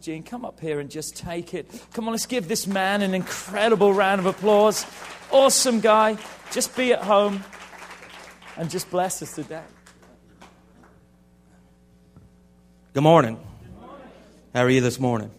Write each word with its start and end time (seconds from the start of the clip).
Gene, 0.00 0.22
come 0.22 0.46
up 0.46 0.60
here 0.60 0.80
and 0.80 0.90
just 0.90 1.14
take 1.14 1.52
it. 1.52 1.70
Come 1.92 2.06
on, 2.06 2.12
let's 2.12 2.24
give 2.24 2.48
this 2.48 2.66
man 2.66 3.02
an 3.02 3.12
incredible 3.12 3.92
round 3.92 4.18
of 4.18 4.24
applause. 4.24 4.86
Awesome 5.30 5.80
guy. 5.80 6.16
Just 6.52 6.74
be 6.74 6.94
at 6.94 7.02
home 7.02 7.44
and 8.56 8.70
just 8.70 8.90
bless 8.90 9.20
us 9.20 9.34
today. 9.34 9.60
Good 12.94 13.02
morning. 13.02 13.38
How 14.54 14.62
are 14.62 14.70
you 14.70 14.80
this 14.80 14.98
morning? 14.98 15.30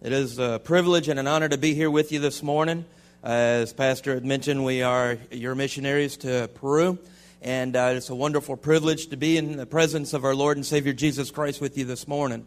It 0.00 0.14
is 0.14 0.38
a 0.38 0.58
privilege 0.64 1.08
and 1.08 1.18
an 1.18 1.26
honor 1.26 1.50
to 1.50 1.58
be 1.58 1.74
here 1.74 1.90
with 1.90 2.10
you 2.10 2.20
this 2.20 2.42
morning. 2.42 2.86
As 3.22 3.74
Pastor 3.74 4.14
had 4.14 4.24
mentioned, 4.24 4.64
we 4.64 4.80
are 4.80 5.18
your 5.30 5.54
missionaries 5.54 6.16
to 6.18 6.48
Peru, 6.54 6.98
and 7.42 7.76
uh, 7.76 7.92
it's 7.96 8.08
a 8.08 8.14
wonderful 8.14 8.56
privilege 8.56 9.08
to 9.08 9.18
be 9.18 9.36
in 9.36 9.58
the 9.58 9.66
presence 9.66 10.14
of 10.14 10.24
our 10.24 10.34
Lord 10.34 10.56
and 10.56 10.64
Savior 10.64 10.94
Jesus 10.94 11.30
Christ 11.30 11.60
with 11.60 11.76
you 11.76 11.84
this 11.84 12.08
morning. 12.08 12.46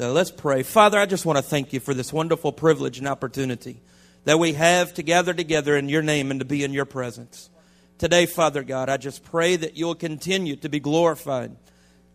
So 0.00 0.14
let's 0.14 0.30
pray. 0.30 0.62
Father, 0.62 0.98
I 0.98 1.04
just 1.04 1.26
want 1.26 1.36
to 1.36 1.42
thank 1.42 1.74
you 1.74 1.78
for 1.78 1.92
this 1.92 2.10
wonderful 2.10 2.52
privilege 2.52 2.96
and 2.96 3.06
opportunity 3.06 3.82
that 4.24 4.38
we 4.38 4.54
have 4.54 4.94
to 4.94 5.02
gather 5.02 5.34
together 5.34 5.76
in 5.76 5.90
your 5.90 6.00
name 6.00 6.30
and 6.30 6.40
to 6.40 6.46
be 6.46 6.64
in 6.64 6.72
your 6.72 6.86
presence. 6.86 7.50
Today, 7.98 8.24
Father 8.24 8.62
God, 8.62 8.88
I 8.88 8.96
just 8.96 9.22
pray 9.22 9.56
that 9.56 9.76
you'll 9.76 9.94
continue 9.94 10.56
to 10.56 10.70
be 10.70 10.80
glorified, 10.80 11.54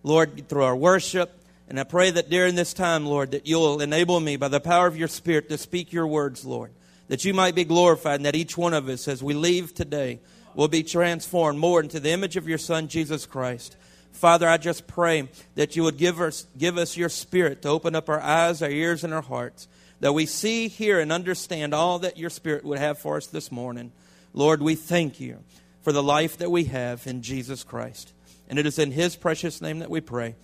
Lord, 0.02 0.50
through 0.50 0.64
our 0.64 0.76
worship. 0.76 1.40
And 1.70 1.80
I 1.80 1.84
pray 1.84 2.10
that 2.10 2.32
during 2.32 2.56
this 2.56 2.74
time, 2.74 3.06
Lord, 3.06 3.30
that 3.30 3.46
you'll 3.46 3.80
enable 3.80 4.20
me 4.20 4.36
by 4.36 4.48
the 4.48 4.60
power 4.60 4.88
of 4.88 4.98
your 4.98 5.08
Spirit 5.08 5.48
to 5.50 5.58
speak 5.60 5.94
your 5.94 6.08
words, 6.08 6.44
Lord, 6.44 6.72
that 7.08 7.24
you 7.24 7.36
might 7.36 7.54
be 7.54 7.66
glorified 7.66 8.16
and 8.16 8.26
that 8.26 8.36
each 8.36 8.58
one 8.58 8.74
of 8.74 8.90
us, 8.90 9.08
as 9.08 9.22
we 9.22 9.36
leave 9.36 9.76
today, 9.76 10.22
will 10.56 10.70
be 10.70 10.82
transformed 10.82 11.60
more 11.60 11.82
into 11.82 12.00
the 12.00 12.10
image 12.10 12.36
of 12.36 12.50
your 12.50 12.58
Son, 12.58 12.88
Jesus 12.88 13.28
Christ. 13.28 13.78
Father, 14.16 14.48
I 14.48 14.58
just 14.58 14.88
pray 14.88 15.30
that 15.56 15.76
you 15.76 15.84
would 15.84 15.98
give 15.98 16.22
us, 16.22 16.48
give 16.58 16.78
us 16.78 16.96
your 16.96 17.10
Spirit 17.10 17.62
to 17.64 17.70
open 17.70 17.96
up 17.96 18.10
our 18.10 18.22
eyes, 18.22 18.62
our 18.62 18.70
ears, 18.70 19.04
and 19.04 19.14
our 19.14 19.22
hearts, 19.22 19.68
that 20.00 20.14
we 20.14 20.26
see, 20.26 20.70
hear, 20.70 21.00
and 21.00 21.12
understand 21.12 21.74
all 21.74 22.00
that 22.00 22.18
your 22.18 22.30
Spirit 22.30 22.64
would 22.64 22.80
have 22.80 22.98
for 22.98 23.18
us 23.18 23.28
this 23.28 23.52
morning. 23.52 23.92
Lord, 24.34 24.62
we 24.62 24.76
thank 24.76 25.20
you 25.20 25.44
for 25.82 25.92
the 25.92 26.02
life 26.02 26.38
that 26.38 26.50
we 26.50 26.64
have 26.66 27.06
in 27.06 27.22
Jesus 27.22 27.64
Christ. 27.64 28.14
And 28.50 28.58
it 28.58 28.66
is 28.66 28.80
in 28.80 28.92
his 28.92 29.16
precious 29.16 29.62
name 29.62 29.80
that 29.80 29.90
we 29.90 30.02
pray. 30.02 30.36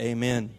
Amen. 0.00 0.50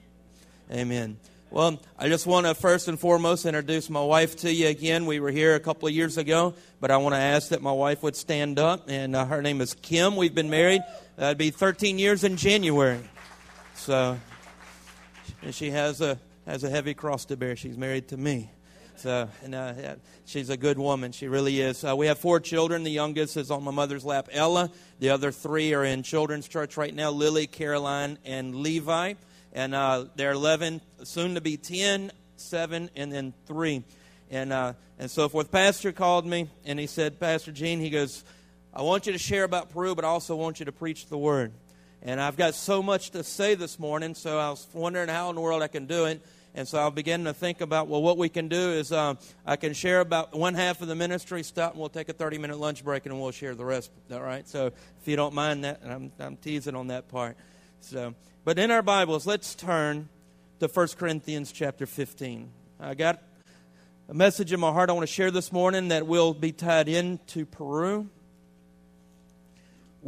Amen. 0.71 1.17
Well, 1.51 1.81
I 1.97 2.09
just 2.09 2.27
want 2.27 2.45
to 2.45 2.53
first 2.53 2.87
and 2.87 2.99
foremost 2.99 3.47
introduce 3.47 3.89
my 3.89 4.03
wife 4.03 4.35
to 4.37 4.53
you 4.53 4.67
again. 4.67 5.07
We 5.07 5.19
were 5.19 5.31
here 5.31 5.55
a 5.55 5.59
couple 5.59 5.87
of 5.87 5.95
years 5.95 6.19
ago, 6.19 6.53
but 6.79 6.91
I 6.91 6.97
want 6.97 7.15
to 7.15 7.19
ask 7.19 7.49
that 7.49 7.63
my 7.63 7.71
wife 7.71 8.03
would 8.03 8.15
stand 8.15 8.59
up. 8.59 8.87
And 8.87 9.15
uh, 9.15 9.25
her 9.25 9.41
name 9.41 9.59
is 9.59 9.73
Kim. 9.73 10.15
We've 10.15 10.35
been 10.35 10.51
married. 10.51 10.83
That'd 11.19 11.37
be 11.37 11.51
13 11.51 11.99
years 11.99 12.23
in 12.23 12.37
January. 12.37 13.01
So, 13.75 14.17
and 15.41 15.53
she 15.53 15.69
has 15.71 15.99
a 15.99 16.17
has 16.45 16.63
a 16.63 16.69
heavy 16.69 16.93
cross 16.93 17.25
to 17.25 17.35
bear. 17.35 17.57
She's 17.57 17.77
married 17.77 18.07
to 18.07 18.17
me. 18.17 18.49
So, 18.95 19.27
and 19.43 19.53
uh, 19.53 19.95
she's 20.23 20.49
a 20.49 20.55
good 20.55 20.79
woman. 20.79 21.11
She 21.11 21.27
really 21.27 21.59
is. 21.59 21.83
Uh, 21.83 21.93
we 21.97 22.07
have 22.07 22.19
four 22.19 22.39
children. 22.39 22.83
The 22.83 22.91
youngest 22.91 23.35
is 23.35 23.51
on 23.51 23.65
my 23.65 23.71
mother's 23.71 24.05
lap, 24.05 24.29
Ella. 24.31 24.71
The 24.99 25.09
other 25.09 25.33
three 25.33 25.73
are 25.73 25.83
in 25.83 26.03
children's 26.03 26.47
church 26.47 26.77
right 26.77 26.95
now 26.95 27.11
Lily, 27.11 27.47
Caroline, 27.47 28.17
and 28.23 28.55
Levi. 28.55 29.15
And 29.51 29.75
uh, 29.75 30.05
they're 30.15 30.31
11, 30.31 30.79
soon 31.03 31.35
to 31.35 31.41
be 31.41 31.57
10, 31.57 32.13
7, 32.37 32.89
and 32.95 33.11
then 33.11 33.33
3. 33.45 33.83
And, 34.31 34.53
uh, 34.53 34.71
and 34.97 35.11
so 35.11 35.27
forth. 35.27 35.51
Pastor 35.51 35.91
called 35.91 36.25
me 36.25 36.49
and 36.63 36.79
he 36.79 36.87
said, 36.87 37.19
Pastor 37.19 37.51
Gene, 37.51 37.81
he 37.81 37.89
goes, 37.89 38.23
I 38.71 38.83
want 38.83 39.07
you 39.07 39.13
to 39.13 39.17
share 39.17 39.43
about 39.43 39.71
Peru, 39.71 39.95
but 39.95 40.05
I 40.05 40.09
also 40.09 40.35
want 40.35 40.59
you 40.59 40.65
to 40.65 40.71
preach 40.71 41.07
the 41.07 41.17
word. 41.17 41.51
And 42.03 42.21
I've 42.21 42.37
got 42.37 42.53
so 42.53 42.83
much 42.83 43.11
to 43.11 43.23
say 43.23 43.55
this 43.55 43.79
morning, 43.79 44.13
so 44.13 44.37
I 44.37 44.49
was 44.51 44.67
wondering 44.73 45.09
how 45.09 45.29
in 45.29 45.35
the 45.35 45.41
world 45.41 45.63
I 45.63 45.67
can 45.67 45.87
do 45.87 46.05
it. 46.05 46.21
And 46.53 46.67
so 46.67 46.85
I 46.85 46.89
began 46.89 47.23
to 47.23 47.33
think 47.33 47.61
about, 47.61 47.87
well, 47.87 48.01
what 48.01 48.17
we 48.17 48.29
can 48.29 48.47
do 48.47 48.71
is 48.71 48.91
um, 48.91 49.17
I 49.45 49.55
can 49.55 49.73
share 49.73 50.01
about 50.01 50.37
one 50.37 50.53
half 50.53 50.81
of 50.81 50.87
the 50.87 50.95
ministry 50.95 51.41
stuff, 51.43 51.71
and 51.71 51.79
we'll 51.79 51.89
take 51.89 52.09
a 52.09 52.13
30 52.13 52.37
minute 52.37 52.59
lunch 52.59 52.83
break, 52.83 53.05
and 53.05 53.19
we'll 53.19 53.31
share 53.31 53.55
the 53.55 53.65
rest. 53.65 53.91
All 54.11 54.21
right? 54.21 54.47
So 54.47 54.67
if 54.67 55.07
you 55.07 55.15
don't 55.15 55.33
mind 55.33 55.63
that, 55.63 55.81
I'm, 55.83 56.11
I'm 56.19 56.37
teasing 56.37 56.75
on 56.75 56.87
that 56.87 57.07
part. 57.07 57.37
So, 57.81 58.13
but 58.45 58.59
in 58.59 58.69
our 58.71 58.81
Bibles, 58.83 59.25
let's 59.25 59.55
turn 59.55 60.09
to 60.59 60.67
1 60.67 60.87
Corinthians 60.89 61.51
chapter 61.51 61.85
15. 61.87 62.49
I 62.79 62.93
got 62.93 63.21
a 64.07 64.13
message 64.13 64.53
in 64.53 64.59
my 64.59 64.71
heart 64.71 64.89
I 64.89 64.93
want 64.93 65.07
to 65.07 65.13
share 65.13 65.31
this 65.31 65.51
morning 65.51 65.87
that 65.87 66.05
will 66.05 66.33
be 66.33 66.51
tied 66.51 66.87
into 66.87 67.45
Peru. 67.45 68.09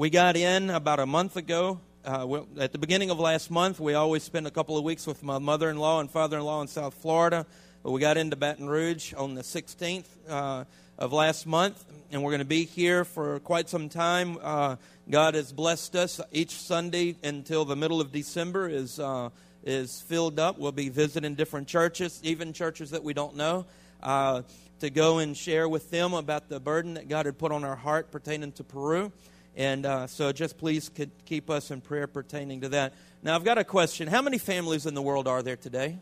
We 0.01 0.09
got 0.09 0.35
in 0.35 0.71
about 0.71 0.99
a 0.99 1.05
month 1.05 1.37
ago 1.37 1.79
uh, 2.03 2.25
well, 2.27 2.47
at 2.57 2.71
the 2.71 2.79
beginning 2.79 3.11
of 3.11 3.19
last 3.19 3.51
month, 3.51 3.79
we 3.79 3.93
always 3.93 4.23
spend 4.23 4.47
a 4.47 4.49
couple 4.49 4.75
of 4.75 4.83
weeks 4.83 5.05
with 5.05 5.21
my 5.21 5.37
mother 5.37 5.69
in 5.69 5.77
law 5.77 5.99
and 5.99 6.09
father 6.09 6.39
in 6.39 6.43
law 6.43 6.59
in 6.63 6.67
South 6.67 6.95
Florida. 6.95 7.45
But 7.83 7.91
we 7.91 8.01
got 8.01 8.17
into 8.17 8.35
Baton 8.35 8.67
Rouge 8.67 9.13
on 9.13 9.35
the 9.35 9.43
16th 9.43 10.07
uh, 10.27 10.63
of 10.97 11.13
last 11.13 11.45
month, 11.45 11.85
and 12.11 12.23
we're 12.23 12.31
going 12.31 12.39
to 12.39 12.45
be 12.45 12.65
here 12.65 13.05
for 13.05 13.41
quite 13.41 13.69
some 13.69 13.89
time. 13.89 14.39
Uh, 14.41 14.77
God 15.07 15.35
has 15.35 15.53
blessed 15.53 15.95
us 15.95 16.19
each 16.31 16.55
Sunday 16.55 17.15
until 17.23 17.63
the 17.63 17.75
middle 17.75 18.01
of 18.01 18.11
December 18.11 18.67
is, 18.69 18.99
uh, 18.99 19.29
is 19.63 20.01
filled 20.01 20.39
up. 20.39 20.57
We'll 20.57 20.71
be 20.71 20.89
visiting 20.89 21.35
different 21.35 21.67
churches, 21.67 22.19
even 22.23 22.53
churches 22.53 22.89
that 22.89 23.03
we 23.03 23.13
don't 23.13 23.35
know. 23.35 23.67
Uh, 24.01 24.41
to 24.79 24.89
go 24.89 25.19
and 25.19 25.37
share 25.37 25.69
with 25.69 25.91
them 25.91 26.15
about 26.15 26.49
the 26.49 26.59
burden 26.59 26.95
that 26.95 27.07
God 27.07 27.27
had 27.27 27.37
put 27.37 27.51
on 27.51 27.63
our 27.63 27.75
heart 27.75 28.09
pertaining 28.09 28.51
to 28.53 28.63
Peru. 28.63 29.11
And 29.55 29.85
uh, 29.85 30.07
so 30.07 30.31
just 30.31 30.57
please 30.57 30.89
keep 31.25 31.49
us 31.49 31.71
in 31.71 31.81
prayer 31.81 32.07
pertaining 32.07 32.61
to 32.61 32.69
that. 32.69 32.93
Now, 33.21 33.35
I've 33.35 33.43
got 33.43 33.57
a 33.57 33.63
question. 33.63 34.07
How 34.07 34.21
many 34.21 34.37
families 34.37 34.85
in 34.85 34.93
the 34.93 35.01
world 35.01 35.27
are 35.27 35.43
there 35.43 35.57
today? 35.57 35.97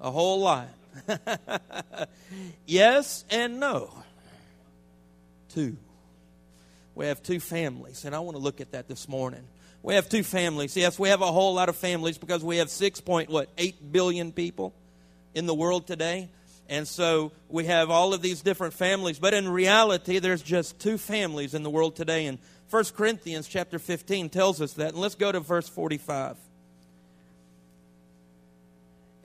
A 0.00 0.10
whole 0.10 0.40
lot. 0.40 0.68
yes 2.66 3.24
and 3.30 3.60
no. 3.60 3.92
Two. 5.50 5.76
We 6.94 7.06
have 7.06 7.22
two 7.22 7.40
families, 7.40 8.04
and 8.04 8.14
I 8.14 8.20
want 8.20 8.36
to 8.36 8.42
look 8.42 8.60
at 8.60 8.72
that 8.72 8.88
this 8.88 9.08
morning. 9.08 9.42
We 9.82 9.94
have 9.94 10.08
two 10.08 10.22
families. 10.22 10.76
Yes, 10.76 10.98
we 10.98 11.08
have 11.08 11.22
a 11.22 11.32
whole 11.32 11.54
lot 11.54 11.68
of 11.68 11.76
families 11.76 12.18
because 12.18 12.44
we 12.44 12.58
have 12.58 12.68
six 12.68 13.00
point 13.00 13.30
what 13.30 13.48
eight 13.56 13.92
billion 13.92 14.32
people 14.32 14.74
in 15.34 15.46
the 15.46 15.54
world 15.54 15.86
today. 15.86 16.28
And 16.70 16.86
so 16.86 17.32
we 17.48 17.64
have 17.64 17.90
all 17.90 18.14
of 18.14 18.22
these 18.22 18.42
different 18.42 18.74
families, 18.74 19.18
but 19.18 19.34
in 19.34 19.48
reality, 19.48 20.20
there's 20.20 20.40
just 20.40 20.78
two 20.78 20.98
families 20.98 21.52
in 21.52 21.64
the 21.64 21.68
world 21.68 21.96
today. 21.96 22.26
And 22.26 22.38
1 22.70 22.84
Corinthians 22.96 23.48
chapter 23.48 23.80
15 23.80 24.30
tells 24.30 24.60
us 24.62 24.74
that. 24.74 24.90
And 24.90 24.98
let's 24.98 25.16
go 25.16 25.32
to 25.32 25.40
verse 25.40 25.68
45. 25.68 26.36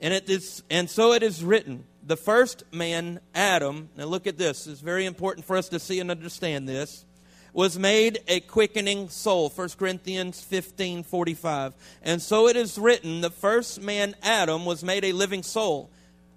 And 0.00 0.12
it 0.12 0.28
is 0.28 0.64
and 0.68 0.90
so 0.90 1.12
it 1.12 1.22
is 1.22 1.42
written, 1.44 1.84
the 2.04 2.16
first 2.16 2.64
man, 2.72 3.20
Adam, 3.32 3.90
now 3.96 4.04
look 4.04 4.26
at 4.26 4.36
this, 4.36 4.66
it's 4.66 4.80
very 4.80 5.06
important 5.06 5.46
for 5.46 5.56
us 5.56 5.68
to 5.68 5.78
see 5.78 6.00
and 6.00 6.10
understand 6.10 6.68
this, 6.68 7.04
was 7.52 7.78
made 7.78 8.18
a 8.26 8.40
quickening 8.40 9.08
soul. 9.08 9.48
1 9.48 9.68
Corinthians 9.78 10.40
15, 10.42 11.04
45. 11.04 11.74
And 12.02 12.20
so 12.20 12.48
it 12.48 12.56
is 12.56 12.76
written, 12.76 13.20
the 13.20 13.30
first 13.30 13.80
man, 13.80 14.16
Adam, 14.22 14.66
was 14.66 14.84
made 14.84 15.04
a 15.04 15.12
living 15.12 15.42
soul. 15.42 15.90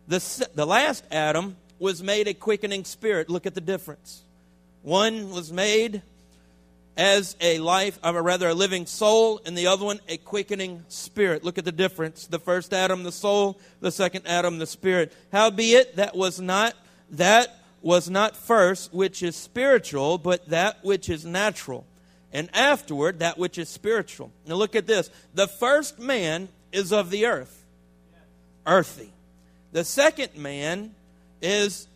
The, 0.10 0.50
the 0.56 0.66
last 0.66 1.04
Adam 1.12 1.56
was 1.78 2.02
made 2.02 2.28
a 2.28 2.34
quickening 2.34 2.84
spirit. 2.84 3.30
Look 3.30 3.46
at 3.46 3.54
the 3.54 3.62
difference. 3.62 4.24
One 4.82 5.30
was 5.30 5.54
made 5.54 6.02
as 6.98 7.36
a 7.40 7.60
life, 7.60 8.00
or 8.04 8.22
rather 8.24 8.50
a 8.50 8.54
living 8.56 8.88
soul, 8.88 9.40
and 9.46 9.56
the 9.56 9.68
other 9.68 9.86
one 9.86 10.00
a 10.10 10.18
quickening 10.18 10.84
spirit. 10.88 11.44
Look 11.44 11.60
at 11.60 11.64
the 11.64 11.72
difference. 11.72 12.26
The 12.26 12.40
first 12.40 12.74
Adam, 12.74 13.04
the 13.04 13.12
soul, 13.12 13.60
the 13.82 13.92
second 13.92 14.26
Adam, 14.26 14.58
the 14.58 14.66
spirit. 14.66 15.14
Howbeit, 15.32 15.96
that 15.98 16.16
was 16.16 16.42
not 16.42 16.74
that 17.12 17.56
was 17.84 18.10
not 18.10 18.36
first 18.36 18.92
which 18.92 19.22
is 19.22 19.36
spiritual, 19.36 20.18
but 20.18 20.50
that 20.50 20.84
which 20.84 21.08
is 21.08 21.24
natural, 21.24 21.86
and 22.34 22.50
afterward 22.56 23.20
that 23.20 23.38
which 23.38 23.60
is 23.60 23.70
spiritual. 23.70 24.32
Now 24.48 24.56
look 24.56 24.76
at 24.76 24.88
this. 24.88 25.12
The 25.36 25.48
first 25.48 26.00
man 26.00 26.50
is 26.72 26.92
of 26.92 27.12
the 27.12 27.28
earth, 27.28 27.64
earthy. 28.66 29.14
The 29.72 29.84
second 29.84 30.36
man 30.36 30.96
is 31.42 31.88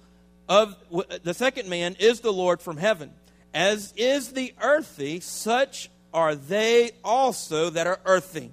of 0.48 0.76
the 1.24 1.34
second 1.34 1.70
man 1.70 1.96
is 2.00 2.20
the 2.20 2.34
Lord 2.34 2.62
from 2.62 2.78
heaven. 2.78 3.12
As 3.54 3.94
is 3.96 4.34
the 4.34 4.54
earthy, 4.62 5.20
such 5.20 5.90
are 6.14 6.36
they 6.36 6.92
also 7.04 7.70
that 7.70 7.88
are 7.88 8.00
earthy. 8.06 8.52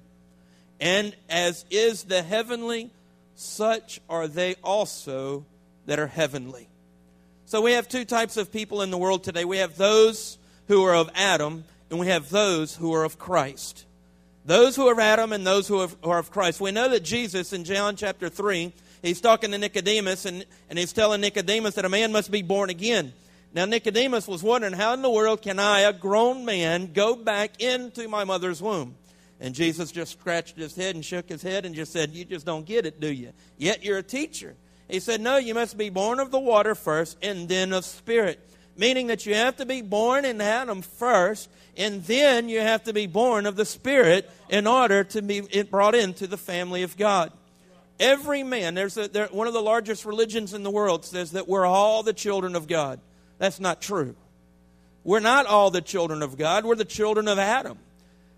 And 0.81 1.15
as 1.29 1.65
is 1.71 2.05
the 2.05 2.23
heavenly, 2.23 2.91
such 3.35 4.01
are 4.09 4.29
they 4.29 4.57
also 4.63 5.45
that 5.87 5.99
are 5.99 6.07
heavenly. 6.07 6.69
So 7.47 7.61
we 7.61 7.73
have 7.73 7.89
two 7.89 8.05
types 8.05 8.37
of 8.37 8.53
people 8.53 8.81
in 8.83 8.91
the 8.91 8.99
world 8.99 9.25
today. 9.25 9.45
We 9.45 9.59
have 9.59 9.77
those 9.77 10.39
who 10.69 10.85
are 10.85 10.95
of 10.95 11.11
Adam, 11.15 11.65
and 11.91 11.99
we 11.99 12.07
have 12.07 12.31
those 12.31 12.77
who 12.77 12.95
are 12.95 13.05
of 13.05 13.19
Christ. 13.19 13.85
Those 14.45 14.77
who 14.77 14.87
are 14.87 14.93
of 14.93 14.99
Adam 14.99 15.33
and 15.33 15.47
those 15.47 15.69
who 15.69 15.87
are 16.03 16.19
of 16.19 16.31
Christ. 16.31 16.61
We 16.61 16.71
know 16.71 16.89
that 16.89 17.03
Jesus 17.03 17.53
in 17.53 17.65
John 17.65 17.97
chapter 17.97 18.29
3, 18.29 18.73
he's 19.03 19.21
talking 19.21 19.51
to 19.51 19.59
Nicodemus, 19.59 20.25
and, 20.25 20.45
and 20.69 20.79
he's 20.79 20.93
telling 20.93 21.21
Nicodemus 21.21 21.75
that 21.75 21.85
a 21.85 21.89
man 21.89 22.13
must 22.13 22.31
be 22.31 22.43
born 22.43 22.71
again. 22.71 23.13
Now, 23.53 23.65
Nicodemus 23.65 24.29
was 24.29 24.43
wondering, 24.43 24.75
how 24.75 24.95
in 24.95 25.03
the 25.03 25.11
world 25.11 25.43
can 25.43 25.59
I, 25.59 25.81
a 25.81 25.93
grown 25.93 26.45
man, 26.45 26.93
go 26.93 27.17
back 27.17 27.61
into 27.61 28.09
my 28.09 28.25
mother's 28.25 28.63
womb? 28.63 28.95
And 29.41 29.55
Jesus 29.55 29.91
just 29.91 30.13
scratched 30.13 30.57
his 30.57 30.77
head 30.77 30.95
and 30.95 31.05
shook 31.05 31.29
his 31.29 31.43
head 31.43 31.65
and 31.65 31.75
just 31.75 31.93
said, 31.93 32.11
You 32.11 32.27
just 32.27 32.45
don't 32.45 32.67
get 32.67 32.85
it, 32.85 33.01
do 33.01 33.11
you? 33.11 33.33
Yet 33.57 33.83
you're 33.83 33.99
a 33.99 34.03
teacher. 34.03 34.55
He 34.87 35.01
said, 35.01 35.21
No, 35.23 35.39
you 35.39 35.55
must 35.55 35.79
be 35.79 35.89
born 35.89 36.21
of 36.21 36.31
the 36.31 36.39
water 36.39 36.75
first 36.75 37.17
and 37.23 37.49
then 37.49 37.73
of 37.73 37.87
spirit. 37.87 38.47
Meaning 38.77 39.09
that 39.09 39.27
you 39.27 39.35
have 39.35 39.57
to 39.57 39.67
be 39.67 39.83
born 39.83 40.25
in 40.25 40.41
Adam 40.41 40.83
first, 40.83 41.49
and 41.77 42.05
then 42.05 42.49
you 42.49 42.61
have 42.61 42.85
to 42.85 42.93
be 42.93 43.07
born 43.07 43.47
of 43.47 43.57
the 43.57 43.65
Spirit 43.65 44.31
in 44.49 44.67
order 44.67 45.05
to 45.05 45.23
be 45.23 45.41
brought 45.63 45.95
into 45.95 46.27
the 46.27 46.37
family 46.37 46.83
of 46.83 46.97
God. 46.97 47.33
Every 48.01 48.43
man, 48.43 48.75
there's 48.75 48.97
a, 48.97 49.09
there, 49.09 49.27
one 49.27 49.47
of 49.47 49.53
the 49.53 49.61
largest 49.61 50.07
religions 50.07 50.55
in 50.55 50.63
the 50.63 50.71
world 50.71 51.05
says 51.05 51.33
that 51.33 51.47
we're 51.47 51.67
all 51.67 52.03
the 52.03 52.15
children 52.15 52.57
of 52.57 52.67
God. 52.67 52.99
That's 53.39 53.61
not 53.61 53.83
true. 53.83 54.17
We're 55.05 55.21
not 55.21 55.45
all 55.45 55.71
the 55.71 55.83
children 55.83 56.23
of 56.23 56.37
God, 56.37 56.65
we're 56.65 56.75
the 56.75 56.85
children 56.85 57.29
of 57.29 57.39
Adam. 57.39 57.79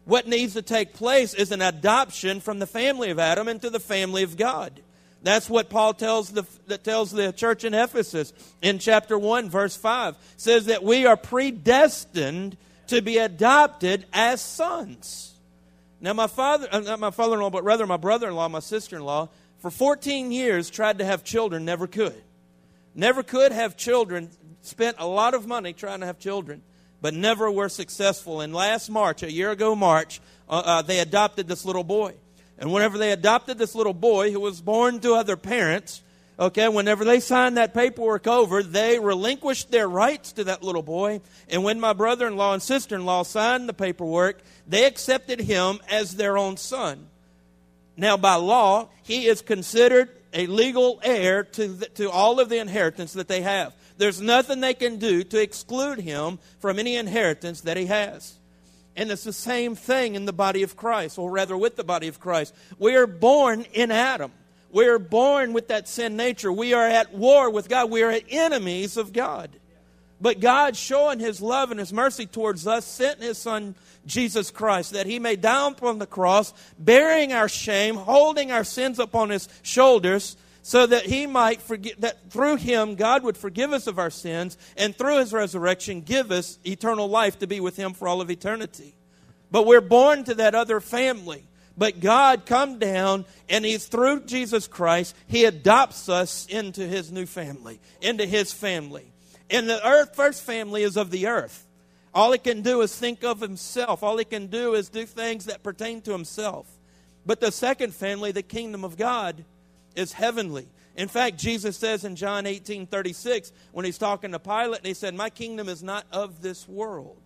What 0.04 0.26
needs 0.26 0.54
to 0.54 0.62
take 0.62 0.94
place 0.94 1.32
is 1.32 1.52
an 1.52 1.62
adoption 1.62 2.40
from 2.40 2.58
the 2.58 2.66
family 2.66 3.10
of 3.10 3.20
Adam 3.20 3.46
into 3.46 3.70
the 3.70 3.78
family 3.78 4.24
of 4.24 4.36
God. 4.36 4.80
That's 5.22 5.48
what 5.48 5.70
Paul 5.70 5.94
tells 5.94 6.30
the, 6.30 6.44
that 6.66 6.82
tells 6.82 7.12
the 7.12 7.32
church 7.32 7.62
in 7.62 7.72
Ephesus 7.72 8.32
in 8.60 8.80
chapter 8.80 9.16
1, 9.16 9.48
verse 9.48 9.76
5. 9.76 10.16
says 10.36 10.66
that 10.66 10.82
we 10.82 11.06
are 11.06 11.16
predestined 11.16 12.56
to 12.88 13.00
be 13.00 13.18
adopted 13.18 14.06
as 14.12 14.40
sons. 14.40 15.32
Now, 16.00 16.14
my 16.14 16.26
father, 16.26 16.66
uh, 16.72 16.80
not 16.80 16.98
my 16.98 17.12
father 17.12 17.34
in 17.34 17.40
law, 17.40 17.50
but 17.50 17.62
rather 17.62 17.86
my 17.86 17.96
brother 17.96 18.28
in 18.28 18.34
law, 18.34 18.48
my 18.48 18.58
sister 18.58 18.96
in 18.96 19.04
law, 19.04 19.28
for 19.62 19.70
14 19.70 20.30
years 20.30 20.68
tried 20.68 20.98
to 20.98 21.04
have 21.06 21.24
children, 21.24 21.64
never 21.64 21.86
could. 21.86 22.22
Never 22.94 23.22
could 23.22 23.52
have 23.52 23.78
children, 23.78 24.28
spent 24.60 24.96
a 24.98 25.06
lot 25.06 25.32
of 25.32 25.46
money 25.46 25.72
trying 25.72 26.00
to 26.00 26.06
have 26.06 26.18
children 26.18 26.60
but 27.02 27.12
never 27.12 27.50
were 27.50 27.68
successful. 27.68 28.40
And 28.40 28.54
last 28.54 28.88
March, 28.88 29.22
a 29.22 29.30
year 29.30 29.50
ago 29.50 29.74
March, 29.74 30.20
uh, 30.48 30.62
uh, 30.64 30.82
they 30.82 31.00
adopted 31.00 31.48
this 31.48 31.66
little 31.66 31.84
boy. 31.84 32.14
And 32.56 32.72
whenever 32.72 32.96
they 32.96 33.10
adopted 33.10 33.58
this 33.58 33.74
little 33.74 33.92
boy 33.92 34.30
who 34.30 34.38
was 34.38 34.60
born 34.60 35.00
to 35.00 35.14
other 35.14 35.36
parents, 35.36 36.00
okay, 36.38 36.68
whenever 36.68 37.04
they 37.04 37.18
signed 37.18 37.56
that 37.56 37.74
paperwork 37.74 38.28
over, 38.28 38.62
they 38.62 39.00
relinquished 39.00 39.72
their 39.72 39.88
rights 39.88 40.32
to 40.34 40.44
that 40.44 40.62
little 40.62 40.82
boy. 40.82 41.20
And 41.48 41.64
when 41.64 41.80
my 41.80 41.92
brother 41.92 42.28
in 42.28 42.36
law 42.36 42.54
and 42.54 42.62
sister 42.62 42.94
in 42.94 43.04
law 43.04 43.24
signed 43.24 43.68
the 43.68 43.74
paperwork, 43.74 44.40
they 44.68 44.84
accepted 44.84 45.40
him 45.40 45.80
as 45.90 46.14
their 46.14 46.38
own 46.38 46.56
son. 46.56 47.08
Now, 48.02 48.16
by 48.16 48.34
law, 48.34 48.88
he 49.04 49.28
is 49.28 49.42
considered 49.42 50.08
a 50.32 50.48
legal 50.48 50.98
heir 51.04 51.44
to, 51.44 51.68
the, 51.68 51.86
to 51.90 52.10
all 52.10 52.40
of 52.40 52.48
the 52.48 52.58
inheritance 52.58 53.12
that 53.12 53.28
they 53.28 53.42
have. 53.42 53.72
There's 53.96 54.20
nothing 54.20 54.58
they 54.58 54.74
can 54.74 54.96
do 54.96 55.22
to 55.22 55.40
exclude 55.40 56.00
him 56.00 56.40
from 56.58 56.80
any 56.80 56.96
inheritance 56.96 57.60
that 57.60 57.76
he 57.76 57.86
has. 57.86 58.34
And 58.96 59.12
it's 59.12 59.22
the 59.22 59.32
same 59.32 59.76
thing 59.76 60.16
in 60.16 60.24
the 60.24 60.32
body 60.32 60.64
of 60.64 60.76
Christ, 60.76 61.16
or 61.16 61.30
rather 61.30 61.56
with 61.56 61.76
the 61.76 61.84
body 61.84 62.08
of 62.08 62.18
Christ. 62.18 62.52
We 62.76 62.96
are 62.96 63.06
born 63.06 63.66
in 63.72 63.92
Adam. 63.92 64.32
We 64.72 64.88
are 64.88 64.98
born 64.98 65.52
with 65.52 65.68
that 65.68 65.86
sin 65.86 66.16
nature. 66.16 66.50
We 66.52 66.74
are 66.74 66.88
at 66.88 67.14
war 67.14 67.50
with 67.50 67.68
God. 67.68 67.88
We 67.88 68.02
are 68.02 68.18
enemies 68.30 68.96
of 68.96 69.12
God. 69.12 69.48
But 70.22 70.38
God, 70.38 70.76
showing 70.76 71.18
His 71.18 71.42
love 71.42 71.72
and 71.72 71.80
His 71.80 71.92
mercy 71.92 72.26
towards 72.26 72.64
us, 72.66 72.86
sent 72.86 73.20
His 73.20 73.36
Son, 73.36 73.74
Jesus 74.06 74.52
Christ, 74.52 74.92
that 74.92 75.06
He 75.06 75.18
may 75.18 75.34
die 75.34 75.68
upon 75.68 75.98
the 75.98 76.06
cross, 76.06 76.54
bearing 76.78 77.32
our 77.32 77.48
shame, 77.48 77.96
holding 77.96 78.52
our 78.52 78.62
sins 78.62 79.00
upon 79.00 79.30
His 79.30 79.48
shoulders, 79.62 80.36
so 80.62 80.86
that 80.86 81.06
he 81.06 81.26
might 81.26 81.60
forgive 81.60 82.00
that 82.00 82.30
through 82.30 82.54
him 82.54 82.94
God 82.94 83.24
would 83.24 83.36
forgive 83.36 83.72
us 83.72 83.88
of 83.88 83.98
our 83.98 84.10
sins 84.10 84.56
and 84.76 84.96
through 84.96 85.18
his 85.18 85.32
resurrection 85.32 86.02
give 86.02 86.30
us 86.30 86.56
eternal 86.64 87.08
life 87.08 87.40
to 87.40 87.48
be 87.48 87.58
with 87.58 87.76
him 87.76 87.92
for 87.94 88.06
all 88.06 88.20
of 88.20 88.30
eternity. 88.30 88.94
But 89.50 89.66
we're 89.66 89.80
born 89.80 90.22
to 90.24 90.34
that 90.36 90.54
other 90.54 90.80
family. 90.80 91.44
But 91.76 91.98
God 91.98 92.46
come 92.46 92.78
down 92.78 93.24
and 93.48 93.64
he's 93.64 93.86
through 93.86 94.20
Jesus 94.26 94.68
Christ, 94.68 95.16
he 95.26 95.46
adopts 95.46 96.08
us 96.08 96.46
into 96.46 96.86
his 96.86 97.10
new 97.10 97.26
family, 97.26 97.80
into 98.00 98.24
his 98.24 98.52
family. 98.52 99.11
And 99.52 99.68
the 99.68 99.86
earth 99.86 100.16
first 100.16 100.42
family 100.42 100.82
is 100.82 100.96
of 100.96 101.10
the 101.10 101.26
earth. 101.26 101.66
All 102.14 102.32
he 102.32 102.38
can 102.38 102.62
do 102.62 102.80
is 102.80 102.96
think 102.96 103.22
of 103.22 103.40
himself. 103.40 104.02
All 104.02 104.16
he 104.16 104.24
can 104.24 104.46
do 104.46 104.74
is 104.74 104.88
do 104.88 105.06
things 105.06 105.44
that 105.44 105.62
pertain 105.62 106.00
to 106.02 106.12
himself. 106.12 106.66
But 107.24 107.40
the 107.40 107.52
second 107.52 107.94
family, 107.94 108.32
the 108.32 108.42
kingdom 108.42 108.84
of 108.84 108.96
God, 108.96 109.44
is 109.94 110.12
heavenly. 110.12 110.68
In 110.96 111.08
fact, 111.08 111.38
Jesus 111.38 111.76
says 111.76 112.04
in 112.04 112.16
John 112.16 112.46
18 112.46 112.86
36, 112.86 113.52
when 113.72 113.84
he's 113.84 113.98
talking 113.98 114.32
to 114.32 114.38
Pilate, 114.38 114.78
and 114.78 114.86
he 114.86 114.94
said, 114.94 115.14
My 115.14 115.30
kingdom 115.30 115.68
is 115.68 115.82
not 115.82 116.06
of 116.10 116.42
this 116.42 116.68
world. 116.68 117.20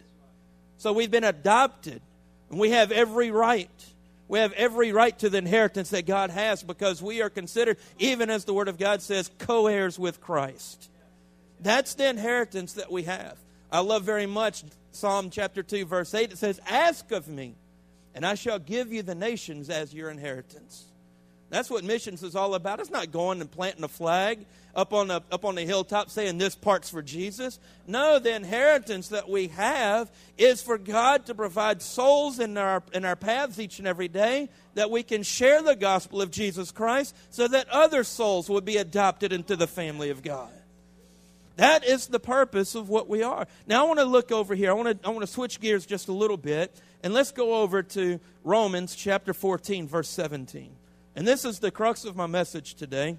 So 0.78 0.92
we've 0.92 1.10
been 1.10 1.24
adopted, 1.24 2.02
and 2.50 2.60
we 2.60 2.70
have 2.70 2.92
every 2.92 3.30
right. 3.30 3.70
We 4.28 4.40
have 4.40 4.52
every 4.52 4.92
right 4.92 5.16
to 5.20 5.30
the 5.30 5.38
inheritance 5.38 5.90
that 5.90 6.04
God 6.04 6.30
has 6.30 6.62
because 6.62 7.00
we 7.00 7.22
are 7.22 7.30
considered, 7.30 7.78
even 7.98 8.30
as 8.30 8.44
the 8.44 8.54
Word 8.54 8.68
of 8.68 8.78
God 8.78 9.00
says, 9.00 9.30
co 9.38 9.68
heirs 9.68 9.98
with 9.98 10.20
Christ. 10.20 10.90
That's 11.60 11.94
the 11.94 12.08
inheritance 12.08 12.74
that 12.74 12.90
we 12.90 13.04
have. 13.04 13.38
I 13.70 13.80
love 13.80 14.04
very 14.04 14.26
much 14.26 14.64
Psalm 14.92 15.30
chapter 15.30 15.62
2, 15.62 15.86
verse 15.86 16.14
8. 16.14 16.32
It 16.32 16.38
says, 16.38 16.60
Ask 16.66 17.12
of 17.12 17.28
me, 17.28 17.54
and 18.14 18.24
I 18.24 18.34
shall 18.34 18.58
give 18.58 18.92
you 18.92 19.02
the 19.02 19.14
nations 19.14 19.70
as 19.70 19.92
your 19.92 20.10
inheritance. 20.10 20.84
That's 21.48 21.70
what 21.70 21.84
missions 21.84 22.22
is 22.22 22.34
all 22.34 22.54
about. 22.54 22.80
It's 22.80 22.90
not 22.90 23.12
going 23.12 23.40
and 23.40 23.50
planting 23.50 23.84
a 23.84 23.88
flag 23.88 24.44
up 24.74 24.92
on 24.92 25.08
the, 25.08 25.22
up 25.30 25.44
on 25.44 25.54
the 25.54 25.64
hilltop 25.64 26.10
saying 26.10 26.38
this 26.38 26.56
part's 26.56 26.90
for 26.90 27.02
Jesus. 27.02 27.60
No, 27.86 28.18
the 28.18 28.34
inheritance 28.34 29.08
that 29.08 29.28
we 29.28 29.48
have 29.48 30.10
is 30.36 30.60
for 30.60 30.76
God 30.76 31.26
to 31.26 31.34
provide 31.34 31.82
souls 31.82 32.40
in 32.40 32.58
our, 32.58 32.82
in 32.92 33.04
our 33.04 33.16
paths 33.16 33.60
each 33.60 33.78
and 33.78 33.86
every 33.86 34.08
day 34.08 34.48
that 34.74 34.90
we 34.90 35.02
can 35.02 35.22
share 35.22 35.62
the 35.62 35.76
gospel 35.76 36.20
of 36.20 36.30
Jesus 36.30 36.72
Christ 36.72 37.14
so 37.30 37.46
that 37.46 37.68
other 37.68 38.02
souls 38.02 38.50
would 38.50 38.64
be 38.64 38.76
adopted 38.76 39.32
into 39.32 39.54
the 39.54 39.68
family 39.68 40.10
of 40.10 40.22
God. 40.22 40.50
That 41.56 41.84
is 41.84 42.06
the 42.06 42.20
purpose 42.20 42.74
of 42.74 42.88
what 42.88 43.08
we 43.08 43.22
are. 43.22 43.46
Now 43.66 43.84
I 43.84 43.88
want 43.88 43.98
to 44.00 44.04
look 44.04 44.30
over 44.30 44.54
here. 44.54 44.70
I 44.70 44.74
want 44.74 45.02
to 45.02 45.06
I 45.06 45.10
want 45.10 45.22
to 45.22 45.32
switch 45.32 45.60
gears 45.60 45.86
just 45.86 46.08
a 46.08 46.12
little 46.12 46.36
bit 46.36 46.74
and 47.02 47.14
let's 47.14 47.32
go 47.32 47.62
over 47.62 47.82
to 47.82 48.20
Romans 48.44 48.94
chapter 48.94 49.32
14 49.32 49.88
verse 49.88 50.08
17. 50.08 50.70
And 51.14 51.26
this 51.26 51.46
is 51.46 51.58
the 51.58 51.70
crux 51.70 52.04
of 52.04 52.14
my 52.14 52.26
message 52.26 52.74
today. 52.74 53.16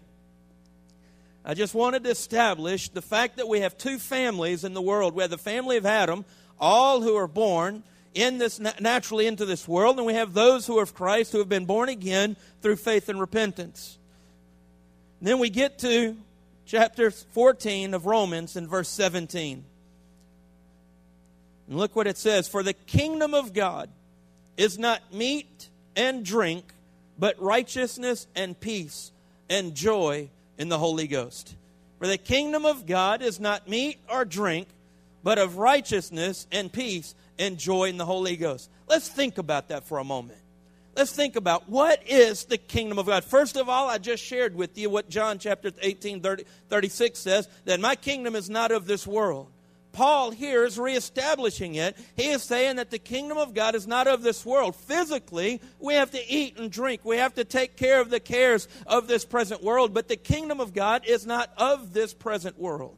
I 1.44 1.56
just 1.56 1.74
wanted 1.74 2.04
to 2.04 2.12
establish 2.12 2.90
the 2.90 3.02
fact 3.02 3.38
that 3.38 3.48
we 3.48 3.62
have 3.62 3.78
two 3.78 3.98
families 3.98 4.64
in 4.64 4.74
the 4.74 4.82
world. 4.82 5.16
We 5.16 5.24
have 5.24 5.32
the 5.32 5.38
family 5.38 5.78
of 5.78 5.86
Adam, 5.86 6.26
all 6.60 7.02
who 7.02 7.16
are 7.16 7.28
born 7.28 7.84
in 8.14 8.38
this 8.38 8.60
naturally 8.60 9.28
into 9.28 9.46
this 9.46 9.68
world, 9.68 9.98
and 9.98 10.06
we 10.06 10.14
have 10.14 10.34
those 10.34 10.68
who 10.68 10.78
are 10.78 10.84
of 10.84 10.94
Christ 10.94 11.32
who 11.32 11.38
have 11.40 11.50
been 11.50 11.66
born 11.66 11.88
again 11.88 12.36
through 12.62 12.76
faith 12.76 13.10
and 13.10 13.20
repentance. 13.20 13.98
And 15.20 15.28
then 15.28 15.40
we 15.40 15.50
get 15.50 15.80
to 15.80 16.18
chapter 16.68 17.10
14 17.10 17.94
of 17.94 18.06
Romans 18.06 18.56
in 18.56 18.68
verse 18.68 18.90
17. 18.90 19.64
And 21.68 21.78
look 21.78 21.96
what 21.96 22.08
it 22.08 22.18
says 22.18 22.48
For 22.48 22.62
the 22.62 22.74
kingdom 22.74 23.34
of 23.34 23.54
God 23.54 23.90
is 24.58 24.78
not 24.78 25.14
meat 25.14 25.70
and 25.96 26.24
drink 26.24 26.66
but 27.18 27.42
righteousness 27.42 28.28
and 28.36 28.60
peace 28.60 29.12
and 29.50 29.74
joy 29.74 30.30
in 30.58 30.70
the 30.70 30.78
Holy 30.78 31.08
Ghost. 31.08 31.56
For 31.98 32.06
the 32.06 32.18
kingdom 32.18 32.66
of 32.66 32.86
God 32.86 33.22
is 33.22 33.40
not 33.40 33.68
meat 33.68 33.98
or 34.12 34.24
drink, 34.24 34.68
but 35.24 35.40
of 35.40 35.58
righteousness 35.58 36.46
and 36.52 36.72
peace 36.72 37.16
and 37.40 37.58
joy 37.58 37.86
in 37.86 37.98
the 37.98 38.06
Holy 38.06 38.36
Ghost. 38.36 38.70
Let's 38.88 39.08
think 39.08 39.40
about 39.40 39.70
that 39.70 39.86
for 39.86 39.98
a 39.98 40.04
moment. 40.04 40.40
Let's 40.98 41.12
think 41.12 41.36
about 41.36 41.70
what 41.70 42.02
is 42.08 42.46
the 42.46 42.58
kingdom 42.58 42.98
of 42.98 43.06
God. 43.06 43.24
First 43.24 43.56
of 43.56 43.70
all, 43.70 43.88
I 43.88 44.00
just 44.00 44.24
shared 44.24 44.56
with 44.56 44.78
you 44.78 44.90
what 44.90 45.10
John 45.10 45.38
chapter 45.38 45.72
18, 45.80 46.22
30, 46.22 46.44
36 46.70 47.20
says 47.20 47.48
that 47.66 47.80
my 47.80 47.96
kingdom 47.96 48.36
is 48.36 48.50
not 48.50 48.72
of 48.72 48.88
this 48.88 49.06
world. 49.06 49.48
Paul 49.94 50.30
here 50.32 50.64
is 50.64 50.78
reestablishing 50.78 51.76
it. 51.76 51.98
He 52.16 52.30
is 52.30 52.44
saying 52.44 52.76
that 52.76 52.92
the 52.92 53.00
kingdom 53.00 53.38
of 53.38 53.54
God 53.54 53.74
is 53.74 53.88
not 53.88 54.08
of 54.08 54.22
this 54.22 54.46
world. 54.46 54.76
Physically, 54.76 55.62
we 55.80 55.96
have 55.96 56.12
to 56.12 56.32
eat 56.32 56.60
and 56.60 56.72
drink. 56.72 57.02
We 57.04 57.18
have 57.18 57.34
to 57.36 57.44
take 57.44 57.78
care 57.78 58.00
of 58.00 58.10
the 58.10 58.20
cares 58.20 58.68
of 58.86 59.08
this 59.08 59.26
present 59.26 59.64
world. 59.64 59.96
But 59.96 60.08
the 60.08 60.16
kingdom 60.16 60.60
of 60.60 60.74
God 60.76 61.04
is 61.08 61.26
not 61.26 61.52
of 61.58 61.94
this 61.94 62.14
present 62.14 62.60
world. 62.60 62.98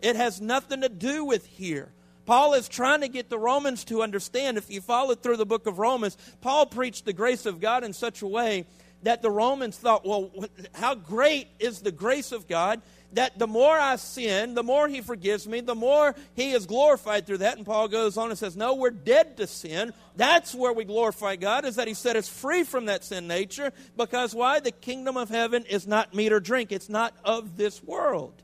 It 0.00 0.16
has 0.16 0.40
nothing 0.40 0.80
to 0.80 0.88
do 0.88 1.24
with 1.24 1.46
here. 1.46 1.90
Paul 2.28 2.52
is 2.52 2.68
trying 2.68 3.00
to 3.00 3.08
get 3.08 3.30
the 3.30 3.38
Romans 3.38 3.84
to 3.84 4.02
understand. 4.02 4.58
If 4.58 4.70
you 4.70 4.82
follow 4.82 5.14
through 5.14 5.38
the 5.38 5.46
book 5.46 5.66
of 5.66 5.78
Romans, 5.78 6.14
Paul 6.42 6.66
preached 6.66 7.06
the 7.06 7.14
grace 7.14 7.46
of 7.46 7.58
God 7.58 7.84
in 7.84 7.94
such 7.94 8.20
a 8.20 8.26
way 8.26 8.66
that 9.02 9.22
the 9.22 9.30
Romans 9.30 9.78
thought, 9.78 10.06
well, 10.06 10.30
how 10.74 10.94
great 10.94 11.48
is 11.58 11.80
the 11.80 11.90
grace 11.90 12.30
of 12.32 12.46
God 12.46 12.82
that 13.14 13.38
the 13.38 13.46
more 13.46 13.74
I 13.74 13.96
sin, 13.96 14.52
the 14.52 14.62
more 14.62 14.88
He 14.88 15.00
forgives 15.00 15.48
me, 15.48 15.62
the 15.62 15.74
more 15.74 16.14
He 16.34 16.50
is 16.50 16.66
glorified 16.66 17.26
through 17.26 17.38
that. 17.38 17.56
And 17.56 17.64
Paul 17.64 17.88
goes 17.88 18.18
on 18.18 18.28
and 18.28 18.38
says, 18.38 18.58
No, 18.58 18.74
we're 18.74 18.90
dead 18.90 19.38
to 19.38 19.46
sin. 19.46 19.94
That's 20.14 20.54
where 20.54 20.74
we 20.74 20.84
glorify 20.84 21.36
God, 21.36 21.64
is 21.64 21.76
that 21.76 21.88
He 21.88 21.94
set 21.94 22.14
us 22.14 22.28
free 22.28 22.62
from 22.62 22.84
that 22.84 23.04
sin 23.04 23.26
nature. 23.26 23.72
Because 23.96 24.34
why? 24.34 24.60
The 24.60 24.72
kingdom 24.72 25.16
of 25.16 25.30
heaven 25.30 25.64
is 25.64 25.86
not 25.86 26.12
meat 26.12 26.34
or 26.34 26.40
drink, 26.40 26.72
it's 26.72 26.90
not 26.90 27.14
of 27.24 27.56
this 27.56 27.82
world. 27.82 28.34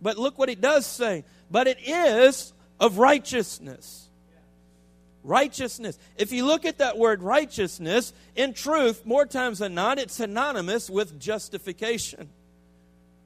But 0.00 0.16
look 0.16 0.38
what 0.38 0.48
He 0.48 0.54
does 0.54 0.86
say. 0.86 1.24
But 1.50 1.66
it 1.66 1.78
is 1.84 2.52
of 2.80 2.98
righteousness 2.98 4.06
righteousness. 5.26 5.98
If 6.16 6.32
you 6.32 6.46
look 6.46 6.64
at 6.64 6.78
that 6.78 6.96
word 6.96 7.22
righteousness, 7.22 8.12
in 8.34 8.54
truth, 8.54 9.04
more 9.04 9.26
times 9.26 9.58
than 9.58 9.74
not, 9.74 9.98
it's 9.98 10.14
synonymous 10.14 10.88
with 10.88 11.18
justification. 11.18 12.28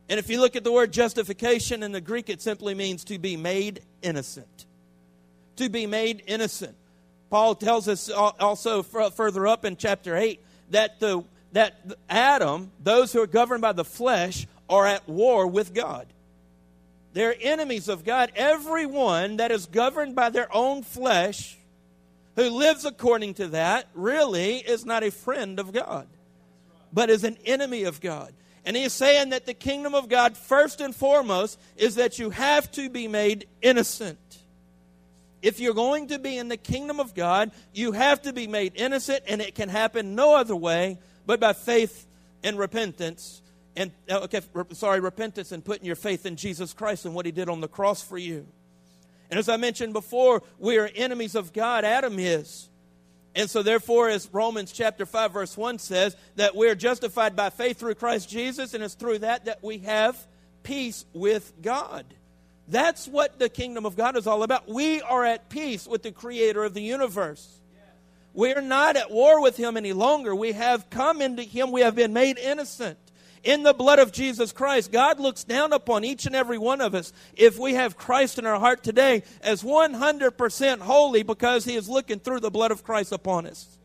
And 0.09 0.19
if 0.19 0.29
you 0.29 0.41
look 0.41 0.57
at 0.57 0.65
the 0.65 0.73
word 0.73 0.93
justification 0.93 1.83
in 1.83 1.93
the 1.93 2.01
Greek, 2.01 2.29
it 2.29 2.43
simply 2.43 2.75
means 2.75 3.05
to 3.05 3.19
be 3.19 3.37
made 3.37 3.83
innocent. 4.03 4.67
To 5.57 5.69
be 5.69 5.87
made 5.87 6.23
innocent. 6.27 6.75
Paul 7.29 7.55
tells 7.55 7.87
us 7.87 8.11
also 8.11 8.83
further 8.83 9.47
up 9.47 9.65
in 9.65 9.77
chapter 9.77 10.17
8 10.17 10.41
that, 10.71 10.99
the, 10.99 11.23
that 11.53 11.81
Adam, 12.09 12.73
those 12.83 13.13
who 13.13 13.23
are 13.23 13.29
governed 13.29 13.63
by 13.63 13.73
the 13.73 13.85
flesh, 13.85 14.49
are 14.69 14.87
at 14.87 15.09
war 15.09 15.47
with 15.47 15.75
God. 15.75 16.07
They're 17.13 17.35
enemies 17.41 17.89
of 17.89 18.05
God. 18.05 18.33
Everyone 18.37 19.39
that 19.39 19.51
is 19.51 19.67
governed 19.67 20.15
by 20.15 20.31
their 20.31 20.55
own 20.55 20.83
flesh, 20.83 21.59
who 22.37 22.49
lives 22.51 22.85
according 22.85 23.35
to 23.35 23.49
that, 23.49 23.89
really 23.95 24.57
is 24.57 24.85
not 24.85 25.03
a 25.03 25.11
friend 25.11 25.59
of 25.59 25.73
God, 25.73 26.07
but 26.93 27.11
is 27.11 27.25
an 27.25 27.37
enemy 27.45 27.85
of 27.85 28.01
God. 28.01 28.33
And 28.65 28.77
he's 28.77 28.93
saying 28.93 29.31
that 29.31 29.47
the 29.47 29.55
kingdom 29.55 29.95
of 29.95 30.09
God, 30.09 30.37
first 30.37 30.81
and 30.81 30.95
foremost, 30.95 31.59
is 31.77 31.97
that 31.97 32.19
you 32.19 32.31
have 32.31 32.71
to 32.73 32.91
be 32.91 33.09
made 33.09 33.49
innocent. 33.63 34.19
If 35.43 35.59
you're 35.59 35.75
going 35.75 36.09
to 36.09 36.19
be 36.19 36.37
in 36.37 36.49
the 36.49 36.59
kingdom 36.59 37.01
of 37.01 37.15
God, 37.15 37.51
you 37.73 37.93
have 37.93 38.23
to 38.23 38.33
be 38.33 38.47
made 38.47 38.75
innocent, 38.77 39.25
and 39.27 39.41
it 39.41 39.55
can 39.55 39.71
happen 39.71 40.15
no 40.15 40.37
other 40.37 40.55
way 40.55 40.99
but 41.27 41.41
by 41.41 41.55
faith 41.55 42.07
and 42.45 42.59
repentance. 42.59 43.40
And, 43.77 43.93
uh, 44.11 44.21
okay, 44.21 44.41
sorry, 44.73 45.01
repentance 45.01 45.53
and 45.53 45.65
putting 45.65 45.87
your 45.87 45.97
faith 45.97 46.27
in 46.27 46.37
Jesus 46.37 46.73
Christ 46.73 47.05
and 47.05 47.15
what 47.15 47.27
he 47.27 47.33
did 47.33 47.49
on 47.49 47.61
the 47.61 47.69
cross 47.69 48.03
for 48.03 48.19
you. 48.19 48.47
And 49.31 49.39
as 49.39 49.49
I 49.49 49.57
mentioned 49.57 49.93
before, 49.93 50.43
we 50.59 50.79
are 50.79 50.91
enemies 50.95 51.35
of 51.35 51.53
God. 51.53 51.85
Adam 51.85 52.19
is. 52.19 52.69
And 53.35 53.49
so, 53.49 53.63
therefore, 53.63 54.09
as 54.09 54.29
Romans 54.33 54.73
chapter 54.73 55.07
5, 55.07 55.33
verse 55.33 55.57
1 55.57 55.79
says, 55.79 56.17
that 56.35 56.57
we're 56.57 56.75
justified 56.75 57.37
by 57.37 57.51
faith 57.51 57.79
through 57.79 57.95
Christ 57.95 58.29
Jesus, 58.29 58.75
and 58.75 58.83
it's 58.83 58.95
through 58.95 59.21
that 59.21 59.45
that 59.45 59.63
we 59.63 59.79
have 59.79 60.19
peace 60.65 61.05
with 61.13 61.53
God. 61.63 62.05
That's 62.67 63.07
what 63.07 63.39
the 63.39 63.49
kingdom 63.49 63.87
of 63.87 63.97
God 63.97 64.17
is 64.17 64.27
all 64.27 64.43
about. 64.43 64.69
We 64.69 65.01
are 65.03 65.25
at 65.25 65.49
peace 65.49 65.87
with 65.87 66.03
the 66.03 66.13
creator 66.13 66.65
of 66.65 66.75
the 66.75 66.83
universe. 66.83 67.61
We're 68.35 68.61
not 68.61 68.97
at 68.97 69.11
war 69.11 69.41
with 69.41 69.57
him 69.57 69.77
any 69.77 69.93
longer. 69.93 70.35
We 70.35 70.53
have 70.53 70.91
come 70.91 71.21
into 71.23 71.43
him, 71.43 71.71
we 71.71 71.81
have 71.83 71.95
been 71.95 72.13
made 72.13 72.37
innocent 72.39 72.99
in 73.43 73.63
the 73.63 73.75
blood 73.75 73.99
of 73.99 74.13
Jesus 74.13 74.53
Christ. 74.53 74.93
God 74.93 75.21
looks 75.21 75.45
down 75.45 75.73
upon 75.73 76.05
each 76.05 76.27
and 76.27 76.35
every 76.35 76.59
one 76.59 76.81
of 76.81 76.95
us 76.95 77.13
if 77.37 77.59
we 77.59 77.75
have 77.75 77.97
Christ 77.97 78.39
in 78.39 78.47
our 78.47 78.59
heart 78.59 78.83
today 78.83 79.23
as 79.43 79.63
100% 79.63 80.79
holy 80.81 81.23
because 81.23 81.65
He 81.65 81.75
is 81.75 81.89
looking 81.89 82.21
through 82.21 82.41
the 82.41 82.51
blood 82.51 82.71
of 82.71 82.85
Christ 82.85 83.13
upon 83.13 83.47
us. 83.47 83.79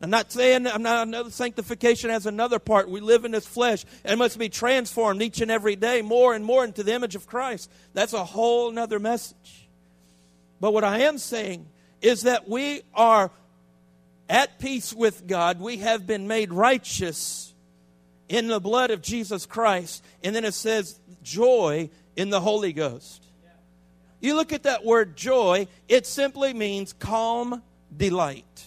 I'm 0.00 0.10
not 0.10 0.30
saying 0.30 0.66
I'm 0.66 0.82
not 0.82 1.08
another 1.08 1.30
sanctification 1.30 2.10
has 2.10 2.26
another 2.26 2.58
part. 2.58 2.90
We 2.90 3.00
live 3.00 3.24
in 3.24 3.30
this 3.30 3.46
flesh 3.46 3.84
and 4.04 4.18
must 4.18 4.38
be 4.38 4.50
transformed 4.50 5.22
each 5.22 5.40
and 5.40 5.50
every 5.50 5.74
day 5.74 6.02
more 6.02 6.34
and 6.34 6.44
more 6.44 6.64
into 6.64 6.82
the 6.82 6.92
image 6.92 7.14
of 7.14 7.26
Christ. 7.26 7.70
That's 7.94 8.12
a 8.12 8.24
whole 8.24 8.70
nother 8.70 8.98
message. 8.98 9.68
But 10.60 10.72
what 10.72 10.84
I 10.84 11.00
am 11.00 11.16
saying 11.16 11.66
is 12.02 12.22
that 12.22 12.48
we 12.48 12.82
are 12.94 13.30
at 14.28 14.58
peace 14.58 14.92
with 14.92 15.26
God. 15.26 15.60
We 15.60 15.78
have 15.78 16.06
been 16.06 16.26
made 16.26 16.52
righteous 16.52 17.45
in 18.28 18.48
the 18.48 18.60
blood 18.60 18.90
of 18.90 19.02
Jesus 19.02 19.46
Christ. 19.46 20.04
And 20.22 20.34
then 20.34 20.44
it 20.44 20.54
says 20.54 20.98
joy 21.22 21.90
in 22.16 22.30
the 22.30 22.40
Holy 22.40 22.72
Ghost. 22.72 23.24
You 24.20 24.34
look 24.34 24.52
at 24.52 24.64
that 24.64 24.84
word 24.84 25.16
joy, 25.16 25.68
it 25.88 26.06
simply 26.06 26.54
means 26.54 26.92
calm 26.92 27.62
delight. 27.94 28.66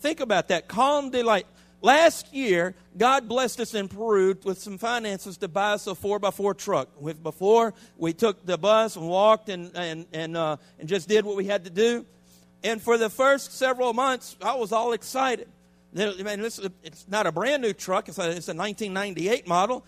Think 0.00 0.20
about 0.20 0.48
that 0.48 0.68
calm 0.68 1.10
delight. 1.10 1.46
Last 1.82 2.32
year, 2.32 2.74
God 2.96 3.28
blessed 3.28 3.60
us 3.60 3.74
in 3.74 3.88
Peru 3.88 4.36
with 4.44 4.58
some 4.58 4.78
finances 4.78 5.36
to 5.38 5.48
buy 5.48 5.72
us 5.72 5.86
a 5.86 5.90
4x4 5.90 6.56
truck. 6.56 6.88
With, 7.00 7.22
before, 7.22 7.74
we 7.96 8.12
took 8.12 8.44
the 8.46 8.56
bus 8.56 8.96
and 8.96 9.06
walked 9.08 9.48
and, 9.50 9.70
and, 9.76 10.06
and, 10.12 10.36
uh, 10.36 10.56
and 10.78 10.88
just 10.88 11.08
did 11.08 11.24
what 11.24 11.36
we 11.36 11.44
had 11.44 11.64
to 11.64 11.70
do. 11.70 12.06
And 12.64 12.80
for 12.80 12.98
the 12.98 13.10
first 13.10 13.52
several 13.52 13.92
months, 13.92 14.36
I 14.42 14.54
was 14.54 14.72
all 14.72 14.92
excited. 14.92 15.48
It's 15.94 17.06
not 17.08 17.26
a 17.26 17.32
brand 17.32 17.62
new 17.62 17.72
truck, 17.72 18.08
it's 18.08 18.18
a, 18.18 18.28
it's 18.30 18.48
a 18.48 18.54
1998 18.54 19.46
model, 19.46 19.84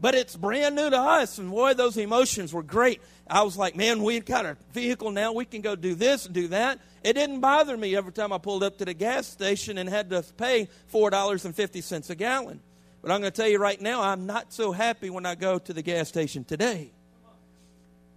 but 0.00 0.14
it's 0.14 0.36
brand 0.36 0.76
new 0.76 0.90
to 0.90 0.98
us. 0.98 1.38
And 1.38 1.50
boy, 1.50 1.74
those 1.74 1.96
emotions 1.96 2.52
were 2.52 2.62
great. 2.62 3.00
I 3.26 3.42
was 3.42 3.56
like, 3.56 3.76
man, 3.76 4.02
we've 4.02 4.24
got 4.24 4.46
a 4.46 4.56
vehicle 4.72 5.10
now. 5.10 5.32
We 5.32 5.44
can 5.44 5.60
go 5.60 5.76
do 5.76 5.94
this 5.94 6.26
and 6.26 6.34
do 6.34 6.48
that. 6.48 6.78
It 7.02 7.14
didn't 7.14 7.40
bother 7.40 7.76
me 7.76 7.96
every 7.96 8.12
time 8.12 8.32
I 8.32 8.38
pulled 8.38 8.62
up 8.62 8.78
to 8.78 8.84
the 8.84 8.94
gas 8.94 9.26
station 9.26 9.78
and 9.78 9.88
had 9.88 10.10
to 10.10 10.22
pay 10.36 10.68
$4.50 10.92 12.10
a 12.10 12.14
gallon. 12.14 12.60
But 13.02 13.12
I'm 13.12 13.20
going 13.20 13.32
to 13.32 13.36
tell 13.36 13.48
you 13.48 13.58
right 13.58 13.80
now, 13.80 14.02
I'm 14.02 14.26
not 14.26 14.52
so 14.52 14.72
happy 14.72 15.10
when 15.10 15.26
I 15.26 15.34
go 15.34 15.58
to 15.58 15.72
the 15.72 15.82
gas 15.82 16.08
station 16.08 16.44
today. 16.44 16.90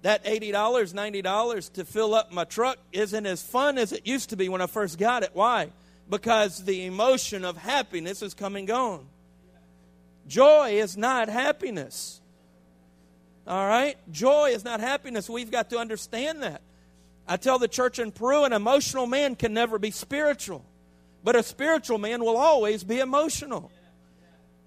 That 0.02 0.26
$80, 0.26 0.52
$90 0.52 1.74
to 1.74 1.86
fill 1.86 2.16
up 2.16 2.32
my 2.32 2.44
truck 2.44 2.80
isn't 2.92 3.26
as 3.26 3.44
fun 3.44 3.78
as 3.78 3.92
it 3.92 4.08
used 4.08 4.32
to 4.32 4.38
be 4.38 4.50
when 4.50 4.62
I 4.62 4.66
first 4.66 4.98
got 4.98 5.22
it. 5.22 5.32
Why? 5.34 5.70
Because 6.10 6.64
the 6.66 6.86
emotion 6.86 7.46
of 7.46 7.58
happiness 7.58 8.22
is 8.22 8.34
coming 8.34 8.66
gone. 8.66 9.08
Joy 10.28 10.72
is 10.74 10.98
not 10.98 11.30
happiness. 11.30 12.22
All 13.48 13.66
right? 13.66 13.98
Joy 14.12 14.52
is 14.52 14.64
not 14.64 14.80
happiness. 14.80 15.30
We've 15.30 15.52
got 15.52 15.70
to 15.72 15.78
understand 15.78 16.44
that. 16.44 16.62
I 17.28 17.38
tell 17.38 17.60
the 17.60 17.68
church 17.68 18.00
in 18.00 18.12
Peru 18.12 18.44
an 18.44 18.54
emotional 18.54 19.08
man 19.08 19.36
can 19.36 19.54
never 19.54 19.80
be 19.80 19.92
spiritual, 19.92 20.66
but 21.24 21.36
a 21.36 21.44
spiritual 21.44 21.98
man 21.98 22.24
will 22.24 22.38
always 22.38 22.84
be 22.84 23.00
emotional. 23.00 23.72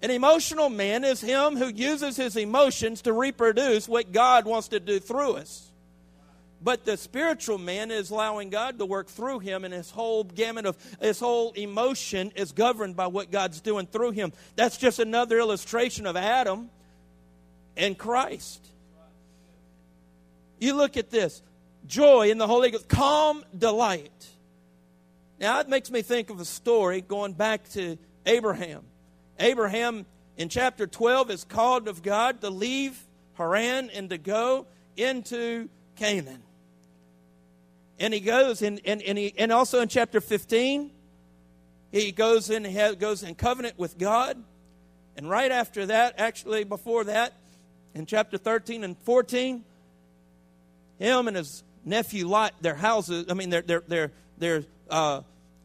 An 0.01 0.11
emotional 0.11 0.69
man 0.69 1.03
is 1.03 1.21
him 1.21 1.57
who 1.57 1.67
uses 1.67 2.17
his 2.17 2.35
emotions 2.35 3.01
to 3.03 3.13
reproduce 3.13 3.87
what 3.87 4.11
God 4.11 4.45
wants 4.45 4.67
to 4.69 4.79
do 4.79 4.99
through 4.99 5.33
us. 5.33 5.71
But 6.65 6.83
the 6.83 6.97
spiritual 6.97 7.59
man 7.59 7.91
is 7.91 8.09
allowing 8.09 8.49
God 8.49 8.79
to 8.79 8.87
work 8.87 9.07
through 9.07 9.37
him, 9.37 9.65
and 9.65 9.71
his 9.71 9.91
whole 9.91 10.23
gamut 10.23 10.65
of 10.65 10.75
his 10.99 11.19
whole 11.19 11.51
emotion 11.51 12.31
is 12.35 12.53
governed 12.53 12.95
by 12.95 13.05
what 13.05 13.29
God's 13.29 13.61
doing 13.61 13.85
through 13.85 14.11
him. 14.11 14.33
That's 14.55 14.75
just 14.75 14.97
another 14.97 15.37
illustration 15.37 16.07
of 16.07 16.17
Adam 16.17 16.71
and 17.77 17.95
Christ. 17.95 18.65
You 20.59 20.73
look 20.73 20.97
at 20.97 21.11
this 21.11 21.43
joy 21.85 22.31
in 22.31 22.39
the 22.39 22.47
Holy 22.47 22.71
Ghost, 22.71 22.89
calm 22.89 23.45
delight. 23.55 24.27
Now, 25.39 25.59
it 25.59 25.69
makes 25.69 25.91
me 25.91 26.01
think 26.01 26.31
of 26.31 26.39
a 26.39 26.45
story 26.45 26.99
going 27.01 27.33
back 27.33 27.69
to 27.73 27.99
Abraham. 28.25 28.81
Abraham 29.39 30.07
in 30.35 30.49
chapter 30.49 30.87
12 30.87 31.29
is 31.29 31.43
called 31.43 31.87
of 31.87 32.01
God 32.01 32.41
to 32.41 32.49
leave 32.49 32.99
Haran 33.35 33.91
and 33.91 34.09
to 34.09 34.17
go 34.17 34.65
into 34.97 35.69
Canaan. 35.95 36.41
And 37.99 38.13
he 38.13 38.19
goes, 38.19 38.61
and, 38.61 38.81
and, 38.85 39.01
and, 39.01 39.17
he, 39.17 39.33
and 39.37 39.51
also 39.51 39.79
in 39.81 39.87
chapter 39.87 40.19
15, 40.19 40.91
he 41.91 42.11
goes 42.11 42.49
in, 42.49 42.65
he 42.65 42.95
goes 42.95 43.23
in 43.23 43.35
covenant 43.35 43.77
with 43.77 43.97
God. 43.97 44.41
And 45.15 45.29
right 45.29 45.51
after 45.51 45.85
that, 45.85 46.15
actually 46.17 46.65
before 46.65 47.05
that, 47.05 47.33
in 47.93 48.05
chapter 48.05 48.37
13 48.37 48.83
and 48.83 48.97
14, 48.99 49.63
him 50.99 51.27
and 51.27 51.37
his 51.37 51.63
nephew 51.85 52.27
Lot, 52.27 52.53
their 52.61 52.75
houses, 52.75 53.27
I 53.29 53.33
mean, 53.33 53.49
their, 53.49 53.61
their, 53.61 53.81
their, 53.87 54.11
their 54.37 54.63
uh, 54.89 55.21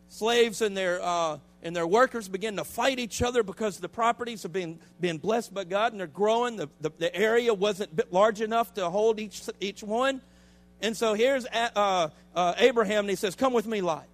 slaves 0.08 0.62
and 0.62 0.76
their 0.76 1.02
uh, 1.02 1.38
and 1.62 1.76
their 1.76 1.86
workers 1.86 2.28
begin 2.28 2.56
to 2.56 2.64
fight 2.64 2.98
each 2.98 3.22
other 3.22 3.42
because 3.42 3.78
the 3.78 3.88
properties 3.88 4.42
have 4.44 4.52
been, 4.52 4.78
being 4.98 5.18
blessed 5.18 5.52
by 5.52 5.64
God 5.64 5.92
and 5.92 6.00
they're 6.00 6.06
growing. 6.06 6.56
The, 6.56 6.68
the, 6.80 6.90
the 6.98 7.14
area 7.14 7.52
wasn't 7.52 8.12
large 8.12 8.40
enough 8.40 8.72
to 8.74 8.88
hold 8.88 9.20
each 9.20 9.42
each 9.60 9.82
one, 9.82 10.22
and 10.82 10.96
so 10.96 11.14
here's 11.14 11.46
uh, 11.46 12.08
uh, 12.34 12.54
Abraham 12.58 13.00
and 13.00 13.10
he 13.10 13.16
says, 13.16 13.34
"Come 13.34 13.52
with 13.52 13.66
me, 13.66 13.80
Lot." 13.80 14.06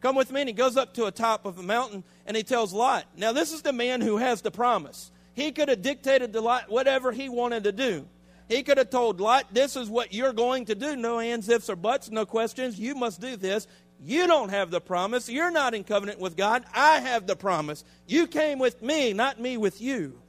Come 0.00 0.14
with 0.14 0.30
me. 0.30 0.42
And 0.42 0.48
he 0.48 0.52
goes 0.52 0.76
up 0.76 0.94
to 0.94 1.06
a 1.06 1.10
top 1.10 1.46
of 1.46 1.58
a 1.58 1.62
mountain 1.62 2.04
and 2.26 2.36
he 2.36 2.42
tells 2.42 2.72
Lot. 2.72 3.06
Now, 3.16 3.32
this 3.32 3.52
is 3.52 3.62
the 3.62 3.72
man 3.72 4.00
who 4.00 4.18
has 4.18 4.42
the 4.42 4.50
promise. 4.50 5.10
He 5.34 5.52
could 5.52 5.68
have 5.68 5.82
dictated 5.82 6.32
to 6.32 6.40
Lot 6.40 6.70
whatever 6.70 7.12
he 7.12 7.28
wanted 7.28 7.64
to 7.64 7.72
do. 7.72 8.06
He 8.48 8.62
could 8.62 8.78
have 8.78 8.90
told 8.90 9.20
Lot, 9.20 9.52
This 9.52 9.76
is 9.76 9.90
what 9.90 10.14
you're 10.14 10.32
going 10.32 10.66
to 10.66 10.74
do. 10.74 10.96
No 10.96 11.18
ands, 11.18 11.48
ifs, 11.48 11.68
or 11.68 11.76
buts, 11.76 12.10
no 12.10 12.24
questions. 12.24 12.78
You 12.78 12.94
must 12.94 13.20
do 13.20 13.36
this. 13.36 13.66
You 14.00 14.26
don't 14.26 14.50
have 14.50 14.70
the 14.70 14.80
promise. 14.80 15.28
You're 15.28 15.50
not 15.50 15.74
in 15.74 15.82
covenant 15.82 16.20
with 16.20 16.36
God. 16.36 16.64
I 16.74 17.00
have 17.00 17.26
the 17.26 17.36
promise. 17.36 17.82
You 18.06 18.26
came 18.26 18.58
with 18.58 18.82
me, 18.82 19.12
not 19.12 19.40
me 19.40 19.56
with 19.56 19.80
you. 19.80 20.20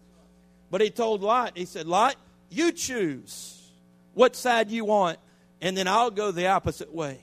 But 0.71 0.81
he 0.81 0.89
told 0.89 1.21
Lot, 1.21 1.57
He 1.57 1.65
said, 1.65 1.87
Lot, 1.87 2.15
you 2.49 2.71
choose 2.71 3.53
what 4.13 4.35
side 4.35 4.71
you 4.71 4.85
want, 4.85 5.19
and 5.61 5.75
then 5.75 5.87
I'll 5.87 6.11
go 6.11 6.31
the 6.31 6.47
opposite 6.47 6.93
way. 6.93 7.19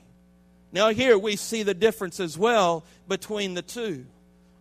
Now, 0.71 0.89
here 0.89 1.17
we 1.17 1.35
see 1.35 1.63
the 1.63 1.73
difference 1.73 2.19
as 2.19 2.37
well 2.37 2.83
between 3.07 3.53
the 3.53 3.61
two. 3.61 4.05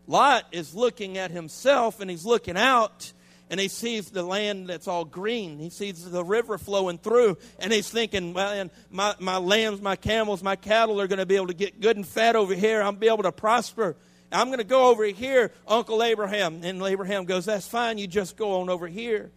Lot 0.06 0.46
is 0.52 0.74
looking 0.74 1.18
at 1.18 1.30
himself 1.30 2.00
and 2.00 2.10
he's 2.10 2.24
looking 2.24 2.56
out 2.56 3.12
and 3.50 3.58
he 3.58 3.68
sees 3.68 4.10
the 4.10 4.22
land 4.22 4.68
that's 4.68 4.86
all 4.86 5.04
green. 5.04 5.58
He 5.58 5.70
sees 5.70 6.08
the 6.08 6.24
river 6.24 6.58
flowing 6.58 6.98
through 6.98 7.38
and 7.58 7.72
he's 7.72 7.88
thinking, 7.88 8.32
well, 8.32 8.70
my, 8.90 9.14
my 9.18 9.38
lambs, 9.38 9.80
my 9.80 9.96
camels, 9.96 10.42
my 10.42 10.56
cattle 10.56 11.00
are 11.00 11.06
going 11.06 11.18
to 11.18 11.26
be 11.26 11.36
able 11.36 11.48
to 11.48 11.54
get 11.54 11.80
good 11.80 11.96
and 11.96 12.06
fat 12.06 12.36
over 12.36 12.54
here. 12.54 12.82
I'll 12.82 12.92
be 12.92 13.08
able 13.08 13.24
to 13.24 13.32
prosper. 13.32 13.96
I'm 14.30 14.48
going 14.48 14.58
to 14.58 14.64
go 14.64 14.88
over 14.88 15.04
here, 15.04 15.52
Uncle 15.66 16.02
Abraham. 16.02 16.60
And 16.64 16.82
Abraham 16.82 17.24
goes, 17.24 17.44
That's 17.44 17.68
fine. 17.68 17.98
You 17.98 18.06
just 18.06 18.36
go 18.36 18.60
on 18.60 18.68
over 18.68 18.88
here. 18.88 19.30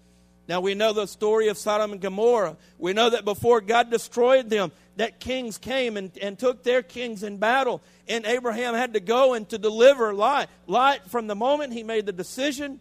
Now 0.48 0.62
we 0.62 0.76
know 0.76 0.94
the 0.94 1.08
story 1.08 1.50
of 1.50 1.58
Sodom 1.58 1.92
and 1.92 2.02
Gomorrah. 2.02 2.56
We 2.78 2.94
know 2.94 3.10
that 3.10 3.26
before 3.26 3.60
God 3.60 3.92
destroyed 3.92 4.50
them, 4.50 4.72
that 4.96 5.20
kings 5.20 5.58
came 5.58 5.98
and, 5.98 6.12
and 6.22 6.40
took 6.40 6.64
their 6.64 6.82
kings 6.82 7.24
in 7.24 7.38
battle. 7.38 7.82
And 8.08 8.26
Abraham 8.26 8.74
had 8.74 8.94
to 8.94 9.00
go 9.00 9.34
and 9.34 9.48
to 9.50 9.58
deliver 9.58 10.14
Lot. 10.14 10.50
Lot, 10.66 11.10
from 11.10 11.28
the 11.28 11.36
moment 11.36 11.74
he 11.74 11.84
made 11.84 12.06
the 12.06 12.14
decision, 12.14 12.80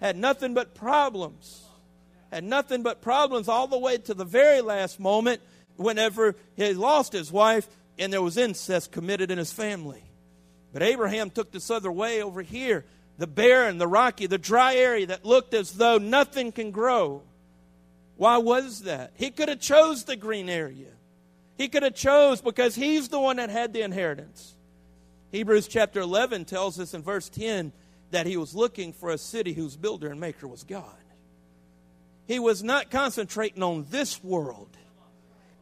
had 0.00 0.16
nothing 0.16 0.54
but 0.54 0.74
problems. 0.74 1.64
Had 2.32 2.44
nothing 2.44 2.82
but 2.82 3.02
problems 3.02 3.48
all 3.48 3.66
the 3.66 3.78
way 3.78 3.98
to 3.98 4.14
the 4.14 4.24
very 4.24 4.62
last 4.62 4.98
moment 4.98 5.42
whenever 5.76 6.34
he 6.56 6.72
lost 6.72 7.12
his 7.12 7.30
wife 7.30 7.68
and 7.98 8.12
there 8.12 8.22
was 8.22 8.38
incest 8.38 8.90
committed 8.90 9.30
in 9.30 9.36
his 9.36 9.52
family. 9.52 10.02
But 10.72 10.82
Abraham 10.82 11.28
took 11.28 11.52
this 11.52 11.70
other 11.70 11.92
way 11.92 12.22
over 12.22 12.40
here 12.40 12.86
the 13.18 13.26
barren, 13.26 13.78
the 13.78 13.86
rocky, 13.86 14.26
the 14.26 14.38
dry 14.38 14.74
area 14.74 15.06
that 15.06 15.24
looked 15.24 15.54
as 15.54 15.72
though 15.72 15.98
nothing 15.98 16.52
can 16.52 16.70
grow. 16.70 17.22
Why 18.16 18.38
was 18.38 18.80
that? 18.82 19.12
He 19.14 19.30
could 19.30 19.48
have 19.48 19.60
chose 19.60 20.04
the 20.04 20.16
green 20.16 20.48
area. 20.48 20.90
He 21.56 21.68
could 21.68 21.82
have 21.82 21.94
chose 21.94 22.40
because 22.40 22.74
he's 22.74 23.08
the 23.08 23.20
one 23.20 23.36
that 23.36 23.50
had 23.50 23.72
the 23.72 23.82
inheritance. 23.82 24.54
Hebrews 25.30 25.68
chapter 25.68 26.00
11 26.00 26.44
tells 26.44 26.78
us 26.78 26.94
in 26.94 27.02
verse 27.02 27.28
10 27.28 27.72
that 28.10 28.26
he 28.26 28.36
was 28.36 28.54
looking 28.54 28.92
for 28.92 29.10
a 29.10 29.18
city 29.18 29.52
whose 29.52 29.76
builder 29.76 30.08
and 30.08 30.20
maker 30.20 30.46
was 30.46 30.64
God. 30.64 30.84
He 32.26 32.38
was 32.38 32.62
not 32.62 32.90
concentrating 32.90 33.62
on 33.62 33.86
this 33.90 34.22
world. 34.22 34.68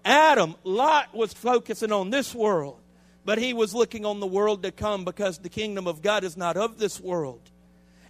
Adam, 0.04 0.56
Lot 0.64 1.14
was 1.14 1.32
focusing 1.32 1.92
on 1.92 2.10
this 2.10 2.34
world. 2.34 2.80
But 3.24 3.38
he 3.38 3.52
was 3.52 3.74
looking 3.74 4.06
on 4.06 4.20
the 4.20 4.26
world 4.26 4.62
to 4.62 4.72
come 4.72 5.04
because 5.04 5.38
the 5.38 5.48
kingdom 5.48 5.86
of 5.86 6.02
God 6.02 6.24
is 6.24 6.36
not 6.36 6.56
of 6.56 6.78
this 6.78 7.00
world. 7.00 7.50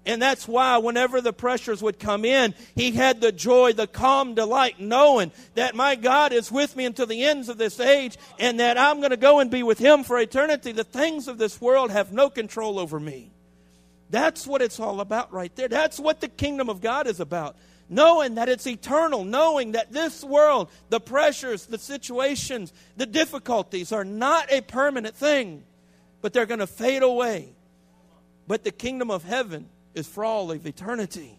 And 0.06 0.20
that's 0.22 0.48
why 0.48 0.78
whenever 0.78 1.20
the 1.20 1.32
pressures 1.32 1.82
would 1.82 1.98
come 1.98 2.24
in, 2.24 2.54
he 2.74 2.92
had 2.92 3.20
the 3.20 3.32
joy, 3.32 3.74
the 3.74 3.86
calm 3.86 4.34
delight, 4.34 4.80
knowing 4.80 5.30
that 5.56 5.74
my 5.74 5.94
God 5.94 6.32
is 6.32 6.50
with 6.50 6.74
me 6.74 6.86
until 6.86 7.06
the 7.06 7.22
ends 7.24 7.50
of 7.50 7.58
this 7.58 7.78
age 7.78 8.16
and 8.38 8.60
that 8.60 8.78
I'm 8.78 8.98
going 8.98 9.10
to 9.10 9.18
go 9.18 9.40
and 9.40 9.50
be 9.50 9.62
with 9.62 9.78
him 9.78 10.02
for 10.02 10.18
eternity. 10.18 10.72
The 10.72 10.84
things 10.84 11.28
of 11.28 11.36
this 11.36 11.60
world 11.60 11.90
have 11.90 12.12
no 12.12 12.30
control 12.30 12.78
over 12.78 12.98
me. 12.98 13.30
That's 14.08 14.46
what 14.46 14.62
it's 14.62 14.80
all 14.80 15.00
about 15.00 15.32
right 15.32 15.54
there. 15.54 15.68
That's 15.68 16.00
what 16.00 16.20
the 16.20 16.28
kingdom 16.28 16.70
of 16.70 16.80
God 16.80 17.06
is 17.06 17.20
about 17.20 17.56
knowing 17.90 18.36
that 18.36 18.48
it's 18.48 18.66
eternal, 18.66 19.24
knowing 19.24 19.72
that 19.72 19.92
this 19.92 20.22
world, 20.24 20.70
the 20.88 21.00
pressures, 21.00 21.66
the 21.66 21.76
situations, 21.76 22.72
the 22.96 23.04
difficulties 23.04 23.92
are 23.92 24.04
not 24.04 24.50
a 24.50 24.60
permanent 24.60 25.14
thing, 25.14 25.64
but 26.22 26.32
they're 26.32 26.46
going 26.46 26.60
to 26.60 26.66
fade 26.66 27.02
away. 27.02 27.52
But 28.46 28.62
the 28.64 28.70
kingdom 28.70 29.10
of 29.10 29.24
heaven 29.24 29.68
is 29.94 30.06
for 30.06 30.24
all 30.24 30.50
of 30.52 30.66
eternity. 30.66 31.36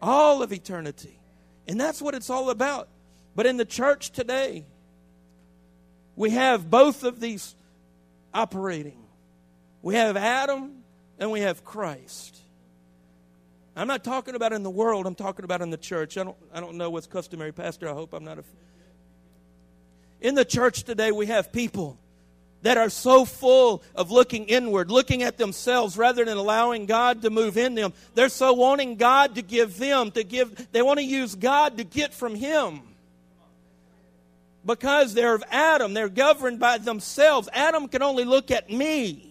All 0.00 0.42
of 0.42 0.52
eternity. 0.52 1.18
And 1.68 1.78
that's 1.78 2.00
what 2.00 2.14
it's 2.14 2.30
all 2.30 2.48
about. 2.50 2.88
But 3.36 3.44
in 3.44 3.58
the 3.58 3.64
church 3.66 4.10
today, 4.10 4.64
we 6.16 6.30
have 6.30 6.70
both 6.70 7.04
of 7.04 7.20
these 7.20 7.54
operating. 8.32 9.04
We 9.82 9.96
have 9.96 10.16
Adam 10.16 10.82
and 11.18 11.30
we 11.30 11.40
have 11.40 11.64
Christ. 11.64 12.38
I'm 13.78 13.86
not 13.86 14.02
talking 14.02 14.34
about 14.34 14.52
in 14.52 14.64
the 14.64 14.70
world, 14.70 15.06
I'm 15.06 15.14
talking 15.14 15.44
about 15.44 15.62
in 15.62 15.70
the 15.70 15.76
church. 15.76 16.18
I 16.18 16.24
don't, 16.24 16.36
I 16.52 16.58
don't 16.58 16.76
know 16.76 16.90
what's 16.90 17.06
customary, 17.06 17.52
Pastor. 17.52 17.88
I 17.88 17.92
hope 17.92 18.12
I'm 18.12 18.24
not 18.24 18.40
a. 18.40 18.44
In 20.20 20.34
the 20.34 20.44
church 20.44 20.82
today, 20.82 21.12
we 21.12 21.26
have 21.26 21.52
people 21.52 21.96
that 22.62 22.76
are 22.76 22.90
so 22.90 23.24
full 23.24 23.84
of 23.94 24.10
looking 24.10 24.46
inward, 24.46 24.90
looking 24.90 25.22
at 25.22 25.38
themselves 25.38 25.96
rather 25.96 26.24
than 26.24 26.36
allowing 26.36 26.86
God 26.86 27.22
to 27.22 27.30
move 27.30 27.56
in 27.56 27.76
them. 27.76 27.92
They're 28.16 28.28
so 28.28 28.52
wanting 28.52 28.96
God 28.96 29.36
to 29.36 29.42
give 29.42 29.78
them, 29.78 30.10
to 30.10 30.24
give, 30.24 30.72
they 30.72 30.82
want 30.82 30.98
to 30.98 31.04
use 31.04 31.36
God 31.36 31.78
to 31.78 31.84
get 31.84 32.12
from 32.12 32.34
Him. 32.34 32.80
Because 34.66 35.14
they're 35.14 35.36
of 35.36 35.44
Adam, 35.52 35.94
they're 35.94 36.08
governed 36.08 36.58
by 36.58 36.78
themselves. 36.78 37.48
Adam 37.52 37.86
can 37.86 38.02
only 38.02 38.24
look 38.24 38.50
at 38.50 38.70
me. 38.70 39.27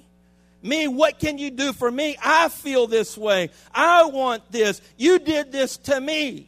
Me, 0.61 0.87
what 0.87 1.19
can 1.19 1.37
you 1.37 1.51
do 1.51 1.71
for 1.71 1.89
me? 1.89 2.17
I 2.23 2.49
feel 2.49 2.87
this 2.87 3.17
way. 3.17 3.51
I 3.73 4.05
want 4.05 4.51
this. 4.51 4.81
You 4.97 5.19
did 5.19 5.51
this 5.51 5.77
to 5.77 6.01
me. 6.01 6.47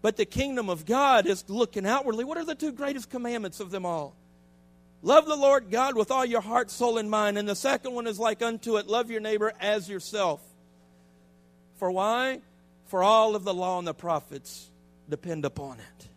But 0.00 0.16
the 0.16 0.26
kingdom 0.26 0.68
of 0.68 0.84
God 0.84 1.26
is 1.26 1.44
looking 1.48 1.86
outwardly. 1.86 2.24
What 2.24 2.36
are 2.36 2.44
the 2.44 2.54
two 2.54 2.72
greatest 2.72 3.10
commandments 3.10 3.58
of 3.58 3.70
them 3.70 3.86
all? 3.86 4.14
Love 5.02 5.26
the 5.26 5.36
Lord 5.36 5.70
God 5.70 5.96
with 5.96 6.10
all 6.10 6.24
your 6.24 6.40
heart, 6.40 6.70
soul, 6.70 6.98
and 6.98 7.10
mind. 7.10 7.36
And 7.36 7.48
the 7.48 7.56
second 7.56 7.94
one 7.94 8.06
is 8.06 8.18
like 8.18 8.42
unto 8.42 8.76
it 8.76 8.86
love 8.86 9.10
your 9.10 9.20
neighbor 9.20 9.52
as 9.60 9.88
yourself. 9.88 10.40
For 11.76 11.90
why? 11.90 12.40
For 12.86 13.02
all 13.02 13.34
of 13.34 13.44
the 13.44 13.54
law 13.54 13.78
and 13.78 13.86
the 13.86 13.94
prophets 13.94 14.70
depend 15.08 15.44
upon 15.44 15.78
it. 15.78 16.08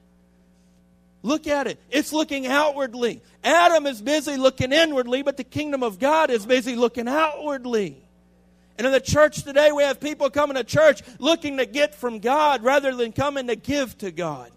Look 1.28 1.46
at 1.46 1.68
it. 1.68 1.78
It's 1.92 2.14
looking 2.14 2.48
outwardly. 2.48 3.22
Adam 3.44 3.86
is 3.86 4.02
busy 4.02 4.38
looking 4.38 4.72
inwardly, 4.72 5.24
but 5.24 5.36
the 5.36 5.44
kingdom 5.44 5.84
of 5.84 6.00
God 6.00 6.30
is 6.30 6.46
busy 6.46 6.78
looking 6.78 7.10
outwardly. 7.10 8.02
And 8.78 8.88
in 8.88 8.94
the 8.94 9.02
church 9.02 9.44
today, 9.44 9.74
we 9.74 9.84
have 9.84 10.00
people 10.00 10.30
coming 10.30 10.56
to 10.56 10.64
church 10.64 11.02
looking 11.20 11.58
to 11.58 11.66
get 11.66 11.96
from 11.96 12.20
God 12.20 12.64
rather 12.64 12.96
than 12.96 13.12
coming 13.12 13.48
to 13.48 13.58
give 13.58 13.98
to 13.98 14.10
God. 14.10 14.52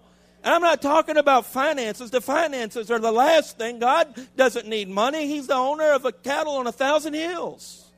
And 0.45 0.55
I'm 0.55 0.63
not 0.63 0.81
talking 0.81 1.17
about 1.17 1.45
finances. 1.47 2.13
The 2.13 2.21
finances 2.21 2.89
are 2.89 3.01
the 3.01 3.11
last 3.11 3.59
thing. 3.59 3.81
God 3.81 4.15
doesn't 4.37 4.69
need 4.69 4.89
money. 4.89 5.27
He's 5.27 5.49
the 5.49 5.55
owner 5.55 5.93
of 5.93 6.05
a 6.05 6.13
cattle 6.13 6.55
on 6.55 6.69
a 6.69 6.73
thousand 6.73 7.15
hills. 7.15 7.91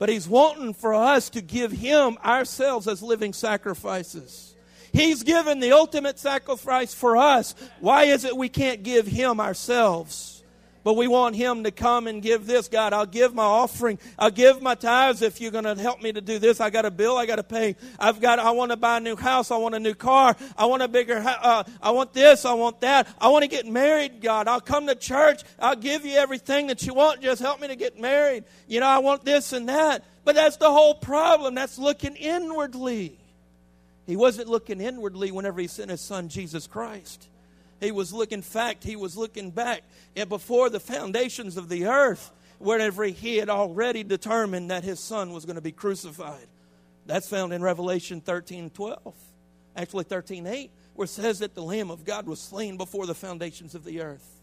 But 0.00 0.08
He's 0.08 0.26
wanting 0.26 0.74
for 0.74 0.94
us 0.94 1.30
to 1.30 1.40
give 1.40 1.70
Him 1.70 2.18
ourselves 2.24 2.88
as 2.88 3.04
living 3.04 3.34
sacrifices. 3.34 4.49
He's 4.92 5.22
given 5.22 5.60
the 5.60 5.72
ultimate 5.72 6.18
sacrifice 6.18 6.94
for 6.94 7.16
us. 7.16 7.54
Why 7.80 8.04
is 8.04 8.24
it 8.24 8.36
we 8.36 8.48
can't 8.48 8.82
give 8.82 9.06
Him 9.06 9.40
ourselves? 9.40 10.40
But 10.82 10.94
we 10.94 11.08
want 11.08 11.36
Him 11.36 11.64
to 11.64 11.70
come 11.70 12.06
and 12.06 12.22
give 12.22 12.46
this. 12.46 12.68
God, 12.68 12.94
I'll 12.94 13.04
give 13.04 13.34
my 13.34 13.44
offering. 13.44 13.98
I'll 14.18 14.30
give 14.30 14.62
my 14.62 14.74
tithes 14.74 15.20
if 15.20 15.40
you're 15.40 15.50
going 15.50 15.64
to 15.64 15.74
help 15.74 16.02
me 16.02 16.10
to 16.12 16.22
do 16.22 16.38
this. 16.38 16.58
I 16.58 16.70
got 16.70 16.86
a 16.86 16.90
bill 16.90 17.18
I 17.18 17.26
got 17.26 17.36
to 17.36 17.42
pay. 17.42 17.76
I've 17.98 18.20
got, 18.20 18.38
I 18.38 18.52
want 18.52 18.70
to 18.70 18.76
buy 18.76 18.96
a 18.96 19.00
new 19.00 19.16
house. 19.16 19.50
I 19.50 19.58
want 19.58 19.74
a 19.74 19.80
new 19.80 19.94
car. 19.94 20.34
I 20.56 20.66
want 20.66 20.82
a 20.82 20.88
bigger, 20.88 21.22
uh, 21.22 21.64
I 21.82 21.90
want 21.90 22.14
this. 22.14 22.46
I 22.46 22.54
want 22.54 22.80
that. 22.80 23.08
I 23.20 23.28
want 23.28 23.42
to 23.42 23.48
get 23.48 23.66
married, 23.66 24.22
God. 24.22 24.48
I'll 24.48 24.60
come 24.60 24.86
to 24.86 24.94
church. 24.94 25.42
I'll 25.58 25.76
give 25.76 26.06
you 26.06 26.16
everything 26.16 26.68
that 26.68 26.86
you 26.86 26.94
want. 26.94 27.20
Just 27.20 27.42
help 27.42 27.60
me 27.60 27.68
to 27.68 27.76
get 27.76 28.00
married. 28.00 28.44
You 28.66 28.80
know, 28.80 28.86
I 28.86 28.98
want 28.98 29.24
this 29.24 29.52
and 29.52 29.68
that. 29.68 30.04
But 30.24 30.34
that's 30.34 30.56
the 30.56 30.70
whole 30.70 30.94
problem. 30.94 31.54
That's 31.54 31.78
looking 31.78 32.16
inwardly. 32.16 33.19
He 34.10 34.16
wasn't 34.16 34.48
looking 34.48 34.80
inwardly 34.80 35.30
whenever 35.30 35.60
he 35.60 35.68
sent 35.68 35.88
his 35.88 36.00
son 36.00 36.28
Jesus 36.28 36.66
Christ. 36.66 37.28
He 37.78 37.92
was 37.92 38.12
looking, 38.12 38.38
in 38.38 38.42
fact, 38.42 38.82
he 38.82 38.96
was 38.96 39.16
looking 39.16 39.52
back 39.52 39.82
and 40.16 40.28
before 40.28 40.68
the 40.68 40.80
foundations 40.80 41.56
of 41.56 41.68
the 41.68 41.86
earth, 41.86 42.32
whenever 42.58 43.04
he 43.04 43.36
had 43.36 43.48
already 43.48 44.02
determined 44.02 44.72
that 44.72 44.82
his 44.82 44.98
son 44.98 45.32
was 45.32 45.44
going 45.44 45.54
to 45.54 45.62
be 45.62 45.70
crucified. 45.70 46.48
That's 47.06 47.28
found 47.28 47.52
in 47.52 47.62
Revelation 47.62 48.20
13 48.20 48.70
12. 48.70 49.14
Actually, 49.76 50.04
13 50.04 50.44
8, 50.44 50.70
where 50.94 51.04
it 51.04 51.08
says 51.08 51.38
that 51.38 51.54
the 51.54 51.62
Lamb 51.62 51.92
of 51.92 52.04
God 52.04 52.26
was 52.26 52.40
slain 52.40 52.76
before 52.76 53.06
the 53.06 53.14
foundations 53.14 53.76
of 53.76 53.84
the 53.84 54.00
earth. 54.00 54.39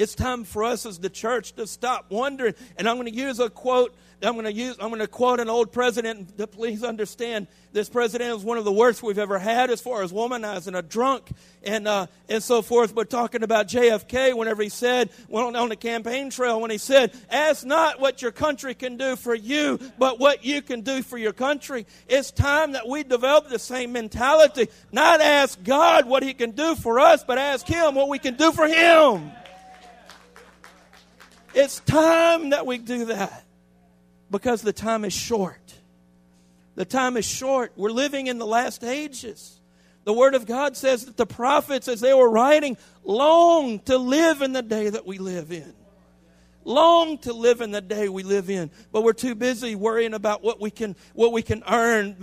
It's 0.00 0.14
time 0.14 0.44
for 0.44 0.64
us 0.64 0.86
as 0.86 0.98
the 0.98 1.10
church 1.10 1.52
to 1.56 1.66
stop 1.66 2.10
wondering. 2.10 2.54
And 2.78 2.88
I'm 2.88 2.96
going 2.96 3.12
to 3.12 3.14
use 3.14 3.38
a 3.38 3.50
quote. 3.50 3.94
I'm 4.22 4.32
going 4.32 4.46
to 4.46 4.52
use. 4.52 4.76
I'm 4.80 4.88
going 4.88 5.00
to 5.00 5.06
quote 5.06 5.40
an 5.40 5.50
old 5.50 5.72
president. 5.72 6.38
To 6.38 6.46
please 6.46 6.82
understand, 6.82 7.48
this 7.72 7.90
president 7.90 8.34
is 8.34 8.42
one 8.42 8.56
of 8.56 8.64
the 8.64 8.72
worst 8.72 9.02
we've 9.02 9.18
ever 9.18 9.38
had 9.38 9.70
as 9.70 9.82
far 9.82 10.02
as 10.02 10.10
womanizing 10.10 10.76
a 10.76 10.80
drunk 10.80 11.30
and 11.62 11.86
uh, 11.86 12.06
and 12.30 12.42
so 12.42 12.62
forth. 12.62 12.94
But 12.94 13.10
talking 13.10 13.42
about 13.42 13.68
JFK, 13.68 14.34
whenever 14.34 14.62
he 14.62 14.70
said 14.70 15.10
went 15.28 15.54
on 15.54 15.68
the 15.68 15.76
campaign 15.76 16.30
trail, 16.30 16.62
when 16.62 16.70
he 16.70 16.78
said, 16.78 17.14
"Ask 17.30 17.66
not 17.66 18.00
what 18.00 18.22
your 18.22 18.32
country 18.32 18.74
can 18.74 18.96
do 18.96 19.16
for 19.16 19.34
you, 19.34 19.78
but 19.98 20.18
what 20.18 20.44
you 20.46 20.62
can 20.62 20.80
do 20.80 21.02
for 21.02 21.18
your 21.18 21.34
country." 21.34 21.86
It's 22.08 22.30
time 22.30 22.72
that 22.72 22.88
we 22.88 23.04
develop 23.04 23.48
the 23.48 23.58
same 23.58 23.92
mentality. 23.92 24.68
Not 24.92 25.20
ask 25.20 25.62
God 25.62 26.06
what 26.06 26.22
He 26.22 26.32
can 26.32 26.52
do 26.52 26.74
for 26.74 27.00
us, 27.00 27.22
but 27.22 27.36
ask 27.36 27.66
Him 27.66 27.94
what 27.94 28.08
we 28.08 28.18
can 28.18 28.36
do 28.36 28.52
for 28.52 28.66
Him. 28.66 29.32
It's 31.54 31.80
time 31.80 32.50
that 32.50 32.66
we 32.66 32.78
do 32.78 33.06
that 33.06 33.44
because 34.30 34.62
the 34.62 34.72
time 34.72 35.04
is 35.04 35.12
short. 35.12 35.74
The 36.76 36.84
time 36.84 37.16
is 37.16 37.24
short. 37.24 37.72
We're 37.76 37.90
living 37.90 38.28
in 38.28 38.38
the 38.38 38.46
last 38.46 38.84
ages. 38.84 39.60
The 40.04 40.12
Word 40.12 40.34
of 40.34 40.46
God 40.46 40.76
says 40.76 41.04
that 41.06 41.16
the 41.16 41.26
prophets, 41.26 41.88
as 41.88 42.00
they 42.00 42.14
were 42.14 42.30
writing, 42.30 42.76
long 43.04 43.80
to 43.80 43.98
live 43.98 44.42
in 44.42 44.52
the 44.52 44.62
day 44.62 44.88
that 44.88 45.06
we 45.06 45.18
live 45.18 45.52
in. 45.52 45.74
Long 46.64 47.18
to 47.18 47.32
live 47.32 47.60
in 47.60 47.70
the 47.70 47.80
day 47.80 48.08
we 48.08 48.22
live 48.22 48.50
in, 48.50 48.70
but 48.92 49.02
we're 49.02 49.14
too 49.14 49.34
busy 49.34 49.74
worrying 49.74 50.12
about 50.12 50.42
what 50.42 50.60
we 50.60 50.70
can 50.70 50.94
what 51.14 51.32
we 51.32 51.40
can 51.40 51.62
earn. 51.66 52.16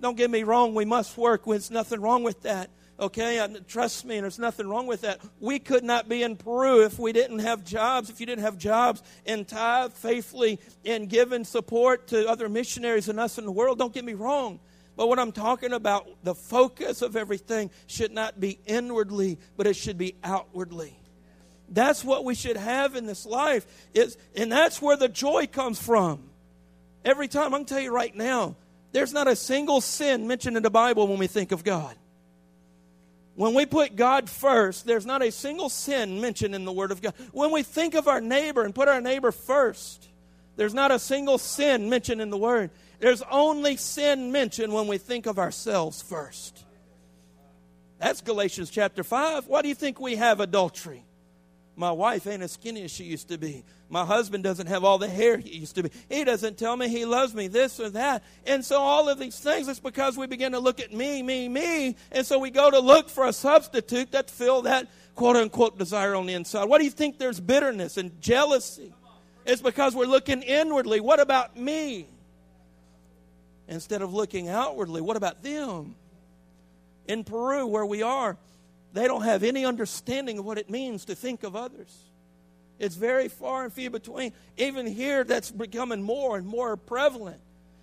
Don't 0.00 0.16
get 0.16 0.30
me 0.30 0.42
wrong; 0.42 0.74
we 0.74 0.84
must 0.84 1.16
work. 1.16 1.46
There's 1.46 1.70
nothing 1.70 2.00
wrong 2.00 2.22
with 2.22 2.42
that. 2.42 2.70
Okay, 3.00 3.46
trust 3.68 4.04
me, 4.04 4.16
and 4.16 4.24
there's 4.24 4.40
nothing 4.40 4.68
wrong 4.68 4.88
with 4.88 5.02
that. 5.02 5.20
We 5.38 5.60
could 5.60 5.84
not 5.84 6.08
be 6.08 6.24
in 6.24 6.34
Peru 6.34 6.82
if 6.82 6.98
we 6.98 7.12
didn't 7.12 7.38
have 7.38 7.64
jobs, 7.64 8.10
if 8.10 8.18
you 8.18 8.26
didn't 8.26 8.42
have 8.42 8.58
jobs 8.58 9.04
and 9.24 9.46
tithe 9.46 9.92
faithfully 9.92 10.58
and 10.84 11.08
giving 11.08 11.44
support 11.44 12.08
to 12.08 12.28
other 12.28 12.48
missionaries 12.48 13.08
and 13.08 13.20
us 13.20 13.38
in 13.38 13.44
the 13.44 13.52
world. 13.52 13.78
Don't 13.78 13.94
get 13.94 14.04
me 14.04 14.14
wrong. 14.14 14.58
But 14.96 15.06
what 15.06 15.20
I'm 15.20 15.30
talking 15.30 15.72
about, 15.72 16.08
the 16.24 16.34
focus 16.34 17.00
of 17.02 17.14
everything 17.14 17.70
should 17.86 18.10
not 18.10 18.40
be 18.40 18.58
inwardly, 18.66 19.38
but 19.56 19.68
it 19.68 19.76
should 19.76 19.96
be 19.96 20.16
outwardly. 20.24 20.98
That's 21.68 22.04
what 22.04 22.24
we 22.24 22.34
should 22.34 22.56
have 22.56 22.96
in 22.96 23.06
this 23.06 23.24
life. 23.24 23.64
Is, 23.94 24.16
and 24.34 24.50
that's 24.50 24.82
where 24.82 24.96
the 24.96 25.08
joy 25.08 25.46
comes 25.46 25.80
from. 25.80 26.30
Every 27.04 27.28
time, 27.28 27.44
I'm 27.44 27.50
going 27.50 27.64
to 27.66 27.74
tell 27.74 27.82
you 27.82 27.94
right 27.94 28.14
now, 28.14 28.56
there's 28.90 29.12
not 29.12 29.28
a 29.28 29.36
single 29.36 29.80
sin 29.80 30.26
mentioned 30.26 30.56
in 30.56 30.64
the 30.64 30.70
Bible 30.70 31.06
when 31.06 31.18
we 31.18 31.28
think 31.28 31.52
of 31.52 31.62
God. 31.62 31.94
When 33.38 33.54
we 33.54 33.66
put 33.66 33.94
God 33.94 34.28
first, 34.28 34.84
there's 34.84 35.06
not 35.06 35.22
a 35.22 35.30
single 35.30 35.68
sin 35.68 36.20
mentioned 36.20 36.56
in 36.56 36.64
the 36.64 36.72
Word 36.72 36.90
of 36.90 37.00
God. 37.00 37.14
When 37.30 37.52
we 37.52 37.62
think 37.62 37.94
of 37.94 38.08
our 38.08 38.20
neighbor 38.20 38.64
and 38.64 38.74
put 38.74 38.88
our 38.88 39.00
neighbor 39.00 39.30
first, 39.30 40.08
there's 40.56 40.74
not 40.74 40.90
a 40.90 40.98
single 40.98 41.38
sin 41.38 41.88
mentioned 41.88 42.20
in 42.20 42.30
the 42.30 42.36
Word. 42.36 42.72
There's 42.98 43.22
only 43.30 43.76
sin 43.76 44.32
mentioned 44.32 44.72
when 44.72 44.88
we 44.88 44.98
think 44.98 45.26
of 45.26 45.38
ourselves 45.38 46.02
first. 46.02 46.64
That's 48.00 48.22
Galatians 48.22 48.70
chapter 48.70 49.04
5. 49.04 49.46
Why 49.46 49.62
do 49.62 49.68
you 49.68 49.76
think 49.76 50.00
we 50.00 50.16
have 50.16 50.40
adultery? 50.40 51.04
My 51.78 51.92
wife 51.92 52.26
ain't 52.26 52.42
as 52.42 52.50
skinny 52.50 52.82
as 52.82 52.90
she 52.90 53.04
used 53.04 53.28
to 53.28 53.38
be. 53.38 53.62
My 53.88 54.04
husband 54.04 54.42
doesn't 54.42 54.66
have 54.66 54.82
all 54.82 54.98
the 54.98 55.08
hair 55.08 55.36
he 55.36 55.58
used 55.58 55.76
to 55.76 55.84
be. 55.84 55.92
He 56.08 56.24
doesn't 56.24 56.58
tell 56.58 56.76
me 56.76 56.88
he 56.88 57.04
loves 57.04 57.32
me, 57.32 57.46
this 57.46 57.78
or 57.78 57.88
that. 57.90 58.24
And 58.48 58.64
so 58.64 58.80
all 58.80 59.08
of 59.08 59.20
these 59.20 59.38
things, 59.38 59.68
it's 59.68 59.78
because 59.78 60.18
we 60.18 60.26
begin 60.26 60.52
to 60.52 60.58
look 60.58 60.80
at 60.80 60.92
me, 60.92 61.22
me, 61.22 61.48
me. 61.48 61.94
And 62.10 62.26
so 62.26 62.40
we 62.40 62.50
go 62.50 62.68
to 62.68 62.80
look 62.80 63.08
for 63.08 63.26
a 63.26 63.32
substitute 63.32 64.10
that 64.10 64.28
fill 64.28 64.62
that 64.62 64.88
quote 65.14 65.36
unquote 65.36 65.78
desire 65.78 66.16
on 66.16 66.26
the 66.26 66.34
inside. 66.34 66.64
What 66.64 66.78
do 66.78 66.84
you 66.84 66.90
think 66.90 67.16
there's 67.16 67.38
bitterness 67.38 67.96
and 67.96 68.20
jealousy? 68.20 68.92
It's 69.46 69.62
because 69.62 69.94
we're 69.94 70.06
looking 70.06 70.42
inwardly. 70.42 70.98
What 70.98 71.20
about 71.20 71.56
me? 71.56 72.08
Instead 73.68 74.02
of 74.02 74.12
looking 74.12 74.48
outwardly, 74.48 75.00
what 75.00 75.16
about 75.16 75.44
them? 75.44 75.94
In 77.06 77.22
Peru, 77.22 77.68
where 77.68 77.86
we 77.86 78.02
are, 78.02 78.36
they 78.92 79.06
don't 79.06 79.22
have 79.22 79.42
any 79.42 79.64
understanding 79.64 80.38
of 80.38 80.44
what 80.44 80.58
it 80.58 80.70
means 80.70 81.04
to 81.06 81.14
think 81.14 81.42
of 81.42 81.54
others. 81.54 81.94
It's 82.78 82.94
very 82.94 83.28
far 83.28 83.64
and 83.64 83.72
few 83.72 83.90
between. 83.90 84.32
Even 84.56 84.86
here, 84.86 85.24
that's 85.24 85.50
becoming 85.50 86.02
more 86.02 86.36
and 86.36 86.46
more 86.46 86.76
prevalent. 86.76 87.40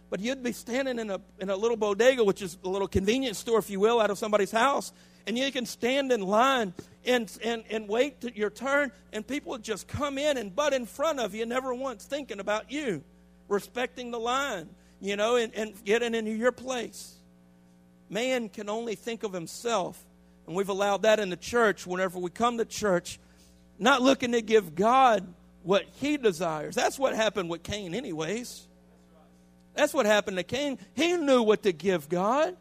But 0.10 0.20
you'd 0.20 0.44
be 0.44 0.52
standing 0.52 1.00
in 1.00 1.10
a, 1.10 1.20
in 1.40 1.50
a 1.50 1.56
little 1.56 1.78
bodega, 1.78 2.24
which 2.24 2.42
is 2.42 2.58
a 2.64 2.70
little 2.70 2.88
convenience 2.88 3.38
store, 3.38 3.60
if 3.60 3.70
you 3.70 3.80
will, 3.80 4.00
out 4.00 4.10
of 4.10 4.18
somebody's 4.18 4.52
house, 4.52 4.94
and 5.28 5.38
you 5.38 5.52
can 5.52 5.66
stand 5.66 6.12
in 6.12 6.22
line 6.22 6.74
and, 7.06 7.32
and, 7.44 7.64
and 7.70 7.88
wait 7.90 8.22
to 8.22 8.36
your 8.36 8.50
turn, 8.50 8.92
and 9.12 9.28
people 9.28 9.52
would 9.52 9.64
just 9.64 9.88
come 9.88 10.18
in 10.18 10.38
and 10.38 10.56
butt 10.56 10.74
in 10.74 10.86
front 10.86 11.20
of 11.20 11.36
you, 11.36 11.46
never 11.46 11.74
once 11.74 12.06
thinking 12.06 12.40
about 12.40 12.72
you, 12.72 13.04
respecting 13.48 14.12
the 14.12 14.20
line, 14.20 14.70
you 15.02 15.16
know, 15.16 15.36
and, 15.36 15.54
and 15.56 15.84
getting 15.84 16.16
into 16.16 16.32
your 16.32 16.52
place. 16.52 17.16
Man 18.10 18.50
can 18.50 18.70
only 18.70 18.96
think 18.96 19.24
of 19.24 19.34
himself 19.34 20.04
and 20.48 20.56
we've 20.56 20.70
allowed 20.70 21.04
that 21.04 21.20
in 21.20 21.30
the 21.30 21.38
church 21.38 21.88
whenever 21.88 22.20
we 22.20 22.30
come 22.30 22.58
to 22.58 22.66
church, 22.66 23.20
not 23.80 24.02
looking 24.02 24.32
to 24.34 24.42
give 24.42 24.76
God 24.76 25.26
what 25.64 25.86
he 25.96 26.18
desires. 26.18 26.76
That's 26.76 27.00
what 27.00 27.16
happened 27.16 27.50
with 27.50 27.64
Cain, 27.64 27.96
anyways. 27.96 28.68
That's 29.74 29.94
what 29.94 30.06
happened 30.06 30.38
to 30.38 30.44
Cain. 30.44 30.78
He 30.94 31.14
knew 31.14 31.42
what 31.42 31.64
to 31.64 31.74
give 31.74 32.08
God. 32.08 32.56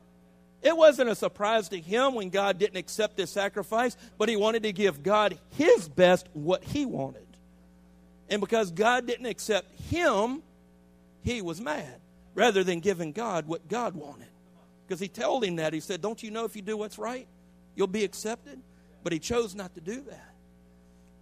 It 0.63 0.77
wasn't 0.77 1.11
a 1.11 1.15
surprise 1.15 1.69
to 1.69 1.81
him 1.81 2.15
when 2.15 2.31
God 2.31 2.59
didn't 2.59 2.79
accept 2.79 3.19
his 3.19 3.29
sacrifice, 3.29 3.97
but 4.17 4.31
he 4.31 4.37
wanted 4.37 4.63
to 4.63 4.73
give 4.73 5.03
God 5.03 5.39
his 5.51 5.89
best, 5.89 6.27
what 6.33 6.65
he 6.65 6.87
wanted. 6.87 7.27
And 8.31 8.41
because 8.41 8.71
God 8.71 9.07
didn't 9.07 9.27
accept 9.27 9.79
him, 9.91 10.43
he 11.23 11.43
was 11.43 11.61
mad 11.61 12.01
rather 12.35 12.65
than 12.65 12.81
giving 12.81 13.13
God 13.13 13.47
what 13.47 13.69
God 13.69 13.95
wanted. 13.95 14.29
Because 14.87 15.01
he 15.01 15.09
told 15.09 15.45
him 15.45 15.57
that. 15.57 15.73
He 15.73 15.81
said, 15.81 16.01
Don't 16.01 16.23
you 16.23 16.31
know 16.31 16.45
if 16.45 16.57
you 16.57 16.63
do 16.63 16.77
what's 16.77 16.99
right, 16.99 17.27
You'll 17.75 17.87
be 17.87 18.05
accepted. 18.05 18.61
But 19.03 19.13
he 19.13 19.19
chose 19.19 19.55
not 19.55 19.75
to 19.75 19.81
do 19.81 20.01
that. 20.03 20.35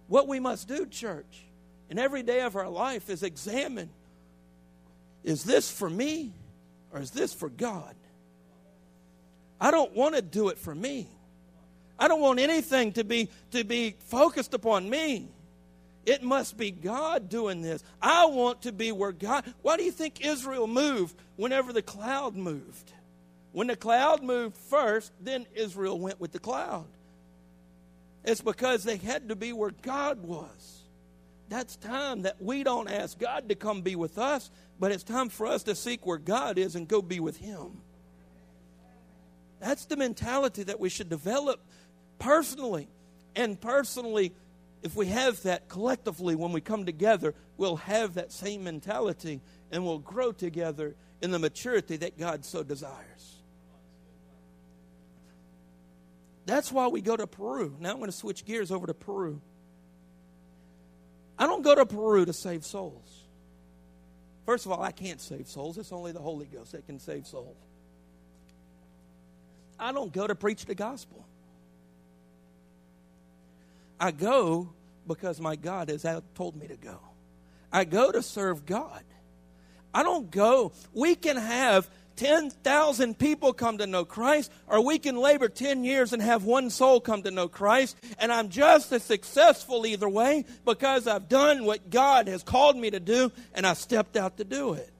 What 0.07 0.27
we 0.27 0.39
must 0.39 0.67
do, 0.67 0.85
church, 0.85 1.43
in 1.89 1.99
every 1.99 2.23
day 2.23 2.41
of 2.41 2.55
our 2.55 2.69
life 2.69 3.09
is 3.09 3.23
examine 3.23 3.89
is 5.23 5.43
this 5.43 5.71
for 5.71 5.89
me 5.89 6.33
or 6.91 6.99
is 6.99 7.11
this 7.11 7.33
for 7.33 7.49
God? 7.49 7.95
I 9.59 9.71
don't 9.71 9.93
want 9.95 10.15
to 10.15 10.21
do 10.21 10.49
it 10.49 10.57
for 10.57 10.75
me. 10.75 11.07
I 11.97 12.07
don't 12.07 12.19
want 12.19 12.39
anything 12.39 12.91
to 12.93 13.03
be 13.03 13.29
to 13.51 13.63
be 13.63 13.95
focused 14.07 14.53
upon 14.53 14.89
me. 14.89 15.29
It 16.05 16.21
must 16.21 16.57
be 16.57 16.69
God 16.69 17.29
doing 17.29 17.61
this. 17.61 17.81
I 18.01 18.25
want 18.25 18.63
to 18.63 18.73
be 18.73 18.91
where 18.91 19.13
God. 19.13 19.45
Why 19.61 19.77
do 19.77 19.83
you 19.83 19.91
think 19.91 20.25
Israel 20.25 20.67
moved 20.67 21.15
whenever 21.37 21.71
the 21.71 21.81
cloud 21.81 22.35
moved? 22.35 22.91
When 23.53 23.67
the 23.67 23.75
cloud 23.75 24.23
moved 24.23 24.57
first, 24.57 25.13
then 25.21 25.45
Israel 25.53 25.99
went 25.99 26.19
with 26.19 26.31
the 26.31 26.39
cloud. 26.39 26.87
It's 28.25 28.41
because 28.41 28.83
they 28.83 28.97
had 28.97 29.29
to 29.29 29.35
be 29.35 29.53
where 29.53 29.71
God 29.81 30.23
was. 30.23 30.81
That's 31.49 31.75
time 31.75 32.23
that 32.23 32.41
we 32.41 32.63
don't 32.63 32.89
ask 32.89 33.19
God 33.19 33.49
to 33.49 33.55
come 33.55 33.81
be 33.81 33.95
with 33.95 34.17
us, 34.17 34.49
but 34.79 34.91
it's 34.91 35.03
time 35.03 35.29
for 35.29 35.45
us 35.45 35.63
to 35.63 35.75
seek 35.75 36.05
where 36.05 36.17
God 36.17 36.57
is 36.57 36.75
and 36.75 36.87
go 36.87 37.01
be 37.01 37.19
with 37.19 37.37
Him. 37.37 37.81
That's 39.59 39.85
the 39.85 39.97
mentality 39.97 40.63
that 40.63 40.79
we 40.79 40.89
should 40.89 41.09
develop 41.09 41.59
personally. 42.17 42.87
And 43.35 43.61
personally, 43.61 44.33
if 44.81 44.95
we 44.95 45.07
have 45.07 45.43
that 45.43 45.69
collectively 45.69 46.35
when 46.35 46.53
we 46.53 46.61
come 46.61 46.87
together, 46.87 47.35
we'll 47.57 47.77
have 47.77 48.15
that 48.15 48.31
same 48.31 48.63
mentality 48.63 49.41
and 49.71 49.85
we'll 49.85 49.99
grow 49.99 50.31
together 50.31 50.95
in 51.21 51.29
the 51.31 51.39
maturity 51.39 51.97
that 51.97 52.17
God 52.17 52.43
so 52.45 52.63
desires. 52.63 53.42
That's 56.45 56.71
why 56.71 56.87
we 56.87 57.01
go 57.01 57.15
to 57.15 57.27
Peru. 57.27 57.75
Now 57.79 57.91
I'm 57.91 57.97
going 57.97 58.11
to 58.11 58.15
switch 58.15 58.45
gears 58.45 58.71
over 58.71 58.87
to 58.87 58.93
Peru. 58.93 59.41
I 61.37 61.47
don't 61.47 61.63
go 61.63 61.75
to 61.75 61.85
Peru 61.85 62.25
to 62.25 62.33
save 62.33 62.65
souls. 62.65 63.23
First 64.45 64.65
of 64.65 64.71
all, 64.71 64.83
I 64.83 64.91
can't 64.91 65.21
save 65.21 65.47
souls. 65.47 65.77
It's 65.77 65.91
only 65.91 66.11
the 66.11 66.19
Holy 66.19 66.45
Ghost 66.45 66.73
that 66.73 66.85
can 66.85 66.99
save 66.99 67.25
souls. 67.25 67.55
I 69.79 69.91
don't 69.91 70.11
go 70.11 70.27
to 70.27 70.35
preach 70.35 70.65
the 70.65 70.75
gospel. 70.75 71.25
I 73.99 74.11
go 74.11 74.69
because 75.07 75.39
my 75.39 75.55
God 75.55 75.89
has 75.89 76.05
told 76.35 76.55
me 76.55 76.67
to 76.67 76.75
go. 76.75 76.99
I 77.71 77.85
go 77.85 78.11
to 78.11 78.21
serve 78.21 78.65
God. 78.65 79.03
I 79.93 80.03
don't 80.03 80.29
go. 80.29 80.73
We 80.93 81.15
can 81.15 81.37
have 81.37 81.89
10,000 82.15 83.17
people 83.17 83.53
come 83.53 83.79
to 83.79 83.87
know 83.87 84.05
Christ, 84.05 84.51
or 84.67 84.85
we 84.85 84.99
can 84.99 85.17
labor 85.17 85.49
10 85.49 85.83
years 85.83 86.13
and 86.13 86.21
have 86.21 86.43
one 86.43 86.69
soul 86.69 86.99
come 86.99 87.23
to 87.23 87.31
know 87.31 87.47
Christ, 87.47 87.97
and 88.19 88.31
I'm 88.31 88.49
just 88.49 88.91
as 88.91 89.03
successful 89.03 89.85
either 89.85 90.07
way 90.07 90.45
because 90.65 91.07
I've 91.07 91.29
done 91.29 91.65
what 91.65 91.89
God 91.89 92.27
has 92.27 92.43
called 92.43 92.77
me 92.77 92.91
to 92.91 92.99
do 92.99 93.31
and 93.53 93.65
I 93.65 93.73
stepped 93.73 94.15
out 94.15 94.37
to 94.37 94.43
do 94.43 94.73
it. 94.73 94.91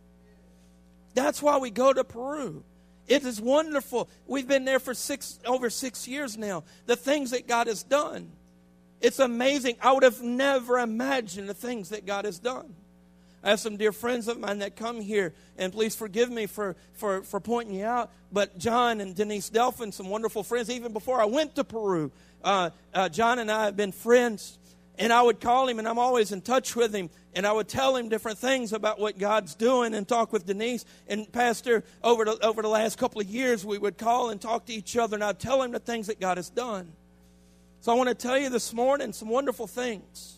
That's 1.13 1.41
why 1.41 1.58
we 1.58 1.69
go 1.69 1.93
to 1.93 2.04
Peru. 2.04 2.63
It 3.08 3.23
is 3.23 3.39
wonderful. 3.39 4.10
We've 4.26 4.47
been 4.47 4.65
there 4.65 4.80
for 4.80 4.93
six 4.93 5.39
over 5.45 5.69
six 5.69 6.08
years 6.08 6.38
now. 6.38 6.63
The 6.86 6.95
things 6.95 7.32
that 7.32 7.47
God 7.47 7.67
has 7.67 7.84
done. 7.84 8.32
It's 9.02 9.19
amazing. 9.19 9.76
I 9.82 9.91
would 9.91 10.04
have 10.04 10.21
never 10.21 10.80
imagined 10.80 11.49
the 11.49 11.54
things 11.54 11.89
that 11.89 12.06
God 12.06 12.26
has 12.26 12.39
done. 12.39 12.73
I 13.43 13.49
have 13.49 13.60
some 13.60 13.75
dear 13.75 13.91
friends 13.91 14.27
of 14.27 14.39
mine 14.39 14.60
that 14.60 14.75
come 14.77 15.01
here, 15.01 15.34
and 15.58 15.73
please 15.73 15.95
forgive 15.95 16.32
me 16.32 16.45
for, 16.45 16.75
for, 16.93 17.23
for 17.23 17.39
pointing 17.39 17.75
you 17.75 17.86
out. 17.86 18.10
But 18.32 18.58
John 18.58 19.01
and 19.01 19.13
Denise 19.13 19.49
Delphin, 19.49 19.91
some 19.91 20.10
wonderful 20.10 20.43
friends, 20.43 20.69
even 20.69 20.93
before 20.93 21.21
I 21.21 21.25
went 21.25 21.56
to 21.56 21.63
Peru, 21.63 22.12
uh, 22.43 22.69
uh, 22.93 23.10
John 23.10 23.39
and 23.39 23.51
I 23.51 23.65
have 23.65 23.75
been 23.75 23.91
friends. 23.91 24.58
And 24.97 25.12
I 25.12 25.23
would 25.23 25.41
call 25.41 25.67
him, 25.67 25.79
and 25.79 25.88
I'm 25.88 25.97
always 25.97 26.32
in 26.32 26.41
touch 26.41 26.75
with 26.75 26.93
him. 26.93 27.10
And 27.36 27.47
I 27.47 27.51
would 27.51 27.67
tell 27.67 27.95
him 27.95 28.10
different 28.10 28.38
things 28.38 28.73
about 28.73 28.99
what 28.99 29.17
God's 29.17 29.56
doing 29.56 29.95
and 29.95 30.08
talk 30.08 30.32
with 30.32 30.45
Denise. 30.45 30.86
And 31.08 31.32
Pastor, 31.32 31.84
over 32.03 32.25
the, 32.25 32.45
over 32.45 32.62
the 32.62 32.67
last 32.67 32.99
couple 32.99 33.19
of 33.19 33.27
years, 33.27 33.65
we 33.65 33.79
would 33.79 33.97
call 33.97 34.29
and 34.29 34.39
talk 34.39 34.67
to 34.67 34.73
each 34.73 34.95
other, 34.95 35.15
and 35.15 35.23
I'd 35.23 35.39
tell 35.39 35.63
him 35.63 35.71
the 35.71 35.79
things 35.79 36.08
that 36.08 36.19
God 36.19 36.38
has 36.38 36.51
done. 36.51 36.91
So 37.82 37.91
I 37.91 37.95
want 37.95 38.10
to 38.10 38.15
tell 38.15 38.38
you 38.38 38.49
this 38.49 38.71
morning 38.71 39.13
some 39.13 39.29
wonderful 39.29 39.65
things. 39.65 40.38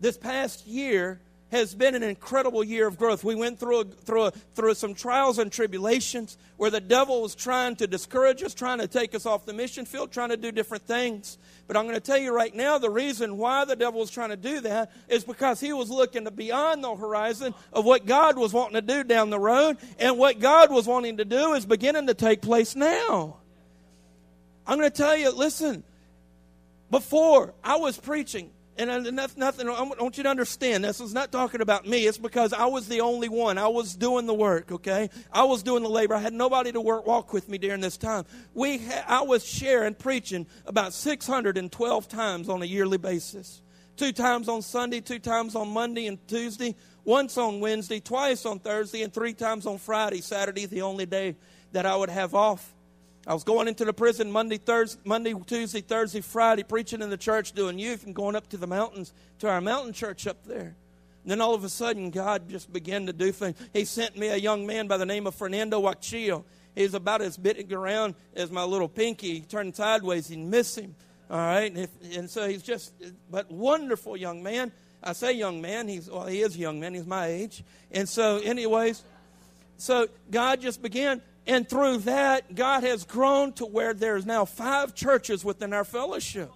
This 0.00 0.18
past 0.18 0.66
year, 0.66 1.20
has 1.50 1.74
been 1.74 1.94
an 1.94 2.02
incredible 2.02 2.62
year 2.62 2.86
of 2.86 2.98
growth. 2.98 3.24
We 3.24 3.34
went 3.34 3.58
through, 3.58 3.80
a, 3.80 3.84
through, 3.84 4.24
a, 4.24 4.30
through 4.54 4.74
some 4.74 4.94
trials 4.94 5.38
and 5.38 5.50
tribulations 5.50 6.36
where 6.56 6.70
the 6.70 6.80
devil 6.80 7.22
was 7.22 7.34
trying 7.34 7.76
to 7.76 7.86
discourage 7.86 8.42
us, 8.42 8.54
trying 8.54 8.78
to 8.78 8.86
take 8.86 9.14
us 9.14 9.24
off 9.24 9.46
the 9.46 9.54
mission 9.54 9.86
field, 9.86 10.12
trying 10.12 10.28
to 10.28 10.36
do 10.36 10.52
different 10.52 10.86
things. 10.86 11.38
But 11.66 11.76
I'm 11.76 11.84
going 11.84 11.94
to 11.94 12.00
tell 12.00 12.18
you 12.18 12.34
right 12.34 12.54
now 12.54 12.78
the 12.78 12.90
reason 12.90 13.38
why 13.38 13.64
the 13.64 13.76
devil 13.76 14.00
was 14.00 14.10
trying 14.10 14.30
to 14.30 14.36
do 14.36 14.60
that 14.60 14.92
is 15.08 15.24
because 15.24 15.60
he 15.60 15.72
was 15.72 15.90
looking 15.90 16.28
beyond 16.34 16.84
the 16.84 16.94
horizon 16.94 17.54
of 17.72 17.84
what 17.84 18.04
God 18.04 18.36
was 18.36 18.52
wanting 18.52 18.74
to 18.74 18.82
do 18.82 19.02
down 19.04 19.30
the 19.30 19.40
road. 19.40 19.78
And 19.98 20.18
what 20.18 20.40
God 20.40 20.70
was 20.70 20.86
wanting 20.86 21.16
to 21.16 21.24
do 21.24 21.54
is 21.54 21.64
beginning 21.64 22.08
to 22.08 22.14
take 22.14 22.42
place 22.42 22.76
now. 22.76 23.36
I'm 24.66 24.78
going 24.78 24.90
to 24.90 24.96
tell 24.96 25.16
you, 25.16 25.30
listen, 25.30 25.82
before 26.90 27.54
I 27.64 27.76
was 27.76 27.96
preaching, 27.96 28.50
and 28.78 29.18
that's 29.18 29.36
nothing. 29.36 29.68
I 29.68 29.82
want 29.82 30.16
you 30.16 30.22
to 30.22 30.28
understand. 30.28 30.84
This 30.84 31.00
is 31.00 31.12
not 31.12 31.32
talking 31.32 31.60
about 31.60 31.86
me. 31.86 32.06
It's 32.06 32.18
because 32.18 32.52
I 32.52 32.66
was 32.66 32.86
the 32.88 33.00
only 33.00 33.28
one. 33.28 33.58
I 33.58 33.68
was 33.68 33.96
doing 33.96 34.26
the 34.26 34.34
work. 34.34 34.70
Okay, 34.70 35.10
I 35.32 35.44
was 35.44 35.62
doing 35.62 35.82
the 35.82 35.88
labor. 35.88 36.14
I 36.14 36.20
had 36.20 36.32
nobody 36.32 36.72
to 36.72 36.80
work 36.80 37.06
walk 37.06 37.32
with 37.32 37.48
me 37.48 37.58
during 37.58 37.80
this 37.80 37.96
time. 37.96 38.24
We, 38.54 38.78
ha- 38.78 39.04
I 39.06 39.22
was 39.22 39.44
sharing, 39.44 39.94
preaching 39.94 40.46
about 40.66 40.92
612 40.92 42.08
times 42.08 42.48
on 42.48 42.62
a 42.62 42.66
yearly 42.66 42.98
basis. 42.98 43.62
Two 43.96 44.12
times 44.12 44.48
on 44.48 44.62
Sunday, 44.62 45.00
two 45.00 45.18
times 45.18 45.56
on 45.56 45.68
Monday 45.70 46.06
and 46.06 46.18
Tuesday, 46.28 46.76
once 47.04 47.36
on 47.36 47.58
Wednesday, 47.58 47.98
twice 47.98 48.46
on 48.46 48.60
Thursday, 48.60 49.02
and 49.02 49.12
three 49.12 49.32
times 49.32 49.66
on 49.66 49.78
Friday. 49.78 50.20
Saturday, 50.20 50.66
the 50.66 50.82
only 50.82 51.04
day 51.04 51.34
that 51.72 51.84
I 51.84 51.96
would 51.96 52.10
have 52.10 52.34
off. 52.34 52.74
I 53.28 53.34
was 53.34 53.44
going 53.44 53.68
into 53.68 53.84
the 53.84 53.92
prison 53.92 54.32
Monday, 54.32 54.56
Thursday, 54.56 54.98
Monday, 55.04 55.34
Tuesday, 55.46 55.82
Thursday, 55.82 56.22
Friday, 56.22 56.62
preaching 56.62 57.02
in 57.02 57.10
the 57.10 57.18
church, 57.18 57.52
doing 57.52 57.78
youth, 57.78 58.06
and 58.06 58.14
going 58.14 58.34
up 58.34 58.48
to 58.48 58.56
the 58.56 58.66
mountains 58.66 59.12
to 59.40 59.48
our 59.50 59.60
mountain 59.60 59.92
church 59.92 60.26
up 60.26 60.46
there. 60.46 60.74
And 61.24 61.30
then 61.32 61.42
all 61.42 61.52
of 61.52 61.62
a 61.62 61.68
sudden, 61.68 62.10
God 62.10 62.48
just 62.48 62.72
began 62.72 63.04
to 63.04 63.12
do 63.12 63.30
things. 63.30 63.58
He 63.74 63.84
sent 63.84 64.16
me 64.16 64.28
a 64.28 64.38
young 64.38 64.66
man 64.66 64.86
by 64.86 64.96
the 64.96 65.04
name 65.04 65.26
of 65.26 65.34
Fernando 65.34 65.78
Wachillo. 65.82 66.42
He's 66.74 66.94
about 66.94 67.20
as 67.20 67.36
big 67.36 67.70
around 67.70 68.14
as 68.34 68.50
my 68.50 68.64
little 68.64 68.88
pinky. 68.88 69.34
He 69.34 69.40
turned 69.42 69.76
sideways, 69.76 70.30
you 70.30 70.38
miss 70.38 70.78
him. 70.78 70.94
All 71.30 71.36
right, 71.36 71.70
and, 71.70 71.80
if, 71.80 71.90
and 72.16 72.30
so 72.30 72.48
he's 72.48 72.62
just, 72.62 72.94
but 73.30 73.52
wonderful 73.52 74.16
young 74.16 74.42
man. 74.42 74.72
I 75.02 75.12
say 75.12 75.34
young 75.34 75.60
man. 75.60 75.86
He's 75.86 76.08
well, 76.08 76.24
he 76.24 76.40
is 76.40 76.56
young 76.56 76.80
man. 76.80 76.94
He's 76.94 77.04
my 77.04 77.26
age. 77.26 77.62
And 77.92 78.08
so, 78.08 78.38
anyways, 78.38 79.04
so 79.76 80.08
God 80.30 80.62
just 80.62 80.80
began 80.80 81.20
and 81.48 81.68
through 81.68 81.98
that, 81.98 82.54
God 82.54 82.84
has 82.84 83.04
grown 83.04 83.52
to 83.54 83.66
where 83.66 83.94
there's 83.94 84.26
now 84.26 84.44
five 84.44 84.94
churches 84.94 85.44
within 85.44 85.72
our 85.72 85.84
fellowship. 85.84 86.52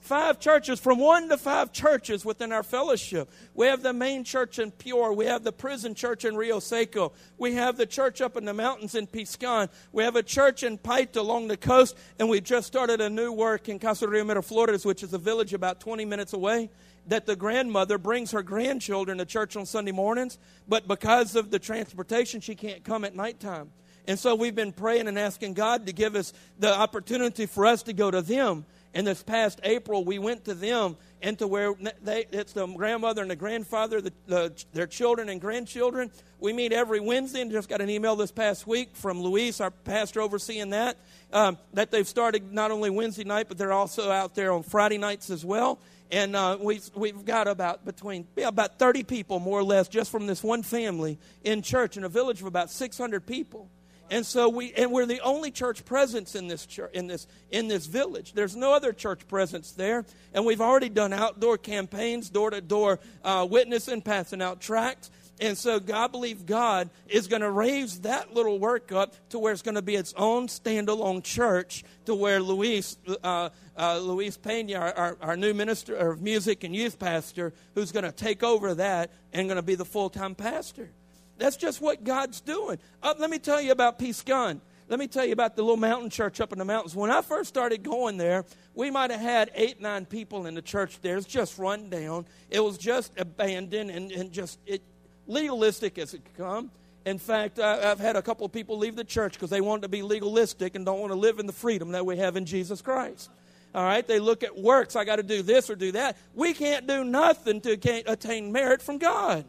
Five 0.00 0.38
churches, 0.38 0.78
from 0.78 0.98
one 0.98 1.30
to 1.30 1.38
five 1.38 1.72
churches 1.72 2.26
within 2.26 2.52
our 2.52 2.62
fellowship. 2.62 3.30
We 3.54 3.68
have 3.68 3.82
the 3.82 3.94
main 3.94 4.22
church 4.22 4.58
in 4.58 4.70
Piura. 4.70 5.16
We 5.16 5.24
have 5.24 5.44
the 5.44 5.52
prison 5.52 5.94
church 5.94 6.26
in 6.26 6.36
Rio 6.36 6.60
Seco. 6.60 7.14
We 7.38 7.54
have 7.54 7.78
the 7.78 7.86
church 7.86 8.20
up 8.20 8.36
in 8.36 8.44
the 8.44 8.52
mountains 8.52 8.94
in 8.94 9.06
Piscan. 9.06 9.70
We 9.92 10.02
have 10.02 10.14
a 10.14 10.22
church 10.22 10.62
in 10.62 10.76
Paita 10.76 11.16
along 11.16 11.48
the 11.48 11.56
coast. 11.56 11.96
And 12.18 12.28
we 12.28 12.42
just 12.42 12.66
started 12.66 13.00
a 13.00 13.08
new 13.08 13.32
work 13.32 13.70
in 13.70 13.78
Caserío 13.78 14.26
Miraflores, 14.26 14.84
which 14.84 15.02
is 15.02 15.14
a 15.14 15.18
village 15.18 15.54
about 15.54 15.80
20 15.80 16.04
minutes 16.04 16.34
away 16.34 16.68
that 17.06 17.24
the 17.24 17.36
grandmother 17.36 17.96
brings 17.96 18.30
her 18.32 18.42
grandchildren 18.42 19.18
to 19.18 19.24
church 19.24 19.56
on 19.56 19.66
Sunday 19.66 19.92
mornings, 19.92 20.38
but 20.68 20.88
because 20.88 21.36
of 21.36 21.50
the 21.50 21.58
transportation, 21.58 22.40
she 22.40 22.54
can't 22.54 22.84
come 22.84 23.04
at 23.04 23.14
nighttime. 23.14 23.70
And 24.06 24.18
so 24.18 24.34
we've 24.34 24.54
been 24.54 24.72
praying 24.72 25.08
and 25.08 25.18
asking 25.18 25.54
God 25.54 25.86
to 25.86 25.92
give 25.92 26.14
us 26.14 26.32
the 26.58 26.74
opportunity 26.74 27.46
for 27.46 27.64
us 27.66 27.82
to 27.84 27.92
go 27.92 28.10
to 28.10 28.20
them. 28.20 28.66
And 28.96 29.06
this 29.06 29.24
past 29.24 29.58
April, 29.64 30.04
we 30.04 30.20
went 30.20 30.44
to 30.44 30.54
them 30.54 30.96
and 31.20 31.36
to 31.40 31.48
where 31.48 31.74
they, 32.02 32.26
it's 32.30 32.52
the 32.52 32.66
grandmother 32.66 33.22
and 33.22 33.30
the 33.30 33.36
grandfather, 33.36 34.00
the, 34.00 34.12
the, 34.26 34.64
their 34.72 34.86
children 34.86 35.28
and 35.28 35.40
grandchildren. 35.40 36.12
We 36.38 36.52
meet 36.52 36.72
every 36.72 37.00
Wednesday 37.00 37.40
and 37.40 37.50
just 37.50 37.68
got 37.68 37.80
an 37.80 37.90
email 37.90 38.14
this 38.14 38.30
past 38.30 38.68
week 38.68 38.90
from 38.94 39.20
Luis, 39.20 39.60
our 39.60 39.72
pastor 39.72 40.20
overseeing 40.20 40.70
that, 40.70 40.96
um, 41.32 41.58
that 41.72 41.90
they've 41.90 42.06
started 42.06 42.52
not 42.52 42.70
only 42.70 42.88
Wednesday 42.88 43.24
night, 43.24 43.48
but 43.48 43.58
they're 43.58 43.72
also 43.72 44.10
out 44.10 44.36
there 44.36 44.52
on 44.52 44.62
Friday 44.62 44.98
nights 44.98 45.28
as 45.28 45.44
well. 45.44 45.80
And 46.12 46.36
uh, 46.36 46.58
we've, 46.60 46.88
we've 46.94 47.24
got 47.24 47.48
about 47.48 47.84
between 47.84 48.28
yeah, 48.36 48.46
about 48.46 48.78
30 48.78 49.02
people, 49.02 49.40
more 49.40 49.58
or 49.58 49.64
less, 49.64 49.88
just 49.88 50.12
from 50.12 50.28
this 50.28 50.44
one 50.44 50.62
family 50.62 51.18
in 51.42 51.62
church 51.62 51.96
in 51.96 52.04
a 52.04 52.08
village 52.08 52.40
of 52.40 52.46
about 52.46 52.70
600 52.70 53.26
people. 53.26 53.68
And 54.10 54.24
so 54.24 54.48
we 54.48 54.72
and 54.74 54.92
we're 54.92 55.06
the 55.06 55.20
only 55.20 55.50
church 55.50 55.84
presence 55.84 56.34
in 56.34 56.48
this 56.48 56.66
church, 56.66 56.92
in 56.92 57.06
this 57.06 57.26
in 57.50 57.68
this 57.68 57.86
village. 57.86 58.32
There's 58.32 58.54
no 58.54 58.72
other 58.72 58.92
church 58.92 59.26
presence 59.28 59.72
there, 59.72 60.04
and 60.32 60.44
we've 60.44 60.60
already 60.60 60.88
done 60.88 61.12
outdoor 61.12 61.58
campaigns, 61.58 62.30
door 62.30 62.50
to 62.50 62.60
door 62.60 63.00
witnessing, 63.24 64.02
passing 64.02 64.42
out 64.42 64.60
tracts. 64.60 65.10
And 65.40 65.58
so 65.58 65.80
God 65.80 66.12
believe 66.12 66.46
God 66.46 66.90
is 67.08 67.26
going 67.26 67.42
to 67.42 67.50
raise 67.50 68.00
that 68.00 68.34
little 68.34 68.58
work 68.58 68.92
up 68.92 69.14
to 69.30 69.38
where 69.38 69.52
it's 69.52 69.62
going 69.62 69.74
to 69.74 69.82
be 69.82 69.96
its 69.96 70.14
own 70.16 70.46
standalone 70.46 71.24
church 71.24 71.82
to 72.06 72.14
where 72.14 72.40
Luis, 72.40 72.96
uh, 73.22 73.48
uh, 73.76 73.98
Luis 73.98 74.36
Pena, 74.36 74.74
our, 74.74 75.16
our, 75.20 75.36
new 75.36 75.52
minister 75.52 75.96
of 75.96 76.22
music 76.22 76.62
and 76.62 76.74
youth 76.74 76.98
pastor, 76.98 77.52
who's 77.74 77.90
going 77.90 78.04
to 78.04 78.12
take 78.12 78.44
over 78.44 78.74
that 78.74 79.10
and 79.32 79.48
going 79.48 79.56
to 79.56 79.62
be 79.62 79.74
the 79.74 79.84
full 79.84 80.08
time 80.08 80.36
pastor. 80.36 80.90
That's 81.38 81.56
just 81.56 81.80
what 81.80 82.04
God's 82.04 82.40
doing. 82.40 82.78
Uh, 83.02 83.14
let 83.18 83.30
me 83.30 83.38
tell 83.38 83.60
you 83.60 83.72
about 83.72 83.98
Piscan. 83.98 84.60
Let 84.88 84.98
me 84.98 85.06
tell 85.06 85.24
you 85.24 85.32
about 85.32 85.56
the 85.56 85.62
little 85.62 85.78
mountain 85.78 86.10
church 86.10 86.40
up 86.40 86.52
in 86.52 86.58
the 86.58 86.64
mountains. 86.64 86.94
When 86.94 87.10
I 87.10 87.22
first 87.22 87.48
started 87.48 87.82
going 87.82 88.18
there, 88.18 88.44
we 88.74 88.90
might 88.90 89.10
have 89.10 89.20
had 89.20 89.50
eight, 89.54 89.80
nine 89.80 90.04
people 90.04 90.46
in 90.46 90.54
the 90.54 90.62
church 90.62 91.00
there. 91.00 91.16
It's 91.16 91.26
just 91.26 91.58
run 91.58 91.88
down. 91.88 92.26
It 92.50 92.60
was 92.60 92.76
just 92.76 93.18
abandoned 93.18 93.90
and, 93.90 94.12
and 94.12 94.30
just 94.30 94.58
it, 94.66 94.82
legalistic 95.26 95.98
as 95.98 96.12
it 96.12 96.22
come. 96.36 96.70
In 97.06 97.18
fact, 97.18 97.58
I, 97.58 97.76
have 97.80 97.98
had 97.98 98.16
a 98.16 98.22
couple 98.22 98.44
of 98.44 98.52
people 98.52 98.78
leave 98.78 98.96
the 98.96 99.04
church 99.04 99.34
because 99.34 99.50
they 99.50 99.60
want 99.60 99.82
to 99.82 99.88
be 99.88 100.02
legalistic 100.02 100.74
and 100.74 100.84
don't 100.84 101.00
want 101.00 101.12
to 101.12 101.18
live 101.18 101.38
in 101.38 101.46
the 101.46 101.52
freedom 101.52 101.92
that 101.92 102.04
we 102.04 102.18
have 102.18 102.36
in 102.36 102.44
Jesus 102.44 102.82
Christ. 102.82 103.30
All 103.74 103.82
right, 103.82 104.06
they 104.06 104.20
look 104.20 104.42
at 104.42 104.56
works. 104.56 104.96
I 104.96 105.04
got 105.04 105.16
to 105.16 105.22
do 105.22 105.42
this 105.42 105.68
or 105.68 105.74
do 105.74 105.92
that. 105.92 106.16
We 106.34 106.54
can't 106.54 106.86
do 106.86 107.04
nothing 107.04 107.60
to 107.62 107.72
attain 108.06 108.52
merit 108.52 108.80
from 108.80 108.98
God. 108.98 109.44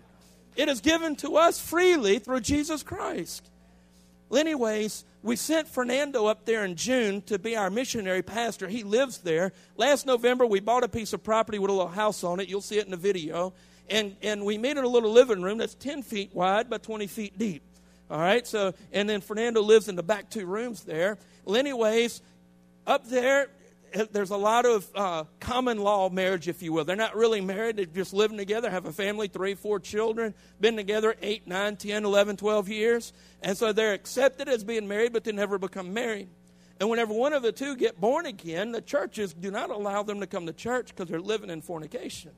It 0.55 0.69
is 0.69 0.81
given 0.81 1.15
to 1.17 1.37
us 1.37 1.59
freely 1.59 2.19
through 2.19 2.41
Jesus 2.41 2.83
Christ. 2.83 3.49
Well, 4.29 4.39
anyways, 4.39 5.03
we 5.21 5.35
sent 5.35 5.67
Fernando 5.67 6.25
up 6.25 6.45
there 6.45 6.65
in 6.65 6.75
June 6.75 7.21
to 7.23 7.37
be 7.37 7.55
our 7.55 7.69
missionary 7.69 8.21
pastor. 8.21 8.67
He 8.67 8.83
lives 8.83 9.19
there. 9.19 9.53
Last 9.77 10.05
November, 10.05 10.45
we 10.45 10.59
bought 10.59 10.83
a 10.83 10.87
piece 10.87 11.13
of 11.13 11.23
property 11.23 11.59
with 11.59 11.69
a 11.69 11.73
little 11.73 11.87
house 11.87 12.23
on 12.23 12.39
it. 12.39 12.47
You'll 12.47 12.61
see 12.61 12.77
it 12.77 12.85
in 12.85 12.91
the 12.91 12.97
video. 12.97 13.53
And, 13.89 14.15
and 14.23 14.43
we 14.43 14.57
made 14.57 14.77
it 14.77 14.83
a 14.83 14.87
little 14.87 15.11
living 15.11 15.41
room 15.41 15.59
that's 15.59 15.75
10 15.75 16.01
feet 16.01 16.31
wide 16.33 16.69
by 16.69 16.79
20 16.79 17.05
feet 17.07 17.37
deep. 17.37 17.61
All 18.09 18.19
right, 18.19 18.45
so, 18.45 18.73
and 18.93 19.09
then 19.09 19.21
Fernando 19.21 19.61
lives 19.61 19.89
in 19.89 19.95
the 19.95 20.03
back 20.03 20.29
two 20.29 20.45
rooms 20.45 20.83
there. 20.83 21.17
Well, 21.43 21.55
anyways, 21.55 22.21
up 22.85 23.07
there, 23.07 23.47
there's 24.11 24.29
a 24.29 24.37
lot 24.37 24.65
of 24.65 24.89
uh, 24.93 25.23
common 25.39 25.79
law 25.79 26.09
marriage, 26.09 26.47
if 26.47 26.61
you 26.61 26.73
will. 26.73 26.83
They're 26.83 26.95
not 26.95 27.15
really 27.15 27.41
married, 27.41 27.77
they're 27.77 27.85
just 27.85 28.13
living 28.13 28.37
together, 28.37 28.69
have 28.69 28.85
a 28.85 28.91
family, 28.91 29.27
three, 29.27 29.55
four 29.55 29.79
children, 29.79 30.33
been 30.59 30.75
together 30.75 31.15
eight, 31.21 31.47
nine, 31.47 31.77
ten, 31.77 32.05
eleven, 32.05 32.37
twelve 32.37 32.67
years. 32.67 33.13
And 33.41 33.57
so 33.57 33.71
they're 33.73 33.93
accepted 33.93 34.49
as 34.49 34.63
being 34.63 34.87
married, 34.87 35.13
but 35.13 35.23
they 35.23 35.31
never 35.31 35.57
become 35.57 35.93
married. 35.93 36.29
And 36.79 36.89
whenever 36.89 37.13
one 37.13 37.33
of 37.33 37.41
the 37.41 37.53
two 37.53 37.75
get 37.77 38.01
born 38.01 38.25
again, 38.25 38.71
the 38.71 38.81
churches 38.81 39.33
do 39.33 39.49
not 39.49 39.69
allow 39.69 40.03
them 40.03 40.19
to 40.19 40.27
come 40.27 40.45
to 40.45 40.53
church 40.53 40.89
because 40.89 41.07
they're 41.09 41.21
living 41.21 41.49
in 41.49 41.61
fornication. 41.61 42.31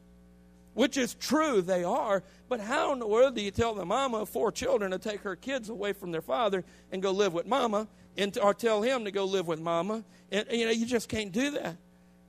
Which 0.75 0.95
is 0.95 1.15
true, 1.15 1.63
they 1.63 1.83
are. 1.83 2.21
But 2.47 2.59
how 2.59 2.93
in 2.93 2.99
the 2.99 3.07
world 3.07 3.33
do 3.33 3.41
you 3.41 3.49
tell 3.49 3.73
the 3.73 3.83
mama 3.83 4.19
of 4.19 4.29
four 4.29 4.51
children 4.51 4.91
to 4.91 4.99
take 4.99 5.21
her 5.21 5.35
kids 5.35 5.69
away 5.69 5.93
from 5.93 6.11
their 6.11 6.21
father 6.21 6.63
and 6.91 7.01
go 7.01 7.09
live 7.09 7.33
with 7.33 7.47
mama 7.47 7.87
and, 8.17 8.37
or 8.39 8.53
tell 8.53 8.81
him 8.81 9.05
to 9.05 9.11
go 9.11 9.25
live 9.25 9.47
with 9.47 9.59
mama. 9.59 10.03
And, 10.31 10.45
you 10.51 10.65
know, 10.65 10.71
you 10.71 10.85
just 10.85 11.07
can't 11.09 11.31
do 11.31 11.51
that. 11.51 11.77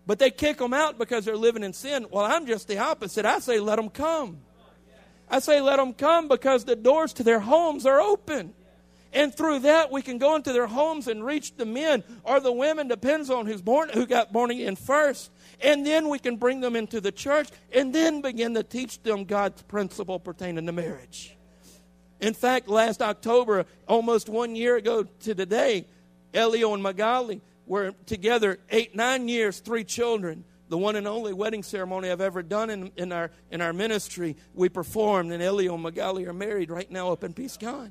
But 0.06 0.18
they 0.18 0.30
kick 0.30 0.58
them 0.58 0.72
out 0.72 0.98
because 0.98 1.24
they're 1.24 1.36
living 1.36 1.62
in 1.62 1.72
sin. 1.72 2.06
Well, 2.10 2.24
I'm 2.24 2.46
just 2.46 2.68
the 2.68 2.78
opposite. 2.78 3.26
I 3.26 3.40
say, 3.40 3.60
let 3.60 3.76
them 3.76 3.90
come. 3.90 4.38
I 5.30 5.40
say, 5.40 5.60
let 5.60 5.76
them 5.76 5.92
come 5.92 6.28
because 6.28 6.64
the 6.64 6.76
doors 6.76 7.12
to 7.14 7.22
their 7.22 7.40
homes 7.40 7.84
are 7.84 8.00
open. 8.00 8.54
And 9.12 9.34
through 9.34 9.60
that, 9.60 9.90
we 9.90 10.02
can 10.02 10.18
go 10.18 10.36
into 10.36 10.52
their 10.52 10.66
homes 10.66 11.08
and 11.08 11.24
reach 11.24 11.56
the 11.56 11.64
men 11.64 12.04
or 12.24 12.40
the 12.40 12.52
women, 12.52 12.88
depends 12.88 13.30
on 13.30 13.46
who's 13.46 13.62
born, 13.62 13.88
who 13.88 14.06
got 14.06 14.32
born 14.32 14.50
again 14.50 14.76
first. 14.76 15.30
And 15.60 15.86
then 15.86 16.08
we 16.08 16.18
can 16.18 16.36
bring 16.36 16.60
them 16.60 16.76
into 16.76 17.00
the 17.00 17.12
church 17.12 17.48
and 17.72 17.94
then 17.94 18.20
begin 18.20 18.54
to 18.54 18.62
teach 18.62 19.02
them 19.02 19.24
God's 19.24 19.62
principle 19.62 20.18
pertaining 20.18 20.66
to 20.66 20.72
marriage. 20.72 21.37
In 22.20 22.34
fact, 22.34 22.68
last 22.68 23.00
October, 23.00 23.64
almost 23.86 24.28
one 24.28 24.56
year 24.56 24.76
ago 24.76 25.04
to 25.20 25.34
today, 25.34 25.86
Elio 26.34 26.74
and 26.74 26.82
Magali 26.82 27.40
were 27.66 27.92
together 28.06 28.58
eight, 28.70 28.96
nine 28.96 29.28
years, 29.28 29.60
three 29.60 29.84
children. 29.84 30.44
The 30.68 30.76
one 30.76 30.96
and 30.96 31.08
only 31.08 31.32
wedding 31.32 31.62
ceremony 31.62 32.10
I've 32.10 32.20
ever 32.20 32.42
done 32.42 32.68
in, 32.68 32.92
in, 32.96 33.12
our, 33.12 33.30
in 33.50 33.62
our 33.62 33.72
ministry, 33.72 34.36
we 34.52 34.68
performed, 34.68 35.32
and 35.32 35.42
Elio 35.42 35.74
and 35.74 35.82
Magali 35.82 36.26
are 36.26 36.34
married 36.34 36.70
right 36.70 36.90
now 36.90 37.10
up 37.12 37.24
in 37.24 37.32
Peacegon. 37.32 37.90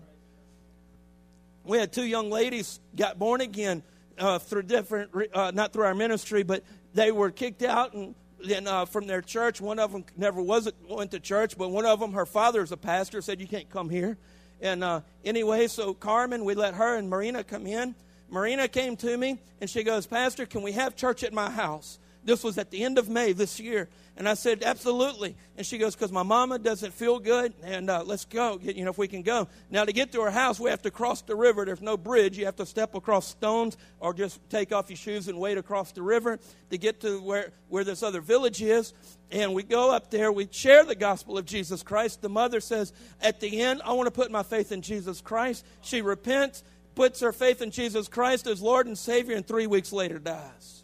We 1.64 1.80
had 1.80 1.92
two 1.92 2.06
young 2.06 2.30
ladies 2.30 2.80
got 2.96 3.18
born 3.18 3.42
again 3.42 3.82
uh, 4.20 4.40
through 4.40 4.64
different, 4.64 5.12
uh, 5.34 5.52
not 5.52 5.74
through 5.74 5.86
our 5.86 5.96
ministry, 5.96 6.44
but 6.44 6.64
they 6.94 7.12
were 7.12 7.32
kicked 7.32 7.64
out 7.64 7.94
and 7.94 8.14
then 8.44 8.68
uh, 8.68 8.86
from 8.86 9.08
their 9.08 9.22
church. 9.22 9.62
One 9.62 9.80
of 9.80 9.92
them 9.92 10.06
never 10.16 10.42
was 10.42 10.72
went 10.88 11.12
to 11.12 11.20
church, 11.20 11.58
but 11.58 11.70
one 11.70 11.86
of 11.86 12.00
them, 12.00 12.14
her 12.14 12.26
father 12.26 12.62
is 12.62 12.72
a 12.72 12.78
pastor, 12.78 13.22
said 13.22 13.40
you 13.42 13.48
can't 13.48 13.70
come 13.70 13.90
here. 13.90 14.18
And 14.62 14.84
uh, 14.84 15.02
anyway, 15.24 15.68
so 15.68 15.94
Carmen, 15.94 16.44
we 16.44 16.56
let 16.56 16.74
her 16.76 16.96
and 16.96 17.10
Marina 17.10 17.44
come 17.44 17.68
in. 17.68 17.96
Marina 18.30 18.68
came 18.68 18.98
to 18.98 19.18
me 19.18 19.40
and 19.62 19.70
she 19.70 19.84
goes, 19.84 20.06
Pastor, 20.06 20.46
can 20.46 20.62
we 20.62 20.74
have 20.74 20.96
church 20.96 21.24
at 21.24 21.34
my 21.34 21.50
house? 21.50 22.00
This 22.28 22.44
was 22.44 22.58
at 22.58 22.72
the 22.72 22.84
end 22.84 22.98
of 22.98 23.08
May 23.08 23.32
this 23.32 23.58
year. 23.58 23.88
And 24.18 24.28
I 24.28 24.34
said, 24.34 24.62
absolutely. 24.62 25.38
And 25.56 25.66
she 25.66 25.78
goes, 25.78 25.96
because 25.96 26.12
my 26.12 26.24
mama 26.24 26.60
doesn't 26.60 26.94
feel 26.94 27.20
good, 27.20 27.54
and 27.64 27.90
uh, 27.90 28.04
let's 28.06 28.26
go, 28.26 28.60
you 28.62 28.84
know, 28.84 28.92
if 28.92 28.98
we 28.98 29.08
can 29.08 29.22
go. 29.22 29.48
Now, 29.72 29.86
to 29.86 29.94
get 29.94 30.12
to 30.12 30.22
her 30.24 30.30
house, 30.30 30.60
we 30.60 30.70
have 30.70 30.82
to 30.82 30.92
cross 30.92 31.22
the 31.22 31.38
river. 31.38 31.64
There's 31.64 31.82
no 31.82 31.96
bridge. 31.96 32.38
You 32.38 32.44
have 32.44 32.58
to 32.58 32.66
step 32.66 32.96
across 32.96 33.28
stones 33.28 33.78
or 34.02 34.14
just 34.14 34.42
take 34.50 34.74
off 34.74 34.90
your 34.90 34.98
shoes 34.98 35.30
and 35.30 35.40
wade 35.40 35.58
across 35.58 35.94
the 35.94 36.02
river 36.02 36.38
to 36.70 36.78
get 36.78 37.00
to 37.02 37.22
where, 37.22 37.54
where 37.70 37.86
this 37.86 38.04
other 38.04 38.20
village 38.20 38.62
is. 38.62 38.94
And 39.32 39.54
we 39.54 39.64
go 39.64 39.90
up 39.96 40.12
there, 40.12 40.30
we 40.30 40.50
share 40.52 40.84
the 40.84 40.96
gospel 40.96 41.38
of 41.38 41.46
Jesus 41.46 41.82
Christ. 41.82 42.22
The 42.22 42.28
mother 42.28 42.60
says, 42.60 42.92
at 43.22 43.40
the 43.40 43.62
end, 43.62 43.82
I 43.86 43.94
want 43.94 44.08
to 44.08 44.12
put 44.12 44.32
my 44.32 44.44
faith 44.44 44.74
in 44.74 44.82
Jesus 44.82 45.22
Christ. 45.22 45.66
She 45.80 46.02
repents, 46.02 46.62
puts 46.94 47.22
her 47.22 47.32
faith 47.32 47.62
in 47.62 47.72
Jesus 47.72 48.10
Christ 48.10 48.48
as 48.48 48.62
Lord 48.62 48.86
and 48.86 48.98
Savior, 48.98 49.38
and 49.38 49.48
three 49.48 49.68
weeks 49.68 49.94
later 49.94 50.20
dies. 50.20 50.84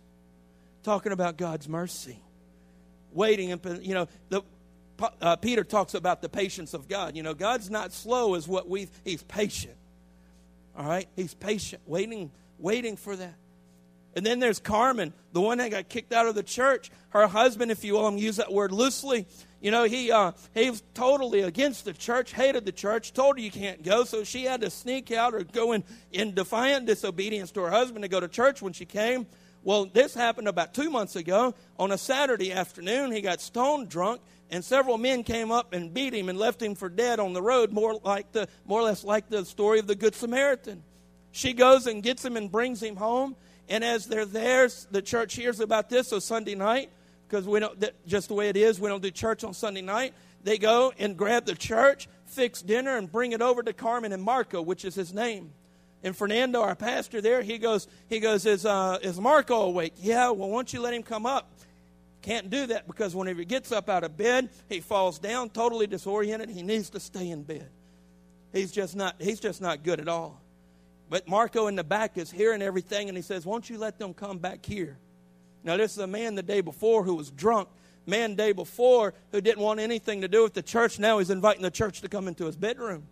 Talking 0.83 1.11
about 1.11 1.37
God's 1.37 1.67
mercy 1.67 2.19
waiting 3.13 3.51
and 3.51 3.85
you 3.85 3.93
know 3.93 4.07
the 4.29 4.41
uh, 5.21 5.35
Peter 5.37 5.63
talks 5.63 5.95
about 5.95 6.21
the 6.21 6.29
patience 6.29 6.73
of 6.73 6.87
God. 6.87 7.15
You 7.15 7.23
know, 7.23 7.33
God's 7.33 7.69
not 7.69 7.91
slow 7.91 8.35
as 8.35 8.47
what 8.47 8.69
we 8.69 8.87
he's 9.03 9.23
patient. 9.23 9.75
All 10.77 10.85
right? 10.85 11.07
He's 11.15 11.33
patient, 11.33 11.81
waiting 11.85 12.31
waiting 12.59 12.95
for 12.95 13.15
that. 13.15 13.33
And 14.15 14.23
then 14.23 14.39
there's 14.39 14.59
Carmen, 14.59 15.11
the 15.31 15.41
one 15.41 15.57
that 15.57 15.71
got 15.71 15.89
kicked 15.89 16.13
out 16.13 16.27
of 16.27 16.35
the 16.35 16.43
church. 16.43 16.91
Her 17.09 17.27
husband, 17.27 17.71
if 17.71 17.83
you 17.83 17.93
will, 17.93 18.05
I'm 18.05 18.17
use 18.17 18.35
that 18.35 18.53
word 18.53 18.71
loosely. 18.71 19.25
You 19.59 19.71
know, 19.71 19.85
he 19.85 20.11
uh, 20.11 20.33
he 20.53 20.69
was 20.69 20.83
totally 20.93 21.41
against 21.41 21.85
the 21.85 21.93
church, 21.93 22.33
hated 22.33 22.65
the 22.65 22.71
church, 22.71 23.13
told 23.13 23.37
her 23.37 23.41
you 23.41 23.51
can't 23.51 23.81
go, 23.81 24.03
so 24.03 24.23
she 24.23 24.43
had 24.43 24.61
to 24.61 24.69
sneak 24.69 25.11
out 25.11 25.33
or 25.33 25.43
go 25.43 25.71
in, 25.71 25.83
in 26.11 26.35
defiant 26.35 26.85
disobedience 26.85 27.51
to 27.51 27.61
her 27.61 27.71
husband 27.71 28.03
to 28.03 28.09
go 28.09 28.19
to 28.19 28.27
church 28.27 28.61
when 28.61 28.73
she 28.73 28.85
came. 28.85 29.25
Well, 29.63 29.85
this 29.85 30.13
happened 30.13 30.47
about 30.49 30.73
two 30.73 30.89
months 30.89 31.15
ago. 31.15 31.55
On 31.79 31.91
a 31.91 31.97
Saturday 31.97 32.51
afternoon, 32.51 33.11
he 33.11 33.21
got 33.21 33.39
stone 33.39 33.87
drunk, 33.87 34.21
and 34.49 34.63
several 34.63 34.97
men 34.97 35.23
came 35.23 35.51
up 35.51 35.73
and 35.73 35.93
beat 35.93 36.13
him 36.13 36.27
and 36.27 36.37
left 36.37 36.61
him 36.61 36.75
for 36.75 36.89
dead 36.89 37.19
on 37.19 37.33
the 37.33 37.41
road, 37.41 37.71
more 37.71 37.95
like 38.03 38.31
the 38.33 38.47
more 38.65 38.81
or 38.81 38.83
less 38.83 39.03
like 39.03 39.29
the 39.29 39.45
story 39.45 39.79
of 39.79 39.87
the 39.87 39.95
Good 39.95 40.15
Samaritan. 40.15 40.83
She 41.31 41.53
goes 41.53 41.87
and 41.87 42.03
gets 42.03 42.23
him 42.23 42.37
and 42.37 42.51
brings 42.51 42.83
him 42.83 42.97
home. 42.97 43.35
And 43.69 43.83
as 43.83 44.05
they're 44.05 44.25
there, 44.25 44.69
the 44.91 45.01
church 45.01 45.35
hears 45.35 45.61
about 45.61 45.89
this. 45.89 46.09
So 46.09 46.19
Sunday 46.19 46.55
night, 46.55 46.91
because 47.27 47.47
we 47.47 47.61
don't 47.61 47.81
just 48.05 48.27
the 48.27 48.33
way 48.33 48.49
it 48.49 48.57
is, 48.57 48.79
we 48.79 48.89
don't 48.89 49.01
do 49.01 49.09
church 49.09 49.45
on 49.45 49.53
Sunday 49.53 49.81
night. 49.81 50.13
They 50.43 50.57
go 50.57 50.91
and 50.99 51.15
grab 51.15 51.45
the 51.45 51.55
church, 51.55 52.09
fix 52.25 52.61
dinner, 52.61 52.97
and 52.97 53.09
bring 53.09 53.31
it 53.31 53.41
over 53.41 53.63
to 53.63 53.71
Carmen 53.71 54.11
and 54.11 54.21
Marco, 54.21 54.61
which 54.61 54.83
is 54.83 54.93
his 54.93 55.13
name. 55.13 55.53
And 56.03 56.15
Fernando, 56.15 56.61
our 56.61 56.75
pastor 56.75 57.21
there, 57.21 57.41
he 57.41 57.57
goes, 57.57 57.87
he 58.09 58.19
goes, 58.19 58.45
is, 58.45 58.65
uh, 58.65 58.99
is 59.01 59.19
Marco 59.19 59.61
awake? 59.61 59.93
Yeah, 59.97 60.31
well, 60.31 60.49
why 60.49 60.57
don't 60.57 60.73
you 60.73 60.81
let 60.81 60.93
him 60.93 61.03
come 61.03 61.25
up? 61.25 61.49
Can't 62.21 62.49
do 62.49 62.67
that 62.67 62.87
because 62.87 63.15
whenever 63.15 63.39
he 63.39 63.45
gets 63.45 63.71
up 63.71 63.89
out 63.89 64.03
of 64.03 64.17
bed, 64.17 64.49
he 64.69 64.81
falls 64.81 65.19
down 65.19 65.49
totally 65.49 65.87
disoriented. 65.87 66.49
He 66.49 66.61
needs 66.61 66.89
to 66.91 66.99
stay 66.99 67.29
in 67.29 67.43
bed. 67.43 67.69
He's 68.51 68.71
just 68.71 68.95
not, 68.95 69.15
he's 69.19 69.39
just 69.39 69.61
not 69.61 69.83
good 69.83 69.99
at 69.99 70.07
all. 70.07 70.41
But 71.09 71.27
Marco 71.27 71.67
in 71.67 71.75
the 71.75 71.83
back 71.83 72.17
is 72.17 72.31
hearing 72.31 72.61
everything 72.61 73.07
and 73.07 73.17
he 73.17 73.21
says, 73.21 73.45
Won't 73.45 73.69
you 73.69 73.77
let 73.77 73.99
them 73.99 74.13
come 74.13 74.39
back 74.39 74.65
here? 74.65 74.97
Now, 75.63 75.77
this 75.77 75.93
is 75.93 75.97
a 75.99 76.07
man 76.07 76.35
the 76.35 76.43
day 76.43 76.61
before 76.61 77.03
who 77.03 77.15
was 77.15 77.29
drunk. 77.31 77.69
Man, 78.05 78.35
day 78.35 78.51
before, 78.51 79.13
who 79.31 79.39
didn't 79.39 79.61
want 79.61 79.79
anything 79.79 80.21
to 80.21 80.27
do 80.27 80.43
with 80.43 80.53
the 80.53 80.61
church. 80.61 80.99
Now 80.99 81.19
he's 81.19 81.29
inviting 81.29 81.61
the 81.61 81.71
church 81.71 82.01
to 82.01 82.09
come 82.09 82.27
into 82.27 82.45
his 82.45 82.57
bedroom. 82.57 83.03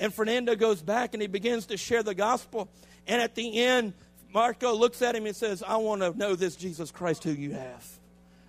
And 0.00 0.12
Fernando 0.12 0.54
goes 0.54 0.82
back 0.82 1.14
and 1.14 1.20
he 1.20 1.28
begins 1.28 1.66
to 1.66 1.76
share 1.76 2.02
the 2.02 2.14
gospel. 2.14 2.68
And 3.06 3.20
at 3.20 3.34
the 3.34 3.58
end, 3.58 3.94
Marco 4.32 4.74
looks 4.74 5.02
at 5.02 5.16
him 5.16 5.26
and 5.26 5.34
says, 5.34 5.62
I 5.66 5.76
want 5.76 6.02
to 6.02 6.16
know 6.16 6.34
this 6.34 6.56
Jesus 6.56 6.90
Christ 6.90 7.24
who 7.24 7.32
you 7.32 7.52
have. 7.52 7.98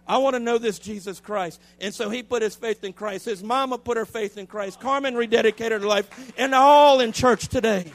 I 0.07 0.17
want 0.17 0.35
to 0.35 0.39
know 0.39 0.57
this 0.57 0.79
Jesus 0.79 1.19
Christ. 1.19 1.61
And 1.79 1.93
so 1.93 2.09
he 2.09 2.23
put 2.23 2.41
his 2.41 2.55
faith 2.55 2.83
in 2.83 2.93
Christ. 2.93 3.25
His 3.25 3.43
mama 3.43 3.77
put 3.77 3.95
her 3.95 4.05
faith 4.05 4.37
in 4.37 4.47
Christ. 4.47 4.79
Carmen 4.79 5.13
rededicated 5.13 5.81
her 5.81 5.87
life. 5.87 6.33
And 6.37 6.55
all 6.55 6.99
in 6.99 7.11
church 7.11 7.47
today. 7.47 7.91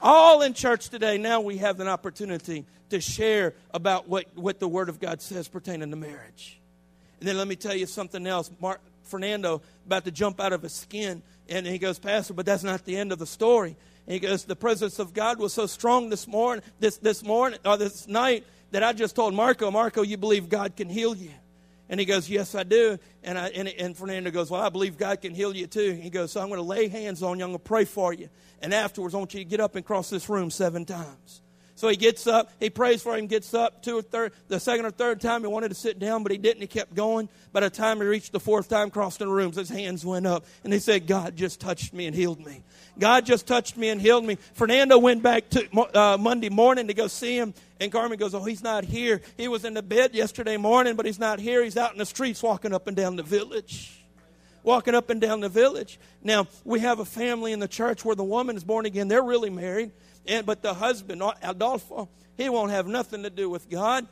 All 0.00 0.40
in 0.40 0.54
church 0.54 0.88
today. 0.88 1.18
Now 1.18 1.42
we 1.42 1.58
have 1.58 1.80
an 1.80 1.88
opportunity 1.88 2.64
to 2.88 3.00
share 3.00 3.54
about 3.72 4.08
what, 4.08 4.26
what 4.34 4.58
the 4.58 4.66
Word 4.66 4.88
of 4.88 4.98
God 4.98 5.20
says 5.20 5.48
pertaining 5.48 5.90
to 5.90 5.96
marriage. 5.96 6.58
And 7.20 7.28
then 7.28 7.36
let 7.36 7.46
me 7.46 7.56
tell 7.56 7.74
you 7.74 7.84
something 7.84 8.26
else. 8.26 8.50
Mark, 8.58 8.80
Fernando 9.04 9.60
about 9.84 10.04
to 10.06 10.10
jump 10.10 10.40
out 10.40 10.54
of 10.54 10.62
his 10.62 10.72
skin. 10.72 11.22
And 11.50 11.66
he 11.66 11.78
goes, 11.78 11.98
Pastor, 11.98 12.32
but 12.32 12.46
that's 12.46 12.62
not 12.62 12.84
the 12.84 12.96
end 12.96 13.10
of 13.12 13.18
the 13.18 13.26
story. 13.26 13.76
And 14.06 14.14
he 14.14 14.20
goes, 14.20 14.44
The 14.44 14.56
presence 14.56 14.98
of 15.00 15.12
God 15.12 15.38
was 15.38 15.52
so 15.52 15.66
strong 15.66 16.08
this 16.08 16.26
morning, 16.26 16.64
this, 16.78 16.96
this 16.98 17.22
morning, 17.24 17.58
or 17.64 17.76
this 17.76 18.06
night, 18.06 18.46
that 18.70 18.84
I 18.84 18.92
just 18.92 19.16
told 19.16 19.34
Marco, 19.34 19.70
Marco, 19.70 20.02
you 20.02 20.16
believe 20.16 20.48
God 20.48 20.76
can 20.76 20.88
heal 20.88 21.14
you? 21.14 21.32
And 21.88 21.98
he 21.98 22.06
goes, 22.06 22.30
Yes, 22.30 22.54
I 22.54 22.62
do. 22.62 22.98
And, 23.24 23.36
I, 23.36 23.48
and, 23.48 23.68
and 23.68 23.96
Fernando 23.96 24.30
goes, 24.30 24.48
Well, 24.48 24.62
I 24.62 24.68
believe 24.68 24.96
God 24.96 25.20
can 25.20 25.34
heal 25.34 25.54
you 25.54 25.66
too. 25.66 25.92
He 25.92 26.08
goes, 26.08 26.32
So 26.32 26.40
I'm 26.40 26.48
going 26.48 26.58
to 26.58 26.62
lay 26.62 26.86
hands 26.86 27.20
on 27.22 27.38
you. 27.38 27.44
I'm 27.44 27.50
going 27.50 27.58
to 27.58 27.64
pray 27.64 27.84
for 27.84 28.12
you. 28.12 28.28
And 28.62 28.72
afterwards, 28.72 29.14
I 29.14 29.18
want 29.18 29.34
you 29.34 29.40
to 29.40 29.44
get 29.44 29.58
up 29.58 29.74
and 29.74 29.84
cross 29.84 30.08
this 30.08 30.28
room 30.28 30.50
seven 30.50 30.84
times. 30.84 31.42
So 31.80 31.88
he 31.88 31.96
gets 31.96 32.26
up, 32.26 32.52
he 32.60 32.68
prays 32.68 33.02
for 33.02 33.16
him, 33.16 33.26
gets 33.26 33.54
up 33.54 33.82
two 33.82 33.96
or 33.96 34.02
third, 34.02 34.34
the 34.48 34.60
second 34.60 34.84
or 34.84 34.90
third 34.90 35.18
time 35.18 35.40
he 35.40 35.46
wanted 35.46 35.70
to 35.70 35.74
sit 35.74 35.98
down, 35.98 36.22
but 36.22 36.30
he 36.30 36.36
didn't. 36.36 36.60
He 36.60 36.66
kept 36.66 36.94
going. 36.94 37.30
By 37.54 37.60
the 37.60 37.70
time 37.70 38.02
he 38.02 38.06
reached 38.06 38.32
the 38.32 38.38
fourth 38.38 38.68
time, 38.68 38.90
crossing 38.90 39.26
the 39.26 39.32
rooms, 39.32 39.56
his 39.56 39.70
hands 39.70 40.04
went 40.04 40.26
up, 40.26 40.44
and 40.62 40.74
he 40.74 40.78
said, 40.78 41.06
"God 41.06 41.36
just 41.36 41.58
touched 41.58 41.94
me 41.94 42.04
and 42.04 42.14
healed 42.14 42.44
me. 42.44 42.62
God 42.98 43.24
just 43.24 43.46
touched 43.46 43.78
me 43.78 43.88
and 43.88 43.98
healed 43.98 44.26
me." 44.26 44.36
Fernando 44.52 44.98
went 44.98 45.22
back 45.22 45.48
to 45.48 45.66
uh, 45.98 46.18
Monday 46.20 46.50
morning 46.50 46.88
to 46.88 46.92
go 46.92 47.06
see 47.06 47.38
him, 47.38 47.54
and 47.80 47.90
Carmen 47.90 48.18
goes, 48.18 48.34
"Oh, 48.34 48.44
he's 48.44 48.62
not 48.62 48.84
here. 48.84 49.22
He 49.38 49.48
was 49.48 49.64
in 49.64 49.72
the 49.72 49.82
bed 49.82 50.14
yesterday 50.14 50.58
morning, 50.58 50.96
but 50.96 51.06
he's 51.06 51.18
not 51.18 51.40
here. 51.40 51.64
He's 51.64 51.78
out 51.78 51.92
in 51.92 51.98
the 51.98 52.04
streets 52.04 52.42
walking 52.42 52.74
up 52.74 52.88
and 52.88 52.96
down 52.96 53.16
the 53.16 53.22
village." 53.22 53.96
walking 54.62 54.94
up 54.94 55.08
and 55.08 55.22
down 55.22 55.40
the 55.40 55.48
village. 55.48 55.98
Now, 56.22 56.46
we 56.64 56.80
have 56.80 57.00
a 57.00 57.04
family 57.06 57.52
in 57.52 57.60
the 57.60 57.66
church 57.66 58.04
where 58.04 58.14
the 58.14 58.22
woman 58.22 58.56
is 58.56 58.62
born 58.62 58.84
again. 58.84 59.08
They're 59.08 59.22
really 59.22 59.48
married. 59.48 59.90
And, 60.26 60.46
but 60.46 60.62
the 60.62 60.74
husband, 60.74 61.22
Adolfo, 61.42 62.08
he 62.36 62.48
won't 62.48 62.70
have 62.70 62.86
nothing 62.86 63.22
to 63.22 63.30
do 63.30 63.48
with 63.48 63.68
God. 63.68 64.06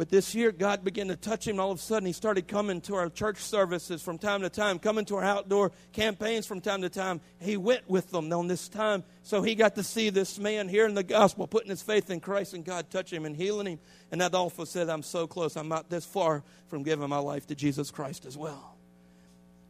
But 0.00 0.08
this 0.08 0.34
year, 0.34 0.50
God 0.50 0.82
began 0.82 1.08
to 1.08 1.16
touch 1.16 1.46
him. 1.46 1.60
All 1.60 1.70
of 1.70 1.78
a 1.78 1.82
sudden, 1.82 2.06
he 2.06 2.14
started 2.14 2.48
coming 2.48 2.80
to 2.82 2.94
our 2.94 3.10
church 3.10 3.36
services 3.36 4.00
from 4.00 4.16
time 4.16 4.40
to 4.40 4.48
time, 4.48 4.78
coming 4.78 5.04
to 5.04 5.16
our 5.16 5.22
outdoor 5.22 5.72
campaigns 5.92 6.46
from 6.46 6.62
time 6.62 6.80
to 6.80 6.88
time. 6.88 7.20
He 7.38 7.58
went 7.58 7.86
with 7.86 8.10
them 8.10 8.32
on 8.32 8.46
this 8.46 8.66
time. 8.66 9.04
So 9.24 9.42
he 9.42 9.54
got 9.54 9.74
to 9.74 9.82
see 9.82 10.08
this 10.08 10.38
man 10.38 10.70
hearing 10.70 10.94
the 10.94 11.02
gospel, 11.02 11.46
putting 11.46 11.68
his 11.68 11.82
faith 11.82 12.08
in 12.08 12.20
Christ, 12.20 12.54
and 12.54 12.64
God 12.64 12.88
touching 12.88 13.18
him 13.18 13.26
and 13.26 13.36
healing 13.36 13.66
him. 13.66 13.78
And 14.10 14.22
Adolfo 14.22 14.64
said, 14.64 14.88
I'm 14.88 15.02
so 15.02 15.26
close. 15.26 15.54
I'm 15.54 15.68
not 15.68 15.90
this 15.90 16.06
far 16.06 16.44
from 16.68 16.82
giving 16.82 17.06
my 17.10 17.18
life 17.18 17.46
to 17.48 17.54
Jesus 17.54 17.90
Christ 17.90 18.24
as 18.24 18.38
well. 18.38 18.78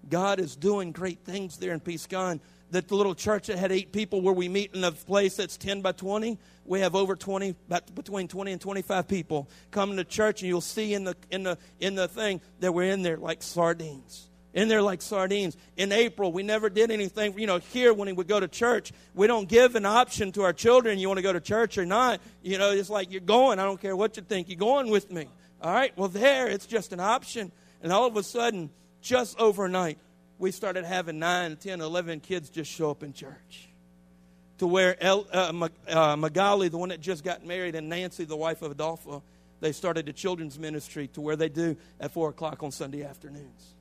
God 0.09 0.39
is 0.39 0.55
doing 0.55 0.93
great 0.93 1.25
things 1.25 1.57
there 1.57 1.73
in 1.73 1.81
Peacegon 1.81 2.39
that 2.71 2.89
the 2.89 2.95
little 2.95 3.15
church 3.15 3.49
that 3.49 3.59
had 3.59 3.73
eight 3.73 3.93
people 3.93 4.21
where 4.21 4.35
we 4.35 4.49
meet 4.49 4.75
in 4.75 4.85
a 4.85 4.93
place 4.93 5.37
that's 5.37 5.57
10 5.57 5.83
by 5.83 5.93
20 5.93 6.39
we 6.65 6.81
have 6.81 6.95
over 6.95 7.17
20 7.17 7.55
about 7.67 7.95
between 7.95 8.29
20 8.29 8.53
and 8.53 8.61
25 8.61 9.09
people 9.09 9.49
coming 9.71 9.97
to 9.97 10.05
church 10.05 10.43
and 10.43 10.49
you'll 10.49 10.61
see 10.61 10.95
in 10.95 11.05
the 11.05 11.17
in 11.31 11.43
the 11.43 11.59
in 11.81 11.95
the 11.95 12.09
thing 12.09 12.41
that 12.61 12.73
we're 12.73 12.91
in 12.91 13.03
there 13.03 13.17
like 13.17 13.43
sardines. 13.43 14.29
In 14.53 14.67
there 14.69 14.83
like 14.83 15.03
sardines. 15.03 15.57
In 15.77 15.93
april 15.93 16.33
we 16.33 16.43
never 16.43 16.71
did 16.71 16.91
anything 16.91 17.39
you 17.39 17.47
know 17.47 17.59
here 17.59 17.93
when 17.93 18.07
we 18.07 18.13
would 18.13 18.29
go 18.29 18.41
to 18.41 18.49
church 18.49 18.93
we 19.15 19.27
don't 19.27 19.49
give 19.49 19.75
an 19.75 19.87
option 19.87 20.33
to 20.33 20.43
our 20.43 20.53
children 20.53 20.99
you 20.99 21.09
want 21.09 21.19
to 21.19 21.23
go 21.23 21.33
to 21.33 21.41
church 21.41 21.77
or 21.79 21.87
not 21.87 22.21
you 22.43 22.59
know 22.59 22.71
it's 22.71 22.91
like 22.91 23.11
you're 23.11 23.21
going 23.21 23.59
i 23.59 23.65
don't 23.65 23.81
care 23.81 23.97
what 23.97 24.17
you 24.17 24.23
think 24.23 24.49
you're 24.49 24.57
going 24.57 24.91
with 24.91 25.11
me. 25.11 25.27
All 25.61 25.73
right 25.73 25.93
well 25.97 26.09
there 26.09 26.49
it's 26.49 26.67
just 26.67 26.93
an 26.93 27.01
option. 27.01 27.53
And 27.83 27.93
all 27.93 28.07
of 28.07 28.17
a 28.17 28.23
sudden 28.23 28.71
just 29.01 29.39
overnight 29.41 29.99
we 30.41 30.51
started 30.51 30.87
having 30.87 31.19
9, 31.19 31.57
10, 31.57 31.83
11 31.83 32.21
kids 32.21 32.49
just 32.49 32.73
show 32.73 32.91
up 32.91 33.03
in 33.03 33.13
church. 33.13 33.69
to 34.59 34.67
where 34.67 35.03
El, 35.03 35.27
uh, 35.33 35.69
uh, 35.89 36.17
Magali, 36.17 36.69
the 36.69 36.77
one 36.77 36.89
that 36.91 37.01
just 37.01 37.25
got 37.25 37.47
married, 37.47 37.75
and 37.75 37.89
Nancy, 37.89 38.25
the 38.25 38.37
wife 38.37 38.61
of 38.61 38.73
Adolfo, 38.73 39.23
they 39.61 39.73
started 39.73 40.09
a 40.09 40.13
children's 40.13 40.59
ministry 40.59 41.09
to 41.09 41.21
where 41.21 41.37
they 41.37 41.49
do 41.49 41.77
at 41.99 42.11
4 42.11 42.31
o'clock 42.31 42.63
on 42.63 42.71
Sunday 42.71 43.03
afternoons. 43.05 43.75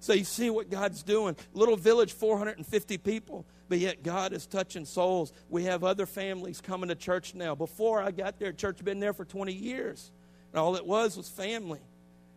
So 0.00 0.12
you 0.12 0.24
see 0.24 0.50
what 0.50 0.70
God's 0.70 1.02
doing. 1.02 1.36
Little 1.54 1.76
village, 1.76 2.12
450 2.12 2.98
people, 2.98 3.44
but 3.68 3.78
yet 3.78 4.02
God 4.02 4.32
is 4.32 4.46
touching 4.46 4.84
souls. 4.84 5.32
We 5.48 5.64
have 5.64 5.82
other 5.82 6.06
families 6.06 6.60
coming 6.60 6.88
to 6.88 6.94
church 6.94 7.34
now. 7.34 7.54
Before 7.54 8.02
I 8.02 8.10
got 8.10 8.38
there, 8.38 8.52
church 8.52 8.78
had 8.78 8.84
been 8.84 9.00
there 9.00 9.12
for 9.12 9.24
20 9.24 9.52
years, 9.52 10.10
and 10.52 10.60
all 10.60 10.76
it 10.76 10.86
was 10.86 11.16
was 11.16 11.28
family. 11.28 11.80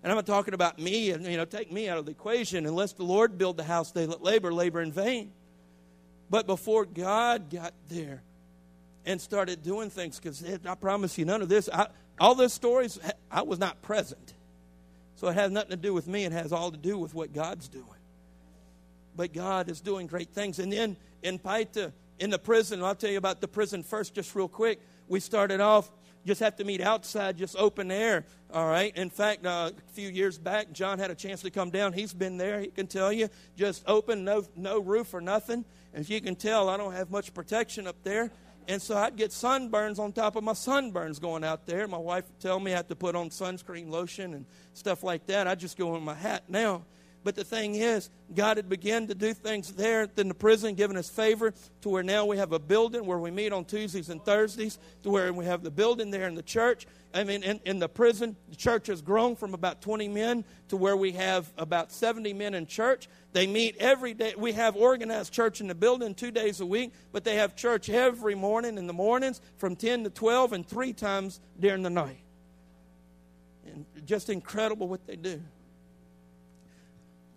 And 0.04 0.12
I'm 0.12 0.16
not 0.16 0.26
talking 0.26 0.54
about 0.54 0.80
me, 0.80 1.12
and 1.12 1.26
you 1.26 1.38
know, 1.38 1.46
take 1.46 1.72
me 1.72 1.90
out 1.90 1.98
of 1.98 2.06
the 2.06 2.12
equation. 2.12 2.66
Unless 2.66 2.94
the 2.94 3.04
Lord 3.04 3.38
build 3.38 3.58
the 3.58 3.64
house, 3.64 3.92
they 3.92 4.06
that 4.06 4.22
labor, 4.24 4.54
labor 4.54 4.82
in 4.82 4.92
vain. 4.92 5.32
But 6.30 6.46
before 6.46 6.86
God 6.86 7.50
got 7.50 7.74
there 7.90 8.22
and 9.06 9.20
started 9.20 9.64
doing 9.64 9.90
things, 9.90 10.20
because 10.20 10.44
eh, 10.44 10.58
I 10.66 10.76
promise 10.76 11.18
you, 11.18 11.26
none 11.26 11.42
of 11.42 11.50
this, 11.50 11.70
I, 11.72 11.88
all 12.20 12.36
those 12.36 12.54
stories, 12.54 13.00
I 13.32 13.42
was 13.42 13.60
not 13.60 13.82
present. 13.82 14.34
So 15.16 15.28
it 15.30 15.34
has 15.34 15.52
nothing 15.52 15.72
to 15.72 15.78
do 15.78 15.94
with 15.94 16.08
me. 16.08 16.26
It 16.26 16.32
has 16.32 16.54
all 16.54 16.72
to 16.72 16.78
do 16.78 16.98
with 16.98 17.14
what 17.14 17.34
God's 17.34 17.68
doing. 17.68 17.86
But 19.16 19.34
God 19.34 19.70
is 19.70 19.82
doing 19.82 20.06
great 20.06 20.30
things. 20.30 20.60
And 20.60 20.72
then 20.72 20.96
in 21.24 21.40
Paita, 21.40 21.92
in 22.20 22.30
the 22.30 22.38
prison, 22.38 22.84
I'll 22.84 22.96
tell 22.96 23.10
you 23.10 23.18
about 23.18 23.42
the 23.42 23.48
prison 23.48 23.82
first, 23.82 24.14
just 24.14 24.36
real 24.36 24.48
quick. 24.48 24.80
We 25.08 25.20
started 25.20 25.60
off, 25.60 25.90
just 26.26 26.42
have 26.42 26.56
to 26.58 26.64
meet 26.64 26.82
outside, 26.82 27.38
just 27.38 27.56
open 27.58 27.92
air. 27.92 28.26
All 28.54 28.68
right. 28.68 28.96
In 28.96 29.10
fact, 29.10 29.46
uh, 29.46 29.72
a 29.76 29.92
few 29.94 30.10
years 30.10 30.38
back, 30.38 30.72
John 30.72 31.00
had 31.00 31.12
a 31.12 31.16
chance 31.16 31.42
to 31.42 31.50
come 31.50 31.70
down. 31.70 31.94
He's 31.94 32.14
been 32.14 32.38
there. 32.38 32.60
He 32.60 32.68
can 32.68 32.88
tell 32.88 33.12
you, 33.12 33.30
just 33.56 33.84
open, 33.88 34.24
no, 34.24 34.44
no 34.56 34.80
roof 34.80 35.14
or 35.14 35.22
nothing. 35.22 35.66
As 35.94 36.10
you 36.10 36.22
can 36.22 36.36
tell, 36.36 36.70
I 36.70 36.78
don't 36.78 36.94
have 36.94 37.10
much 37.10 37.34
protection 37.34 37.88
up 37.88 37.98
there. 38.04 38.32
And 38.70 38.82
so 38.82 38.98
I'd 38.98 39.16
get 39.16 39.32
sunburns 39.32 39.98
on 39.98 40.12
top 40.12 40.36
of 40.36 40.44
my 40.44 40.52
sunburns 40.52 41.22
going 41.22 41.44
out 41.44 41.66
there. 41.66 41.88
My 41.88 41.98
wife 41.98 42.26
would 42.28 42.40
tell 42.40 42.60
me 42.60 42.74
I 42.74 42.78
had 42.78 42.90
to 42.90 42.96
put 42.96 43.16
on 43.16 43.30
sunscreen 43.30 43.90
lotion 43.90 44.34
and 44.34 44.46
stuff 44.74 45.04
like 45.04 45.26
that. 45.28 45.48
I'd 45.48 45.60
just 45.60 45.78
go 45.78 45.96
in 45.96 46.04
my 46.04 46.14
hat 46.14 46.44
now. 46.50 46.84
But 47.24 47.36
the 47.36 47.44
thing 47.44 47.76
is, 47.76 48.10
God 48.34 48.58
had 48.58 48.70
begun 48.70 49.08
to 49.08 49.16
do 49.16 49.34
things 49.34 49.74
there 49.74 50.08
in 50.18 50.28
the 50.28 50.34
prison, 50.34 50.76
giving 50.76 50.96
us 50.96 51.10
favor 51.10 51.54
to 51.82 51.90
where 51.90 52.04
now 52.04 52.26
we 52.26 52.38
have 52.38 52.54
a 52.54 52.60
building 52.60 53.06
where 53.06 53.18
we 53.18 53.32
meet 53.32 53.52
on 53.52 53.66
Tuesdays 53.66 54.10
and 54.10 54.24
Thursdays, 54.24 54.80
to 55.04 55.10
where 55.10 55.34
we 55.34 55.46
have 55.46 55.64
the 55.64 55.72
building 55.72 56.10
there 56.10 56.28
in 56.28 56.36
the 56.36 56.44
church. 56.44 56.88
I 57.14 57.24
mean, 57.24 57.44
in, 57.44 57.60
in 57.66 57.80
the 57.80 57.90
prison, 57.90 58.36
the 58.50 58.56
church 58.56 58.88
has 58.88 59.02
grown 59.02 59.36
from 59.36 59.54
about 59.54 59.82
20 59.82 60.08
men 60.08 60.46
to 60.70 60.78
where 60.78 60.96
we 60.96 61.14
have 61.14 61.52
about 61.58 61.92
70 61.92 62.34
men 62.34 62.54
in 62.54 62.66
church. 62.66 63.10
They 63.34 63.48
meet 63.48 63.76
every 63.78 64.14
day. 64.14 64.34
We 64.38 64.54
have 64.54 64.76
organized 64.76 65.34
church 65.34 65.60
in 65.60 65.68
the 65.68 65.76
building 65.76 66.16
two 66.16 66.32
days 66.32 66.62
a 66.62 66.66
week, 66.66 66.94
but 67.12 67.24
they 67.24 67.36
have 67.36 67.56
church 67.56 67.90
every 67.90 68.36
morning 68.36 68.78
in 68.78 68.88
the 68.88 68.94
mornings 68.94 69.42
from 69.58 69.76
10 69.76 70.04
to 70.06 70.10
12 70.10 70.54
and 70.54 70.68
three 70.68 70.94
times 70.94 71.40
during 71.60 71.82
the 71.82 71.90
night. 71.90 72.20
And 73.66 73.86
just 74.06 74.30
incredible 74.30 74.88
what 74.88 75.06
they 75.06 75.16
do. 75.16 75.42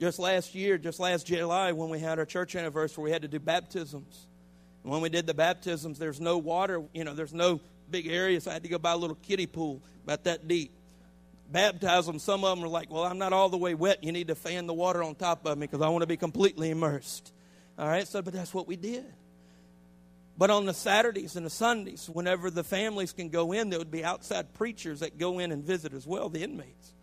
Just 0.01 0.19
last 0.19 0.55
year, 0.55 0.79
just 0.79 0.99
last 0.99 1.27
July, 1.27 1.73
when 1.73 1.91
we 1.91 1.99
had 1.99 2.19
our 2.19 2.25
church 2.25 2.57
anniversary, 2.57 3.05
we 3.05 3.11
had 3.11 3.21
to 3.21 3.29
do 3.29 3.39
baptisms. 3.39 4.27
And 4.83 4.91
when 4.91 5.03
we 5.03 5.11
did 5.11 5.27
the 5.27 5.35
baptisms, 5.35 5.99
there's 5.99 6.19
no 6.19 6.39
water, 6.39 6.83
you 6.95 7.05
know, 7.05 7.13
there's 7.13 7.35
no 7.35 7.61
big 7.91 8.07
area, 8.07 8.41
so 8.41 8.51
I 8.51 8.55
had 8.55 8.63
to 8.63 8.71
go 8.71 8.79
buy 8.79 8.93
a 8.93 8.97
little 8.97 9.17
kiddie 9.17 9.47
pool 9.47 9.83
about 10.05 10.25
that 10.25 10.49
deep. 10.49 10.73
Baptize 11.53 12.07
them. 12.07 12.19
Some 12.19 12.45
of 12.45 12.57
them 12.57 12.65
are 12.65 12.69
like, 12.69 12.91
Well, 12.91 13.05
I'm 13.05 13.19
not 13.19 13.33
all 13.33 13.51
the 13.51 13.59
way 13.59 13.75
wet. 13.75 14.03
You 14.03 14.13
need 14.13 14.29
to 14.29 14.35
fan 14.35 14.67
the 14.67 14.73
water 14.73 15.03
on 15.03 15.17
top 15.17 15.45
of 15.45 15.59
me 15.59 15.67
because 15.67 15.83
I 15.83 15.89
want 15.89 16.03
to 16.03 16.07
be 16.07 16.17
completely 16.17 16.71
immersed. 16.71 17.33
All 17.79 17.89
right, 17.89 18.07
so, 18.07 18.23
but 18.23 18.33
that's 18.33 18.55
what 18.55 18.67
we 18.67 18.77
did. 18.77 19.05
But 20.39 20.49
on 20.49 20.65
the 20.65 20.73
Saturdays 20.73 21.37
and 21.37 21.45
the 21.45 21.51
Sundays, 21.51 22.09
whenever 22.11 22.51
the 22.51 22.65
families 22.65 23.13
can 23.13 23.29
go 23.29 23.53
in, 23.53 23.69
there 23.69 23.79
would 23.79 23.91
be 23.91 24.05
outside 24.05 24.55
preachers 24.55 25.01
that 25.01 25.19
go 25.19 25.41
in 25.41 25.53
and 25.53 25.63
visit 25.63 25.93
as 25.93 26.07
well, 26.07 26.31
the 26.31 26.43
inmates. 26.43 26.95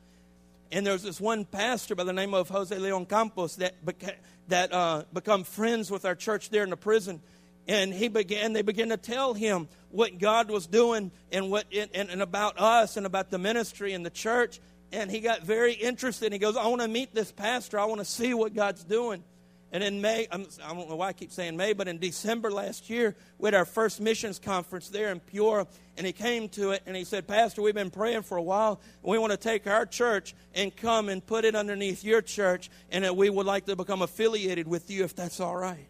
And 0.72 0.86
there's 0.86 1.04
this 1.04 1.22
one 1.22 1.46
pastor 1.46 1.96
by 1.96 2.04
the 2.04 2.14
name 2.14 2.34
of 2.34 2.50
Jose 2.50 2.78
Leon 2.78 3.06
Campos 3.06 3.56
that 3.58 3.86
beca- 3.86 4.18
that 4.50 4.74
uh, 4.74 5.04
become 5.14 5.44
friends 5.44 5.90
with 5.90 6.06
our 6.06 6.16
church 6.16 6.50
there 6.50 6.64
in 6.64 6.70
the 6.70 6.78
prison. 6.78 7.22
And 7.68 7.94
he 7.94 8.08
began. 8.08 8.54
They 8.54 8.62
began 8.62 8.90
to 8.90 8.98
tell 8.98 9.34
him 9.34 9.68
what 9.92 10.20
God 10.20 10.50
was 10.50 10.68
doing 10.68 11.12
and 11.32 11.52
what 11.52 11.66
and, 11.74 12.10
and 12.10 12.22
about 12.22 12.60
us 12.60 12.98
and 12.98 13.06
about 13.06 13.30
the 13.30 13.38
ministry 13.38 13.94
and 13.94 14.06
the 14.06 14.10
church. 14.10 14.60
And 14.92 15.12
he 15.12 15.20
got 15.20 15.44
very 15.44 15.74
interested. 15.74 16.32
He 16.32 16.40
goes, 16.40 16.56
"I 16.56 16.68
want 16.68 16.82
to 16.82 16.88
meet 16.88 17.14
this 17.14 17.32
pastor. 17.32 17.80
I 17.80 17.86
want 17.86 18.00
to 18.00 18.06
see 18.06 18.34
what 18.34 18.54
God's 18.54 18.84
doing." 18.84 19.24
And 19.72 19.84
in 19.84 20.00
May, 20.00 20.28
I'm, 20.32 20.48
I 20.64 20.70
do 20.70 20.76
not 20.76 20.90
know 20.90 20.96
why 20.96 21.10
I 21.10 21.14
keep 21.14 21.32
saying 21.32 21.58
May, 21.58 21.74
but 21.74 21.90
in 21.90 21.98
December 21.98 22.50
last 22.50 22.90
year, 22.90 23.16
we 23.38 23.48
had 23.48 23.54
our 23.54 23.66
first 23.66 24.00
missions 24.00 24.40
conference 24.40 24.88
there 24.88 25.12
in 25.12 25.20
Piura, 25.20 25.68
and 25.98 26.08
he 26.08 26.14
came 26.14 26.48
to 26.50 26.72
it 26.72 26.84
and 26.86 26.96
he 26.96 27.04
said, 27.04 27.28
Pastor, 27.28 27.62
we've 27.62 27.74
been 27.74 27.92
praying 27.92 28.22
for 28.22 28.38
a 28.38 28.42
while. 28.42 28.80
We 29.02 29.18
want 29.18 29.32
to 29.32 29.38
take 29.38 29.68
our 29.68 29.86
church 29.86 30.36
and 30.56 30.74
come 30.76 31.10
and 31.10 31.26
put 31.26 31.44
it 31.44 31.54
underneath 31.54 32.04
your 32.04 32.22
church, 32.22 32.70
and 32.92 33.18
we 33.18 33.30
would 33.30 33.46
like 33.46 33.66
to 33.66 33.76
become 33.76 34.02
affiliated 34.02 34.68
with 34.68 34.90
you 34.90 35.04
if 35.04 35.16
that's 35.16 35.42
all 35.42 35.58
right. 35.58 35.88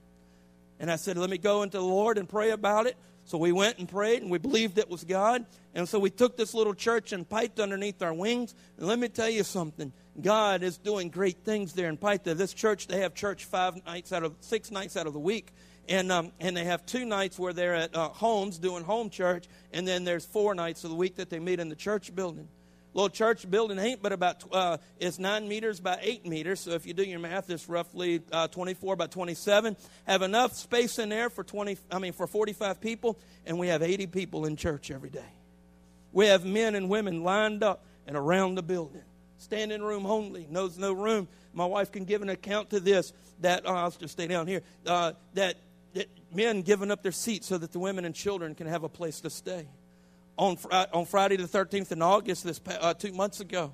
And 0.79 0.91
I 0.91 0.95
said, 0.95 1.17
Let 1.17 1.29
me 1.29 1.37
go 1.37 1.61
into 1.61 1.77
the 1.77 1.83
Lord 1.83 2.17
and 2.17 2.27
pray 2.27 2.51
about 2.51 2.87
it. 2.87 2.97
So 3.25 3.37
we 3.37 3.51
went 3.51 3.77
and 3.77 3.89
prayed, 3.89 4.21
and 4.21 4.31
we 4.31 4.37
believed 4.37 4.77
it 4.77 4.89
was 4.89 5.03
God. 5.03 5.45
And 5.75 5.87
so 5.87 5.99
we 5.99 6.09
took 6.09 6.37
this 6.37 6.53
little 6.53 6.73
church 6.73 7.11
and 7.11 7.27
piped 7.27 7.59
underneath 7.59 8.01
our 8.01 8.13
wings. 8.13 8.55
And 8.77 8.87
let 8.87 8.97
me 8.99 9.09
tell 9.09 9.29
you 9.29 9.43
something 9.43 9.91
God 10.19 10.63
is 10.63 10.77
doing 10.77 11.09
great 11.09 11.43
things 11.43 11.73
there 11.73 11.89
in 11.89 11.97
Paita. 11.97 12.35
This 12.35 12.53
church, 12.53 12.87
they 12.87 13.01
have 13.01 13.13
church 13.13 13.45
five 13.45 13.85
nights 13.85 14.11
out 14.11 14.23
of 14.23 14.35
six 14.39 14.71
nights 14.71 14.97
out 14.97 15.05
of 15.05 15.13
the 15.13 15.19
week. 15.19 15.51
And, 15.87 16.11
um, 16.11 16.31
and 16.39 16.57
they 16.57 16.65
have 16.65 16.85
two 16.85 17.05
nights 17.05 17.37
where 17.39 17.53
they're 17.53 17.75
at 17.75 17.95
uh, 17.95 18.09
homes 18.09 18.57
doing 18.57 18.83
home 18.83 19.09
church, 19.09 19.45
and 19.71 19.87
then 19.87 20.03
there's 20.03 20.25
four 20.25 20.53
nights 20.53 20.83
of 20.83 20.89
the 20.89 20.95
week 20.97 21.15
that 21.15 21.29
they 21.29 21.39
meet 21.39 21.59
in 21.59 21.69
the 21.69 21.75
church 21.75 22.13
building. 22.13 22.49
Little 22.93 23.09
church 23.09 23.49
building 23.49 23.77
ain't 23.77 24.01
but 24.01 24.11
about 24.11 24.43
uh, 24.51 24.77
it's 24.99 25.19
nine 25.19 25.47
meters 25.47 25.79
by 25.79 25.99
eight 26.01 26.25
meters. 26.25 26.61
So 26.61 26.71
if 26.71 26.87
you 26.87 26.93
do 26.93 27.03
your 27.03 27.19
math, 27.19 27.49
it's 27.49 27.69
roughly 27.69 28.21
uh, 28.31 28.47
24 28.47 28.95
by 28.95 29.07
27. 29.07 29.77
Have 30.07 30.23
enough 30.23 30.55
space 30.55 30.97
in 30.97 31.09
there 31.09 31.29
for 31.29 31.43
20. 31.43 31.77
I 31.91 31.99
mean 31.99 32.11
for 32.11 32.25
45 32.25 32.81
people, 32.81 33.19
and 33.45 33.59
we 33.59 33.67
have 33.67 33.83
80 33.83 34.07
people 34.07 34.45
in 34.45 34.55
church 34.55 34.89
every 34.89 35.11
day. 35.11 35.29
We 36.11 36.25
have 36.25 36.43
men 36.43 36.73
and 36.73 36.89
women 36.89 37.23
lined 37.23 37.63
up 37.63 37.85
and 38.07 38.17
around 38.17 38.55
the 38.55 38.63
building 38.63 39.03
standing 39.37 39.81
room 39.81 40.05
only, 40.05 40.47
knows 40.49 40.77
no 40.77 40.93
room. 40.93 41.27
My 41.53 41.65
wife 41.65 41.91
can 41.91 42.05
give 42.05 42.21
an 42.21 42.29
account 42.29 42.69
to 42.71 42.79
this 42.79 43.13
that 43.41 43.63
oh, 43.65 43.73
I'll 43.73 43.91
just 43.91 44.13
stay 44.13 44.27
down 44.27 44.47
here. 44.47 44.61
Uh, 44.85 45.13
that, 45.33 45.55
that 45.93 46.07
men 46.33 46.61
giving 46.61 46.91
up 46.91 47.03
their 47.03 47.11
seats 47.11 47.47
so 47.47 47.57
that 47.57 47.71
the 47.71 47.79
women 47.79 48.05
and 48.05 48.13
children 48.13 48.55
can 48.55 48.67
have 48.67 48.83
a 48.83 48.89
place 48.89 49.21
to 49.21 49.29
stay. 49.29 49.67
On 50.37 50.57
uh, 50.69 50.85
on 50.93 51.05
Friday 51.05 51.35
the 51.35 51.43
13th 51.43 51.91
in 51.91 52.01
August, 52.01 52.43
this 52.43 52.61
uh, 52.67 52.93
two 52.93 53.11
months 53.11 53.39
ago, 53.39 53.73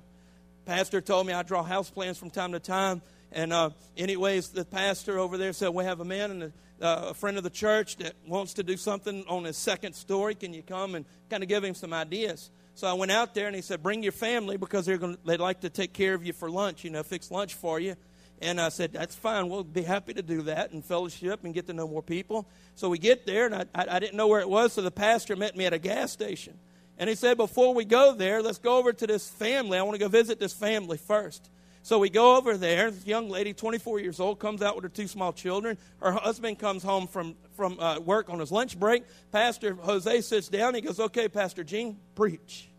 pastor 0.66 1.02
told 1.02 1.28
me 1.28 1.34
I 1.34 1.44
draw 1.44 1.62
house 1.64 1.90
plans 1.90 2.18
from 2.18 2.30
time 2.30 2.54
to 2.54 2.60
time. 2.60 3.02
And 3.34 3.52
uh, 3.52 3.72
anyways, 3.98 4.50
the 4.50 4.64
pastor 4.64 5.20
over 5.20 5.38
there 5.38 5.54
said 5.54 5.70
we 5.70 5.84
have 5.84 6.00
a 6.00 6.06
man 6.06 6.32
and 6.32 6.44
a, 6.44 6.52
uh, 6.82 7.10
a 7.10 7.14
friend 7.14 7.38
of 7.38 7.44
the 7.44 7.50
church 7.50 7.98
that 7.98 8.14
wants 8.28 8.54
to 8.54 8.64
do 8.64 8.78
something 8.78 9.26
on 9.28 9.44
his 9.44 9.58
second 9.58 9.94
story. 9.94 10.36
Can 10.36 10.54
you 10.54 10.62
come 10.62 10.96
and 10.96 11.06
kind 11.30 11.44
of 11.44 11.50
give 11.50 11.64
him 11.64 11.74
some 11.74 11.94
ideas? 11.94 12.52
So 12.76 12.88
I 12.88 12.94
went 12.94 13.12
out 13.12 13.36
there 13.36 13.48
and 13.48 13.56
he 13.56 13.62
said, 13.62 13.84
Bring 13.84 14.04
your 14.04 14.12
family 14.12 14.58
because 14.58 14.86
they're 14.86 14.98
going 14.98 15.18
they'd 15.26 15.40
like 15.40 15.62
to 15.62 15.70
take 15.70 15.94
care 15.94 16.14
of 16.14 16.26
you 16.26 16.34
for 16.34 16.50
lunch, 16.50 16.84
you 16.84 16.90
know, 16.90 17.04
fix 17.04 17.30
lunch 17.30 17.54
for 17.54 17.80
you. 17.80 17.96
And 18.42 18.60
I 18.60 18.70
said, 18.70 18.94
That's 18.94 19.16
fine. 19.16 19.50
We'll 19.50 19.64
be 19.64 19.84
happy 19.84 20.14
to 20.14 20.22
do 20.22 20.44
that 20.44 20.72
and 20.72 20.84
fellowship 20.84 21.44
and 21.44 21.54
get 21.54 21.68
to 21.68 21.74
know 21.74 21.88
more 21.88 22.02
people. 22.02 22.48
So 22.76 22.90
we 22.90 22.98
get 22.98 23.26
there, 23.26 23.46
and 23.46 23.56
I, 23.56 23.66
I, 23.76 23.96
I 23.96 24.00
didn't 24.00 24.16
know 24.16 24.28
where 24.28 24.42
it 24.42 24.50
was, 24.50 24.74
so 24.74 24.82
the 24.82 24.92
pastor 24.92 25.36
met 25.36 25.56
me 25.56 25.66
at 25.66 25.74
a 25.74 25.80
gas 25.80 26.12
station. 26.12 26.58
And 26.98 27.10
he 27.10 27.16
said, 27.16 27.38
Before 27.38 27.74
we 27.74 27.86
go 27.86 28.14
there, 28.14 28.42
let's 28.42 28.58
go 28.58 28.78
over 28.78 28.92
to 28.92 29.08
this 29.08 29.30
family. 29.30 29.78
I 29.78 29.84
want 29.84 29.96
to 29.96 30.00
go 30.00 30.08
visit 30.08 30.40
this 30.40 30.54
family 30.54 30.98
first. 30.98 31.50
So 31.84 32.00
we 32.00 32.10
go 32.10 32.38
over 32.38 32.56
there. 32.58 32.90
This 32.90 33.06
young 33.06 33.30
lady, 33.30 33.54
24 33.54 34.00
years 34.00 34.22
old, 34.22 34.40
comes 34.40 34.62
out 34.62 34.76
with 34.76 34.86
her 34.86 34.90
two 34.90 35.08
small 35.08 35.34
children. 35.34 35.78
Her 36.00 36.14
husband 36.14 36.58
comes 36.58 36.82
home 36.82 37.08
from, 37.08 37.36
from 37.58 37.78
uh, 37.78 38.00
work 38.00 38.30
on 38.30 38.40
his 38.40 38.54
lunch 38.54 38.80
break. 38.80 39.04
Pastor 39.34 39.74
Jose 39.76 40.22
sits 40.22 40.48
down. 40.48 40.76
He 40.76 40.82
goes, 40.82 40.98
Okay, 41.02 41.28
Pastor 41.28 41.62
Gene, 41.66 41.98
preach. 42.16 42.70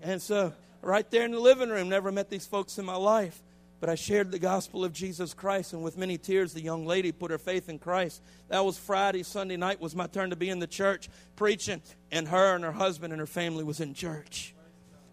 And 0.00 0.22
so, 0.22 0.54
right 0.80 1.08
there 1.10 1.26
in 1.26 1.32
the 1.32 1.38
living 1.38 1.68
room, 1.68 1.90
never 1.90 2.10
met 2.10 2.30
these 2.30 2.46
folks 2.46 2.78
in 2.78 2.86
my 2.86 2.96
life. 2.96 3.42
But 3.78 3.90
I 3.90 3.94
shared 3.94 4.30
the 4.30 4.38
gospel 4.38 4.86
of 4.86 4.94
Jesus 4.94 5.34
Christ, 5.34 5.74
and 5.74 5.84
with 5.84 5.98
many 5.98 6.16
tears, 6.16 6.54
the 6.54 6.62
young 6.62 6.86
lady 6.86 7.12
put 7.12 7.30
her 7.30 7.36
faith 7.36 7.68
in 7.68 7.78
Christ. 7.78 8.22
That 8.48 8.64
was 8.64 8.78
Friday. 8.78 9.22
Sunday 9.22 9.58
night 9.58 9.82
was 9.82 9.94
my 9.94 10.06
turn 10.06 10.30
to 10.30 10.36
be 10.36 10.48
in 10.48 10.60
the 10.60 10.66
church 10.66 11.10
preaching, 11.36 11.82
and 12.10 12.26
her 12.28 12.54
and 12.54 12.64
her 12.64 12.72
husband 12.72 13.12
and 13.12 13.20
her 13.20 13.26
family 13.26 13.64
was 13.64 13.80
in 13.80 13.92
church 13.92 14.53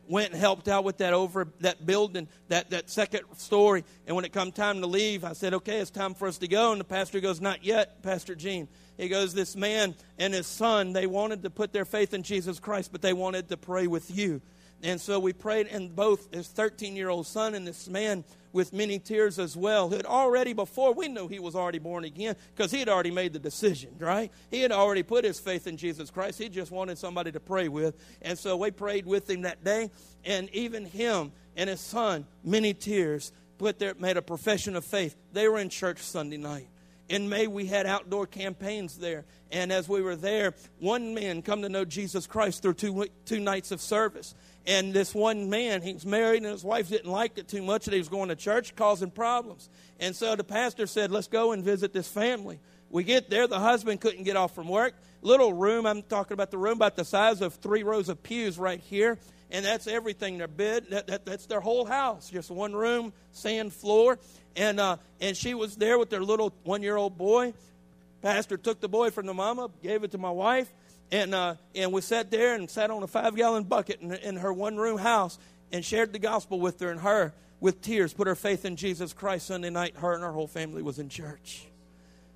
went 0.08 0.32
and 0.32 0.40
helped 0.40 0.68
out 0.68 0.84
with 0.84 0.98
that 0.98 1.14
over 1.14 1.48
that 1.62 1.86
building, 1.86 2.28
that, 2.50 2.70
that 2.72 2.90
second 2.90 3.22
story. 3.38 3.84
And 4.06 4.16
when 4.16 4.26
it 4.26 4.34
come 4.34 4.52
time 4.52 4.82
to 4.82 4.88
leave, 4.88 5.24
I 5.24 5.34
said, 5.34 5.54
okay, 5.56 5.80
it's 5.80 5.92
time 5.92 6.14
for 6.14 6.28
us 6.28 6.38
to 6.40 6.48
go. 6.48 6.72
And 6.72 6.82
the 6.82 6.86
pastor 6.86 7.20
goes, 7.20 7.40
not 7.40 7.64
yet, 7.64 8.04
Pastor 8.04 8.36
Gene. 8.36 8.68
He 8.98 9.10
goes, 9.10 9.34
this 9.34 9.56
man 9.56 9.96
and 10.20 10.34
his 10.34 10.48
son, 10.48 10.94
they 10.94 11.08
wanted 11.08 11.44
to 11.44 11.50
put 11.50 11.74
their 11.74 11.86
faith 11.86 12.14
in 12.14 12.24
Jesus 12.24 12.60
Christ, 12.60 12.92
but 12.92 13.02
they 13.02 13.14
wanted 13.14 13.50
to 13.50 13.58
pray 13.58 13.88
with 13.88 14.16
you. 14.16 14.42
And 14.84 15.00
so 15.00 15.20
we 15.20 15.34
prayed, 15.34 15.68
and 15.68 15.96
both 15.96 16.34
his 16.34 16.48
13 16.48 16.96
year 16.96 17.10
old 17.10 17.28
son 17.28 17.54
and 17.54 17.68
this 17.68 17.88
man 17.88 18.24
with 18.54 18.74
many 18.74 19.00
tears 19.00 19.40
as 19.40 19.56
well, 19.56 19.90
who 19.90 19.96
had 19.96 20.06
already 20.06 20.54
before, 20.54 20.94
we 20.94 21.08
knew 21.08 21.28
he 21.28 21.40
was 21.40 21.56
already 21.56 21.80
born 21.80 22.04
again 22.04 22.36
because 22.56 22.72
he 22.72 22.80
had 22.80 22.90
already 22.90 23.12
made 23.12 23.34
the 23.34 23.40
decision, 23.40 23.96
right? 24.00 24.32
He 24.50 24.62
had 24.62 24.72
already 24.72 25.04
put 25.04 25.24
his 25.24 25.40
faith 25.40 25.68
in 25.68 25.78
Jesus 25.78 26.10
Christ. 26.10 26.40
He 26.40 26.50
just 26.50 26.72
wanted 26.72 26.98
somebody 26.98 27.32
to 27.32 27.40
pray 27.40 27.70
with. 27.70 27.96
And 28.22 28.38
so 28.38 28.58
we 28.58 28.72
prayed 28.72 29.06
with 29.06 29.30
him 29.30 29.44
that 29.44 29.64
day, 29.64 29.90
and 30.26 30.50
even 30.50 30.86
him 30.86 31.32
and 31.56 31.70
his 31.70 31.80
son, 31.80 32.26
many 32.44 32.74
tears, 32.74 33.32
put 33.58 33.80
their, 33.80 33.94
made 33.96 34.18
a 34.18 34.22
profession 34.22 34.76
of 34.76 34.84
faith. 34.84 35.16
They 35.34 35.48
were 35.48 35.60
in 35.60 35.70
church 35.70 36.00
Sunday 36.00 36.38
night. 36.38 36.68
In 37.12 37.28
May, 37.28 37.46
we 37.46 37.66
had 37.66 37.86
outdoor 37.86 38.26
campaigns 38.26 38.98
there. 38.98 39.26
And 39.52 39.70
as 39.70 39.90
we 39.90 40.02
were 40.02 40.16
there, 40.16 40.54
one 40.80 41.14
man 41.14 41.42
come 41.42 41.62
to 41.62 41.68
know 41.68 41.84
Jesus 41.84 42.26
Christ 42.26 42.62
through 42.62 42.76
two, 42.76 43.06
two 43.26 43.42
nights 43.42 43.72
of 43.72 43.82
service. 43.82 44.34
And 44.66 44.94
this 44.94 45.14
one 45.14 45.50
man, 45.50 45.82
he 45.82 45.94
was 45.94 46.06
married 46.06 46.44
and 46.44 46.54
his 46.54 46.64
wife 46.64 46.88
didn't 46.88 47.12
like 47.12 47.38
it 47.38 47.50
too 47.50 47.64
much 47.64 47.84
that 47.84 47.94
he 47.94 48.00
was 48.00 48.08
going 48.08 48.30
to 48.30 48.36
church, 48.38 48.78
causing 48.78 49.12
problems. 49.12 49.68
And 50.00 50.16
so 50.16 50.38
the 50.38 50.46
pastor 50.46 50.88
said, 50.88 51.12
Let's 51.12 51.28
go 51.28 51.52
and 51.52 51.66
visit 51.66 51.92
this 51.92 52.08
family. 52.08 52.62
We 52.90 53.04
get 53.04 53.30
there, 53.30 53.46
the 53.46 53.60
husband 53.60 54.00
couldn't 54.00 54.24
get 54.24 54.38
off 54.38 54.56
from 54.56 54.70
work. 54.70 54.94
Little 55.22 55.52
room, 55.52 55.86
I'm 55.86 56.04
talking 56.04 56.34
about 56.34 56.50
the 56.50 56.58
room 56.58 56.78
about 56.78 56.96
the 56.96 57.04
size 57.04 57.42
of 57.42 57.56
three 57.56 57.84
rows 57.84 58.08
of 58.08 58.24
pews 58.24 58.58
right 58.58 58.80
here. 58.80 59.20
And 59.52 59.66
that's 59.66 59.88
everything. 59.88 60.38
Their 60.38 60.48
bed, 60.48 60.86
that, 60.92 61.08
that, 61.08 61.26
that's 61.26 61.46
their 61.46 61.60
whole 61.60 61.86
house. 61.86 62.30
Just 62.30 62.50
one 62.50 62.74
room, 62.74 63.14
sand 63.32 63.74
floor. 63.74 64.18
And, 64.56 64.80
uh, 64.80 64.98
and 65.20 65.36
she 65.36 65.54
was 65.54 65.76
there 65.76 66.00
with 66.00 66.10
their 66.10 66.24
little 66.24 66.54
one 66.64 66.82
year 66.82 66.96
old 66.96 67.18
boy. 67.18 67.54
Pastor 68.22 68.58
took 68.58 68.80
the 68.80 68.90
boy 68.90 69.10
from 69.10 69.26
the 69.26 69.34
mama, 69.34 69.70
gave 69.82 70.04
it 70.04 70.12
to 70.12 70.18
my 70.18 70.30
wife, 70.30 70.72
and, 71.12 71.34
uh, 71.34 71.56
and 71.74 71.92
we 71.92 72.02
sat 72.02 72.30
there 72.30 72.54
and 72.54 72.70
sat 72.70 72.92
on 72.92 73.02
a 73.02 73.08
five 73.08 73.36
gallon 73.36 73.64
bucket 73.64 74.00
in, 74.00 74.14
in 74.14 74.36
her 74.38 74.54
one 74.54 74.78
room 74.78 75.00
house 75.00 75.40
and 75.72 75.84
shared 75.84 76.14
the 76.14 76.20
gospel 76.20 76.60
with 76.60 76.80
her. 76.80 76.92
And 76.92 77.00
her, 77.02 77.34
with 77.60 77.82
tears, 77.82 78.14
put 78.14 78.28
her 78.28 78.36
faith 78.36 78.64
in 78.64 78.76
Jesus 78.76 79.12
Christ 79.12 79.48
Sunday 79.48 79.70
night. 79.70 79.96
Her 79.98 80.14
and 80.14 80.24
her 80.24 80.32
whole 80.32 80.48
family 80.48 80.82
was 80.82 81.00
in 81.00 81.10
church. 81.10 81.66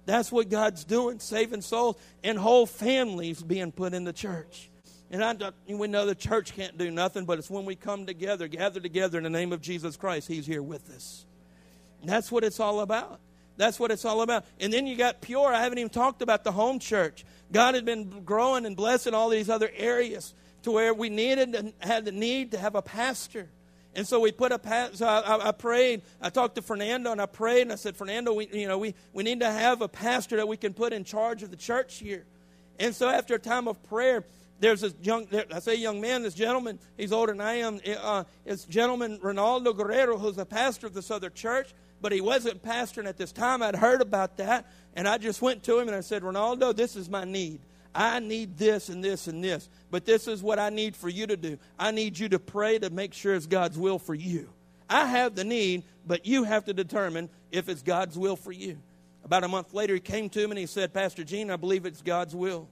That's 0.05 0.32
what 0.32 0.49
God's 0.49 0.84
doing, 0.84 1.20
saving 1.20 1.61
souls 1.61 1.97
and 2.24 2.38
whole 2.38 2.66
families 2.66 3.41
being 3.41 3.72
put 3.72 3.93
in 3.93 4.03
the 4.03 4.13
church. 4.13 4.70
And 5.12 5.24
I, 5.24 5.51
we 5.68 5.88
know 5.88 6.06
the 6.06 6.16
church 6.16 6.56
can't 6.56 6.78
do 6.78 6.89
nothing, 6.89 7.26
but 7.26 7.38
it's 7.38 7.49
when 7.49 7.66
we 7.66 7.76
come 7.76 8.06
together, 8.06 8.47
gather 8.47 8.80
together 8.80 9.18
in 9.18 9.24
the 9.24 9.30
name 9.30 9.53
of 9.53 9.62
Jesus 9.62 9.95
Christ, 9.95 10.28
He's 10.28 10.45
here 10.45 10.64
with 10.64 10.89
us. 10.89 11.26
And 12.01 12.10
that's 12.10 12.32
what 12.32 12.43
it's 12.43 12.60
all 12.60 12.82
about. 12.82 13.20
That's 13.58 13.80
what 13.80 13.91
it's 13.91 14.03
all 14.03 14.22
about. 14.22 14.45
And 14.60 14.74
then 14.74 14.86
you 14.86 14.97
got 14.97 15.22
Piura. 15.22 15.53
I 15.53 15.64
haven't 15.64 15.78
even 15.78 15.89
talked 15.89 16.22
about 16.22 16.43
the 16.43 16.51
home 16.51 16.80
church. 16.80 17.24
God 17.51 17.76
had 17.76 17.86
been 17.86 18.24
growing 18.26 18.66
and 18.66 18.76
blessing 18.76 19.14
all 19.14 19.30
these 19.30 19.49
other 19.49 19.72
areas 19.76 20.34
to 20.64 20.72
where 20.72 20.93
we 20.93 21.10
needed 21.10 21.56
and 21.56 21.74
had 21.80 22.06
the 22.06 22.12
need 22.12 22.51
to 22.51 22.58
have 22.58 22.76
a 22.76 22.82
pastor. 22.82 23.47
And 23.95 24.06
so 24.06 24.20
we 24.20 24.32
put 24.34 24.51
a 24.51 24.60
pastor. 24.60 24.97
So 24.97 25.08
I, 25.08 25.49
I, 25.49 25.51
prayed. 25.51 26.01
I 26.22 26.30
talked 26.30 26.56
to 26.56 26.62
Fernando 26.62 27.12
and 27.12 27.22
I 27.22 27.28
prayed 27.28 27.62
and 27.62 27.72
I 27.72 27.76
said, 27.76 27.95
Fernando, 27.95 28.34
we, 28.34 28.49
you 28.51 28.68
know, 28.68 28.78
we, 28.78 28.93
we 29.14 29.24
need 29.24 29.39
to 29.39 29.49
have 29.49 29.82
a 29.82 29.88
pastor 29.88 30.36
that 30.38 30.47
we 30.47 30.58
can 30.58 30.74
put 30.74 30.91
in 30.91 31.06
charge 31.06 31.43
of 31.43 31.51
the 31.51 31.56
church 31.56 31.99
here. 31.99 32.26
And 32.78 32.93
so 32.93 33.08
after 33.08 33.36
a 33.36 33.39
time 33.39 33.70
of 33.70 33.82
prayer, 33.84 34.26
there's 34.60 34.82
this 34.82 34.95
young, 35.01 35.28
I 35.53 35.60
say 35.60 35.76
young 35.76 35.99
man, 35.99 36.24
this 36.24 36.34
gentleman, 36.34 36.80
he's 36.97 37.12
older 37.12 37.34
than 37.34 37.41
I 37.41 37.56
am. 37.56 37.80
Uh, 38.01 38.24
it's 38.45 38.66
gentleman 38.66 39.20
Ronaldo 39.20 39.76
Guerrero, 39.76 40.18
who's 40.18 40.36
the 40.38 40.45
pastor 40.45 40.88
of 40.88 40.93
this 40.93 41.12
other 41.12 41.30
church 41.30 41.74
but 42.01 42.12
he 42.12 42.22
wasn't 42.22 42.62
pastoring 42.62 43.08
at 43.08 43.18
this 43.18 43.32
time. 43.32 43.64
I'd 43.64 43.76
heard 43.76 43.99
about 43.99 44.38
that, 44.38 44.68
and 44.95 45.08
I 45.08 45.18
just 45.18 45.41
went 45.41 45.64
to 45.64 45.80
him 45.80 45.88
and 45.88 45.97
I 45.97 46.01
said, 46.01 46.22
Ronaldo, 46.22 46.76
this 46.76 46.95
is 46.95 47.10
my 47.10 47.26
need. 47.26 47.62
I 47.95 48.20
need 48.20 48.58
this 48.58 48.89
and 48.89 49.03
this 49.03 49.28
and 49.28 49.43
this, 49.43 49.70
but 49.89 50.06
this 50.06 50.28
is 50.28 50.43
what 50.43 50.60
I 50.60 50.70
need 50.70 50.95
for 50.95 51.10
you 51.10 51.26
to 51.26 51.38
do. 51.38 51.58
I 51.80 51.91
need 51.91 52.20
you 52.20 52.30
to 52.30 52.39
pray 52.39 52.78
to 52.78 52.89
make 52.91 53.14
sure 53.14 53.34
it's 53.34 53.47
God's 53.47 53.78
will 53.78 53.97
for 53.97 54.14
you. 54.14 54.49
I 54.89 55.08
have 55.08 55.34
the 55.34 55.43
need, 55.43 55.84
but 56.06 56.26
you 56.26 56.43
have 56.43 56.66
to 56.66 56.74
determine 56.74 57.30
if 57.51 57.70
it's 57.70 57.82
God's 57.82 58.20
will 58.20 58.36
for 58.36 58.51
you. 58.51 58.78
About 59.24 59.43
a 59.43 59.47
month 59.47 59.74
later, 59.74 59.95
he 59.95 59.99
came 59.99 60.30
to 60.30 60.39
me 60.39 60.51
and 60.51 60.60
he 60.60 60.66
said, 60.68 60.93
Pastor 60.93 61.24
Gene, 61.24 61.49
I 61.49 61.56
believe 61.56 61.86
it's 61.86 62.03
God's 62.03 62.36
will. 62.36 62.68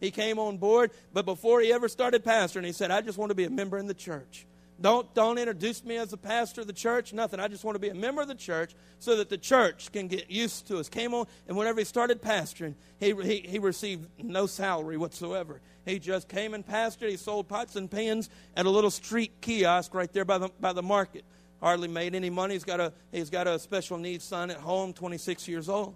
He 0.00 0.10
came 0.10 0.38
on 0.38 0.58
board, 0.58 0.90
but 1.12 1.24
before 1.24 1.60
he 1.60 1.72
ever 1.72 1.88
started 1.88 2.24
pastoring, 2.24 2.64
he 2.64 2.72
said, 2.72 2.90
I 2.90 3.00
just 3.00 3.18
want 3.18 3.30
to 3.30 3.34
be 3.34 3.44
a 3.44 3.50
member 3.50 3.78
in 3.78 3.86
the 3.86 3.94
church. 3.94 4.46
Don't, 4.80 5.12
don't 5.14 5.38
introduce 5.38 5.84
me 5.84 5.96
as 5.98 6.12
a 6.12 6.16
pastor 6.16 6.62
of 6.62 6.66
the 6.66 6.72
church, 6.72 7.12
nothing. 7.12 7.38
I 7.38 7.46
just 7.46 7.62
want 7.62 7.76
to 7.76 7.78
be 7.78 7.90
a 7.90 7.94
member 7.94 8.22
of 8.22 8.28
the 8.28 8.34
church 8.34 8.74
so 8.98 9.16
that 9.16 9.28
the 9.28 9.38
church 9.38 9.92
can 9.92 10.08
get 10.08 10.30
used 10.30 10.66
to 10.66 10.78
us. 10.78 10.88
Came 10.88 11.14
on, 11.14 11.26
and 11.46 11.56
whenever 11.56 11.78
he 11.78 11.84
started 11.84 12.20
pastoring, 12.20 12.74
he, 12.98 13.14
he, 13.22 13.38
he 13.48 13.58
received 13.60 14.08
no 14.18 14.46
salary 14.46 14.96
whatsoever. 14.96 15.60
He 15.86 16.00
just 16.00 16.28
came 16.28 16.54
and 16.54 16.66
pastored. 16.66 17.10
He 17.10 17.16
sold 17.16 17.48
pots 17.48 17.76
and 17.76 17.88
pans 17.88 18.30
at 18.56 18.66
a 18.66 18.70
little 18.70 18.90
street 18.90 19.32
kiosk 19.40 19.94
right 19.94 20.12
there 20.12 20.24
by 20.24 20.38
the, 20.38 20.48
by 20.60 20.72
the 20.72 20.82
market. 20.82 21.24
Hardly 21.62 21.88
made 21.88 22.16
any 22.16 22.30
money. 22.30 22.54
He's 22.54 22.64
got, 22.64 22.80
a, 22.80 22.92
he's 23.12 23.30
got 23.30 23.46
a 23.46 23.60
special 23.60 23.96
needs 23.96 24.24
son 24.24 24.50
at 24.50 24.58
home, 24.58 24.92
26 24.92 25.46
years 25.46 25.68
old. 25.68 25.94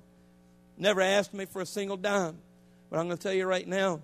Never 0.77 1.01
asked 1.01 1.35
me 1.35 1.47
for 1.47 1.61
a 1.61 1.67
single 1.67 1.97
dime. 1.97 2.39
But 2.91 2.99
I'm 2.99 3.07
going 3.07 3.19
to 3.19 3.23
tell 3.23 3.33
you 3.33 3.47
right 3.47 3.67
now, 3.67 4.01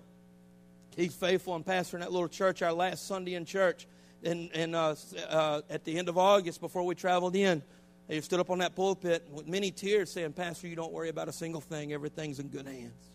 he's 0.95 1.13
faithful 1.13 1.55
and 1.55 1.65
pastor 1.65 1.97
in 1.97 2.01
pastoring 2.01 2.05
that 2.05 2.11
little 2.11 2.27
church 2.27 2.61
our 2.61 2.73
last 2.73 3.07
Sunday 3.07 3.35
in 3.35 3.45
church 3.45 3.87
and, 4.25 4.49
and 4.53 4.75
uh, 4.75 4.95
uh, 5.29 5.61
at 5.69 5.83
the 5.83 5.97
end 5.97 6.09
of 6.09 6.17
August, 6.17 6.59
before 6.59 6.83
we 6.83 6.95
traveled 6.95 7.35
in, 7.35 7.61
he 8.07 8.21
stood 8.21 8.39
up 8.39 8.49
on 8.49 8.59
that 8.59 8.75
pulpit 8.75 9.27
with 9.31 9.47
many 9.47 9.71
tears 9.71 10.11
saying, 10.11 10.33
Pastor, 10.33 10.67
you 10.67 10.75
don't 10.75 10.91
worry 10.91 11.09
about 11.09 11.27
a 11.27 11.31
single 11.31 11.61
thing. 11.61 11.93
Everything's 11.93 12.39
in 12.39 12.47
good 12.47 12.67
hands. 12.67 13.11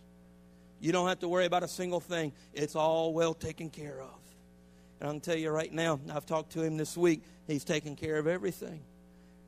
You 0.80 0.92
don't 0.92 1.08
have 1.08 1.20
to 1.20 1.28
worry 1.28 1.46
about 1.46 1.62
a 1.62 1.68
single 1.68 2.00
thing. 2.00 2.32
It's 2.54 2.74
all 2.74 3.12
well 3.12 3.34
taken 3.34 3.70
care 3.70 4.00
of. 4.00 4.18
And 5.00 5.08
I 5.08 5.12
can 5.12 5.20
tell 5.20 5.36
you 5.36 5.50
right 5.50 5.72
now, 5.72 6.00
I've 6.12 6.26
talked 6.26 6.52
to 6.52 6.62
him 6.62 6.76
this 6.76 6.96
week. 6.96 7.22
He's 7.46 7.64
taken 7.64 7.96
care 7.96 8.16
of 8.16 8.26
everything. 8.26 8.80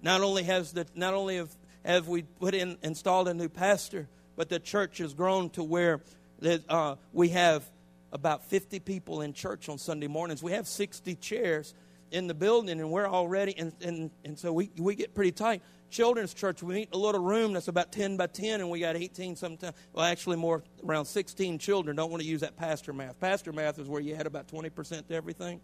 Not 0.03 0.21
only 0.21 0.43
has 0.45 0.73
the, 0.73 0.87
not 0.95 1.15
only 1.15 1.37
have, 1.37 1.55
have 1.85 2.09
we 2.09 2.23
put 2.23 2.55
in 2.55 2.77
installed 2.83 3.29
a 3.29 3.35
new 3.35 3.49
pastor, 3.49 4.09
but 4.37 4.49
the 4.49 4.59
church 4.59 4.99
has 4.99 5.15
grown 5.15 5.51
to 5.51 5.63
where 5.63 6.01
that, 6.41 6.63
uh, 6.69 6.97
we 7.13 7.31
have 7.31 7.65
about 8.13 8.45
50 8.45 8.81
people 8.81 9.23
in 9.23 9.33
church 9.33 9.69
on 9.69 9.79
Sunday 9.79 10.07
mornings. 10.07 10.43
We 10.43 10.53
have 10.53 10.69
60 10.69 11.15
chairs 11.17 11.75
in 12.11 12.27
the 12.27 12.35
building, 12.35 12.79
and 12.79 12.91
we're 12.91 13.09
already, 13.09 13.57
and, 13.57 13.73
and, 13.81 14.11
and 14.25 14.39
so 14.39 14.53
we, 14.53 14.71
we 14.77 14.95
get 14.95 15.15
pretty 15.15 15.33
tight. 15.33 15.63
Children's 15.91 16.33
church, 16.35 16.63
we 16.63 16.83
in 16.83 16.89
a 16.93 16.97
little 16.97 17.23
room 17.23 17.53
that's 17.53 17.69
about 17.69 17.93
10 17.93 18.17
by 18.17 18.27
10, 18.27 18.61
and 18.61 18.71
we 18.71 18.81
got 18.81 18.97
18 18.97 19.37
sometimes. 19.37 19.75
Well, 19.93 20.05
actually, 20.05 20.37
more 20.37 20.63
around 20.87 21.07
16 21.07 21.59
children. 21.59 21.97
Don't 21.97 22.11
want 22.11 22.23
to 22.23 22.29
use 22.29 22.41
that 22.41 22.57
pastor 22.57 22.93
math. 22.93 23.19
Pastor 23.21 23.53
math 23.53 23.79
is 23.79 23.89
where 23.89 24.01
you 24.01 24.15
add 24.15 24.27
about 24.27 24.49
20% 24.49 25.09
to 25.09 25.15
everything. 25.15 25.61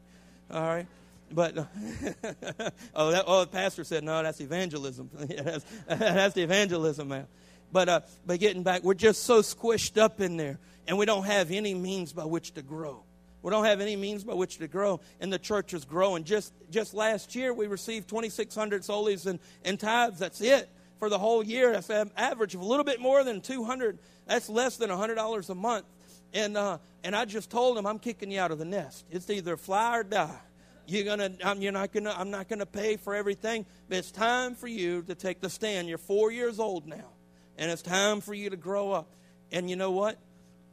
All 0.50 0.62
right? 0.62 0.86
But 1.30 1.56
oh, 2.94 3.10
that, 3.10 3.24
oh, 3.26 3.40
the 3.40 3.50
pastor 3.50 3.84
said 3.84 4.04
no. 4.04 4.22
That's 4.22 4.40
evangelism. 4.40 5.10
that's, 5.14 5.64
that's 5.86 6.34
the 6.34 6.42
evangelism 6.42 7.08
math. 7.08 7.28
But 7.72 7.88
uh, 7.88 8.00
but 8.26 8.40
getting 8.40 8.62
back, 8.62 8.82
we're 8.82 8.94
just 8.94 9.24
so 9.24 9.40
squished 9.40 9.98
up 9.98 10.20
in 10.20 10.36
there, 10.36 10.58
and 10.86 10.96
we 10.96 11.06
don't 11.06 11.24
have 11.24 11.50
any 11.50 11.74
means 11.74 12.12
by 12.12 12.24
which 12.24 12.54
to 12.54 12.62
grow. 12.62 13.04
We 13.42 13.50
don't 13.50 13.66
have 13.66 13.80
any 13.80 13.96
means 13.96 14.24
by 14.24 14.34
which 14.34 14.58
to 14.58 14.68
grow, 14.68 15.00
and 15.20 15.32
the 15.32 15.38
church 15.38 15.74
is 15.74 15.84
growing. 15.84 16.24
Just 16.24 16.52
just 16.70 16.94
last 16.94 17.34
year, 17.34 17.52
we 17.52 17.66
received 17.66 18.08
2,600 18.08 18.84
soles 18.84 19.26
and, 19.26 19.38
and 19.64 19.78
tithes. 19.78 20.18
That's 20.18 20.40
it 20.40 20.68
for 20.98 21.08
the 21.08 21.18
whole 21.18 21.42
year. 21.42 21.72
That's 21.72 21.90
an 21.90 22.10
average 22.16 22.54
of 22.54 22.62
a 22.62 22.64
little 22.64 22.84
bit 22.84 23.00
more 23.00 23.22
than 23.22 23.40
200. 23.40 23.98
That's 24.26 24.48
less 24.48 24.76
than 24.76 24.90
$100 24.90 25.50
a 25.50 25.54
month. 25.54 25.86
And 26.32 26.56
uh, 26.56 26.78
and 27.04 27.14
I 27.14 27.26
just 27.26 27.50
told 27.50 27.76
them, 27.76 27.86
I'm 27.86 27.98
kicking 27.98 28.30
you 28.30 28.40
out 28.40 28.50
of 28.50 28.58
the 28.58 28.64
nest. 28.64 29.04
It's 29.10 29.28
either 29.28 29.56
fly 29.56 29.98
or 29.98 30.04
die. 30.04 30.40
You're 30.86 31.04
gonna, 31.04 31.32
I'm, 31.44 31.60
you're 31.60 31.72
not 31.72 31.92
gonna, 31.92 32.14
I'm 32.16 32.30
not 32.30 32.48
gonna 32.48 32.64
pay 32.64 32.96
for 32.96 33.14
everything. 33.14 33.66
But 33.90 33.98
it's 33.98 34.10
time 34.10 34.54
for 34.54 34.68
you 34.68 35.02
to 35.02 35.14
take 35.14 35.42
the 35.42 35.50
stand. 35.50 35.86
You're 35.86 35.98
four 35.98 36.32
years 36.32 36.58
old 36.58 36.86
now 36.86 37.10
and 37.58 37.70
it's 37.70 37.82
time 37.82 38.20
for 38.20 38.32
you 38.32 38.48
to 38.50 38.56
grow 38.56 38.92
up. 38.92 39.14
And 39.50 39.68
you 39.68 39.76
know 39.76 39.90
what? 39.90 40.16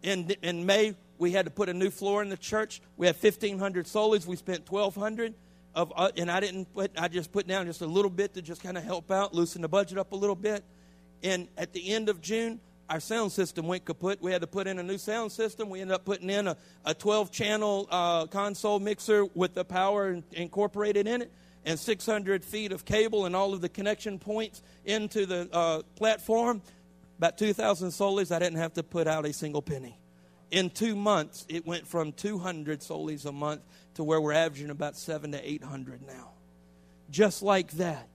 In, 0.03 0.29
in 0.41 0.65
May, 0.65 0.95
we 1.17 1.31
had 1.31 1.45
to 1.45 1.51
put 1.51 1.67
a 1.67 1.73
new 1.73 1.89
floor 1.89 2.21
in 2.21 2.29
the 2.29 2.37
church. 2.37 2.81
We 2.95 3.07
had 3.07 3.15
1,500 3.15 3.87
soles. 3.87 4.27
We 4.27 4.35
spent 4.35 4.69
1,200 4.69 5.33
of, 5.73 5.91
uh, 5.95 6.11
and 6.15 6.29
I 6.29 6.39
didn't 6.39 6.73
put, 6.73 6.91
I 6.97 7.07
just 7.07 7.31
put 7.31 7.47
down 7.47 7.65
just 7.65 7.81
a 7.81 7.87
little 7.87 8.11
bit 8.11 8.35
to 8.35 8.41
just 8.41 8.61
kind 8.61 8.77
of 8.77 8.83
help 8.83 9.11
out, 9.11 9.33
loosen 9.33 9.61
the 9.61 9.67
budget 9.67 9.97
up 9.97 10.11
a 10.11 10.15
little 10.15 10.35
bit. 10.35 10.63
And 11.23 11.47
at 11.57 11.73
the 11.73 11.91
end 11.91 12.07
of 12.07 12.21
June, 12.21 12.59
our 12.87 12.99
sound 12.99 13.31
system 13.31 13.67
went 13.67 13.83
kaput. 13.83 14.21
We 14.21 14.31
had 14.31 14.41
to 14.41 14.47
put 14.47 14.67
in 14.67 14.77
a 14.77 14.83
new 14.83 14.99
sound 14.99 15.31
system. 15.31 15.69
We 15.69 15.81
ended 15.81 15.95
up 15.95 16.05
putting 16.05 16.29
in 16.29 16.47
a, 16.47 16.57
a 16.85 16.93
12 16.93 17.31
channel 17.31 17.87
uh, 17.89 18.27
console 18.27 18.79
mixer 18.79 19.25
with 19.25 19.55
the 19.55 19.65
power 19.65 20.11
in, 20.11 20.23
incorporated 20.33 21.07
in 21.07 21.23
it 21.23 21.31
and 21.65 21.79
600 21.79 22.45
feet 22.45 22.71
of 22.71 22.85
cable 22.85 23.25
and 23.25 23.35
all 23.35 23.53
of 23.53 23.61
the 23.61 23.69
connection 23.69 24.19
points 24.19 24.61
into 24.85 25.25
the 25.25 25.49
uh, 25.51 25.81
platform. 25.95 26.61
About 27.17 27.37
2,000 27.37 27.91
soles, 27.91 28.31
I 28.31 28.39
didn't 28.39 28.59
have 28.59 28.73
to 28.73 28.83
put 28.83 29.07
out 29.07 29.25
a 29.25 29.33
single 29.33 29.61
penny. 29.61 29.99
In 30.51 30.69
two 30.69 30.95
months, 30.95 31.45
it 31.49 31.65
went 31.65 31.87
from 31.87 32.11
200 32.11 32.83
soles 32.83 33.25
a 33.25 33.31
month 33.31 33.61
to 33.95 34.03
where 34.03 34.21
we're 34.21 34.33
averaging 34.33 34.69
about 34.69 34.95
seven 34.95 35.31
to 35.31 35.49
800 35.49 36.05
now. 36.05 36.31
Just 37.09 37.41
like 37.41 37.71
that. 37.73 38.07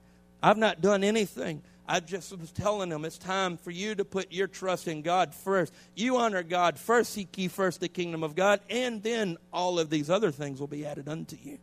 I've 0.43 0.57
not 0.57 0.81
done 0.81 1.05
anything. 1.05 1.63
I 1.87 1.99
just 1.99 2.37
was 2.39 2.53
telling 2.53 2.89
them 2.89 3.05
it's 3.05 3.19
time 3.19 3.57
for 3.57 3.73
you 3.73 3.97
to 3.97 4.05
put 4.05 4.31
your 4.33 4.47
trust 4.47 4.87
in 4.87 5.03
God 5.03 5.35
first. 5.35 5.75
You 5.97 6.19
honor 6.19 6.45
God 6.45 6.79
first, 6.79 7.13
seek 7.13 7.37
ye 7.37 7.49
first 7.49 7.81
the 7.81 7.89
kingdom 7.89 8.23
of 8.23 8.37
God, 8.37 8.61
and 8.71 9.03
then 9.03 9.37
all 9.53 9.81
of 9.81 9.91
these 9.91 10.09
other 10.09 10.31
things 10.31 10.61
will 10.61 10.69
be 10.69 10.87
added 10.87 11.09
unto 11.09 11.37
you. 11.43 11.59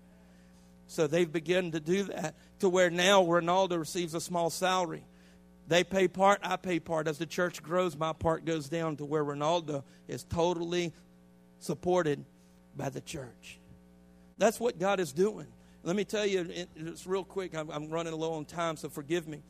So 0.88 1.06
they've 1.06 1.32
begun 1.32 1.72
to 1.72 1.80
do 1.80 2.04
that 2.04 2.36
to 2.60 2.70
where 2.70 2.90
now 2.90 3.24
Ronaldo 3.24 3.78
receives 3.78 4.14
a 4.14 4.22
small 4.22 4.50
salary. 4.50 5.04
They 5.68 5.84
pay 5.84 6.08
part, 6.08 6.40
I 6.44 6.56
pay 6.56 6.80
part. 6.80 7.08
As 7.08 7.18
the 7.18 7.26
church 7.26 7.62
grows, 7.62 7.98
my 7.98 8.14
part 8.14 8.46
goes 8.46 8.70
down 8.70 8.96
to 8.98 9.06
where 9.06 9.24
Ronaldo 9.24 9.84
is 10.08 10.24
totally 10.24 10.94
supported 11.60 12.24
by 12.76 12.90
the 12.90 13.02
church. 13.02 13.60
That's 14.38 14.60
what 14.60 14.80
God 14.80 15.00
is 15.00 15.12
doing. 15.12 15.48
Let 15.84 15.96
me 15.96 16.06
tell 16.06 16.26
you, 16.26 16.48
it's 16.76 17.06
real 17.06 17.24
quick. 17.24 17.56
I'm, 17.56 17.70
I'm 17.70 17.90
running 17.90 18.14
low 18.14 18.34
on 18.34 18.46
time, 18.46 18.78
so 18.78 18.88
forgive 18.88 19.28
me. 19.28 19.42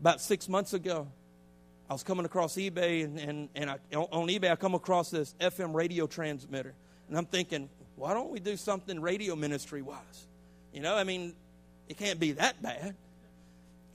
About 0.00 0.20
six 0.20 0.48
months 0.48 0.74
ago, 0.74 1.08
I 1.90 1.92
was 1.92 2.02
coming 2.02 2.24
across 2.24 2.54
eBay, 2.54 3.04
and, 3.04 3.18
and, 3.18 3.48
and 3.54 3.70
I, 3.70 3.76
on 3.94 4.28
eBay, 4.28 4.50
I 4.50 4.56
come 4.56 4.74
across 4.74 5.10
this 5.10 5.34
FM 5.40 5.74
radio 5.74 6.06
transmitter. 6.06 6.74
And 7.08 7.18
I'm 7.18 7.26
thinking, 7.26 7.68
why 7.96 8.14
don't 8.14 8.30
we 8.30 8.40
do 8.40 8.56
something 8.56 9.00
radio 9.00 9.36
ministry 9.36 9.82
wise? 9.82 10.26
You 10.72 10.80
know, 10.80 10.96
I 10.96 11.04
mean, 11.04 11.34
it 11.88 11.96
can't 11.96 12.18
be 12.18 12.32
that 12.32 12.62
bad. 12.62 12.94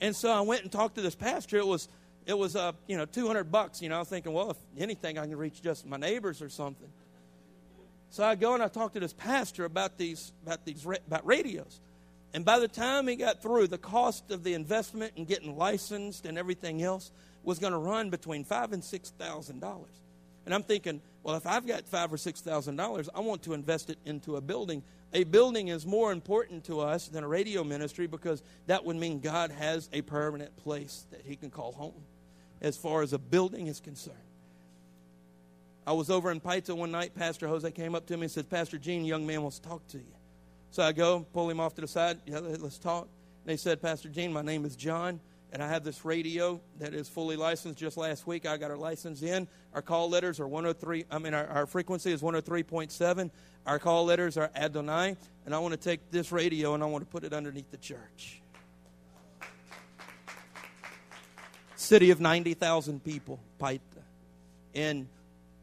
And 0.00 0.14
so 0.14 0.30
I 0.30 0.40
went 0.42 0.62
and 0.62 0.70
talked 0.70 0.94
to 0.94 1.02
this 1.02 1.14
pastor. 1.14 1.56
It 1.56 1.66
was, 1.66 1.88
it 2.26 2.36
was, 2.36 2.54
uh, 2.54 2.72
you 2.86 2.96
know, 2.96 3.04
200 3.04 3.50
bucks. 3.50 3.82
You 3.82 3.88
know, 3.88 3.96
I 3.96 3.98
was 3.98 4.08
thinking, 4.08 4.32
well, 4.32 4.50
if 4.50 4.56
anything, 4.78 5.18
I 5.18 5.26
can 5.26 5.36
reach 5.36 5.60
just 5.60 5.86
my 5.86 5.96
neighbors 5.96 6.40
or 6.40 6.48
something. 6.48 6.88
So 8.10 8.24
I 8.24 8.36
go 8.36 8.54
and 8.54 8.62
I 8.62 8.68
talk 8.68 8.94
to 8.94 9.00
this 9.00 9.12
pastor 9.12 9.64
about 9.64 9.98
these, 9.98 10.32
about 10.46 10.64
these, 10.64 10.84
about 10.84 11.26
radios. 11.26 11.80
And 12.32 12.44
by 12.44 12.58
the 12.58 12.68
time 12.68 13.08
he 13.08 13.16
got 13.16 13.42
through, 13.42 13.68
the 13.68 13.78
cost 13.78 14.30
of 14.30 14.44
the 14.44 14.54
investment 14.54 15.14
and 15.16 15.26
getting 15.26 15.56
licensed 15.56 16.26
and 16.26 16.38
everything 16.38 16.82
else 16.82 17.10
was 17.42 17.58
going 17.58 17.72
to 17.72 17.78
run 17.78 18.10
between 18.10 18.44
five 18.44 18.72
and 18.72 18.84
six 18.84 19.10
thousand 19.10 19.60
dollars. 19.60 19.94
And 20.48 20.54
I'm 20.54 20.62
thinking, 20.62 21.02
well, 21.22 21.36
if 21.36 21.46
I've 21.46 21.66
got 21.66 21.86
five 21.86 22.10
or 22.10 22.16
six 22.16 22.40
thousand 22.40 22.76
dollars, 22.76 23.10
I 23.14 23.20
want 23.20 23.42
to 23.42 23.52
invest 23.52 23.90
it 23.90 23.98
into 24.06 24.36
a 24.36 24.40
building. 24.40 24.82
A 25.12 25.24
building 25.24 25.68
is 25.68 25.84
more 25.84 26.10
important 26.10 26.64
to 26.64 26.80
us 26.80 27.08
than 27.08 27.22
a 27.22 27.28
radio 27.28 27.62
ministry 27.62 28.06
because 28.06 28.42
that 28.66 28.82
would 28.82 28.96
mean 28.96 29.20
God 29.20 29.50
has 29.50 29.90
a 29.92 30.00
permanent 30.00 30.56
place 30.56 31.04
that 31.10 31.20
He 31.22 31.36
can 31.36 31.50
call 31.50 31.72
home, 31.72 32.02
as 32.62 32.78
far 32.78 33.02
as 33.02 33.12
a 33.12 33.18
building 33.18 33.66
is 33.66 33.78
concerned. 33.78 34.16
I 35.86 35.92
was 35.92 36.08
over 36.08 36.30
in 36.30 36.40
Paita 36.40 36.74
one 36.74 36.92
night. 36.92 37.14
Pastor 37.14 37.46
Jose 37.46 37.70
came 37.72 37.94
up 37.94 38.06
to 38.06 38.16
me 38.16 38.22
and 38.22 38.30
said, 38.30 38.48
Pastor 38.48 38.78
Gene, 38.78 39.04
young 39.04 39.26
man 39.26 39.42
wants 39.42 39.58
to 39.58 39.68
talk 39.68 39.86
to 39.88 39.98
you. 39.98 40.14
So 40.70 40.82
I 40.82 40.92
go, 40.92 41.26
pull 41.34 41.50
him 41.50 41.60
off 41.60 41.74
to 41.74 41.82
the 41.82 41.88
side. 41.88 42.20
Yeah, 42.24 42.38
let's 42.38 42.78
talk. 42.78 43.02
And 43.02 43.52
they 43.52 43.58
said, 43.58 43.82
Pastor 43.82 44.08
Gene, 44.08 44.32
my 44.32 44.40
name 44.40 44.64
is 44.64 44.76
John 44.76 45.20
and 45.52 45.62
I 45.62 45.68
have 45.68 45.82
this 45.82 46.04
radio 46.04 46.60
that 46.78 46.94
is 46.94 47.08
fully 47.08 47.36
licensed. 47.36 47.78
Just 47.78 47.96
last 47.96 48.26
week, 48.26 48.46
I 48.46 48.56
got 48.56 48.70
our 48.70 48.76
license 48.76 49.22
in. 49.22 49.48
Our 49.72 49.82
call 49.82 50.10
letters 50.10 50.40
are 50.40 50.46
103. 50.46 51.06
I 51.10 51.18
mean, 51.18 51.34
our, 51.34 51.46
our 51.46 51.66
frequency 51.66 52.12
is 52.12 52.20
103.7. 52.20 53.30
Our 53.66 53.78
call 53.78 54.04
letters 54.04 54.36
are 54.36 54.50
Adonai, 54.54 55.16
and 55.46 55.54
I 55.54 55.58
want 55.58 55.72
to 55.72 55.80
take 55.80 56.10
this 56.10 56.32
radio 56.32 56.74
and 56.74 56.82
I 56.82 56.86
want 56.86 57.04
to 57.04 57.10
put 57.10 57.24
it 57.24 57.32
underneath 57.32 57.70
the 57.70 57.76
church. 57.76 58.42
City 61.76 62.10
of 62.10 62.20
90,000 62.20 63.02
people, 63.02 63.40
Paita. 63.58 63.80
And 64.74 65.08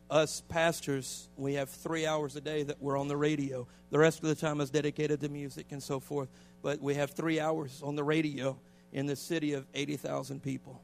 us 0.10 0.42
pastors, 0.50 1.30
we 1.36 1.56
have 1.56 1.70
three 1.70 2.06
hours 2.06 2.36
a 2.36 2.42
day 2.42 2.64
that 2.64 2.82
we're 2.82 2.98
on 2.98 3.08
the 3.08 3.18
radio. 3.18 3.68
The 3.92 4.00
rest 4.00 4.24
of 4.24 4.30
the 4.30 4.36
time 4.36 4.62
is 4.62 4.70
dedicated 4.70 5.22
to 5.22 5.30
music 5.30 5.68
and 5.72 5.82
so 5.82 6.00
forth. 6.00 6.30
But 6.62 6.82
we 6.82 6.96
have 6.96 7.12
three 7.12 7.40
hours 7.40 7.82
on 7.84 7.96
the 7.96 8.04
radio 8.04 8.58
in 8.92 9.06
this 9.06 9.20
city 9.20 9.54
of 9.54 9.66
80,000 9.74 10.42
people. 10.42 10.82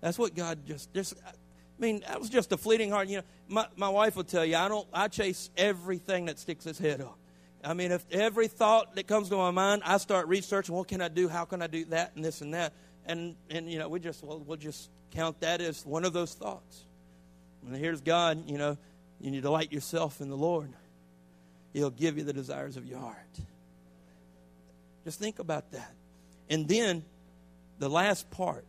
That's 0.00 0.18
what 0.18 0.34
God 0.34 0.66
just, 0.66 0.92
just, 0.92 1.14
I 1.26 1.32
mean, 1.78 2.00
that 2.06 2.20
was 2.20 2.28
just 2.28 2.52
a 2.52 2.56
fleeting 2.56 2.90
heart. 2.90 3.08
You 3.08 3.18
know, 3.18 3.22
my, 3.48 3.66
my 3.76 3.88
wife 3.88 4.16
will 4.16 4.24
tell 4.24 4.44
you, 4.44 4.56
I 4.56 4.68
don't, 4.68 4.86
I 4.92 5.08
chase 5.08 5.50
everything 5.56 6.26
that 6.26 6.38
sticks 6.38 6.66
its 6.66 6.78
head 6.78 7.00
up. 7.00 7.18
I 7.64 7.72
mean, 7.72 7.92
if 7.92 8.04
every 8.10 8.48
thought 8.48 8.94
that 8.96 9.06
comes 9.06 9.30
to 9.30 9.36
my 9.36 9.50
mind, 9.50 9.82
I 9.84 9.96
start 9.96 10.28
researching, 10.28 10.74
what 10.74 10.88
can 10.88 11.00
I 11.00 11.08
do? 11.08 11.28
How 11.28 11.46
can 11.46 11.62
I 11.62 11.66
do 11.66 11.86
that 11.86 12.12
and 12.14 12.24
this 12.24 12.42
and 12.42 12.52
that? 12.52 12.74
And, 13.06 13.36
and 13.48 13.70
you 13.70 13.78
know, 13.78 13.88
we 13.88 14.00
just, 14.00 14.22
well, 14.22 14.42
we'll 14.46 14.58
just 14.58 14.90
count 15.12 15.40
that 15.40 15.60
as 15.60 15.84
one 15.86 16.04
of 16.04 16.12
those 16.12 16.34
thoughts. 16.34 16.84
And 17.66 17.74
here's 17.74 18.02
God, 18.02 18.48
you 18.48 18.58
know, 18.58 18.76
you 19.20 19.30
need 19.30 19.38
to 19.38 19.42
delight 19.42 19.72
yourself 19.72 20.20
in 20.20 20.28
the 20.28 20.36
Lord. 20.36 20.70
He'll 21.72 21.90
give 21.90 22.18
you 22.18 22.24
the 22.24 22.32
desires 22.32 22.76
of 22.76 22.86
your 22.86 22.98
heart. 22.98 23.16
Just 25.04 25.18
think 25.18 25.38
about 25.38 25.70
that. 25.72 25.92
And 26.50 26.68
then 26.68 27.04
the 27.84 27.90
last 27.90 28.30
part, 28.30 28.64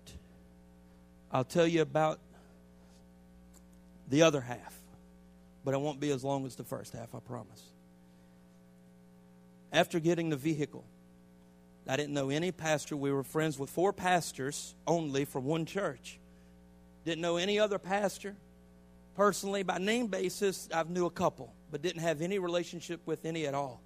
I'll 1.32 1.46
tell 1.46 1.66
you 1.66 1.82
about 1.82 2.20
the 4.10 4.24
other 4.24 4.42
half, 4.42 4.76
but 5.64 5.74
it 5.74 5.80
won't 5.80 6.02
be 6.02 6.12
as 6.12 6.22
long 6.22 6.46
as 6.46 6.58
the 6.58 6.66
first 6.66 6.92
half, 6.92 7.16
I 7.16 7.20
promise. 7.20 7.64
After 9.72 10.02
getting 10.02 10.32
the 10.32 10.36
vehicle, 10.36 10.84
I 11.88 11.96
didn't 11.96 12.14
know 12.14 12.30
any 12.30 12.52
pastor. 12.52 12.98
We 12.98 13.10
were 13.10 13.24
friends 13.24 13.58
with 13.58 13.70
four 13.70 13.94
pastors 13.94 14.76
only 14.86 15.24
from 15.24 15.46
one 15.46 15.66
church. 15.66 16.20
Didn't 17.06 17.22
know 17.22 17.38
any 17.38 17.58
other 17.58 17.80
pastor. 17.80 18.36
Personally, 19.16 19.64
by 19.64 19.78
name 19.78 20.08
basis, 20.08 20.68
I 20.74 20.84
knew 20.84 21.06
a 21.06 21.10
couple, 21.10 21.54
but 21.72 21.82
didn't 21.82 22.02
have 22.02 22.22
any 22.22 22.38
relationship 22.38 23.00
with 23.06 23.24
any 23.24 23.48
at 23.48 23.54
all. 23.54 23.82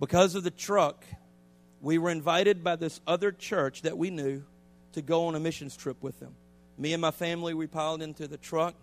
Because 0.00 0.34
of 0.34 0.42
the 0.42 0.50
truck, 0.50 1.04
we 1.84 1.98
were 1.98 2.08
invited 2.08 2.64
by 2.64 2.76
this 2.76 3.00
other 3.06 3.30
church 3.30 3.82
that 3.82 3.98
we 3.98 4.08
knew 4.08 4.42
to 4.92 5.02
go 5.02 5.26
on 5.26 5.34
a 5.34 5.40
missions 5.40 5.76
trip 5.76 6.02
with 6.02 6.18
them. 6.18 6.34
Me 6.78 6.94
and 6.94 7.02
my 7.02 7.10
family, 7.10 7.52
we 7.52 7.66
piled 7.66 8.00
into 8.00 8.26
the 8.26 8.38
truck 8.38 8.74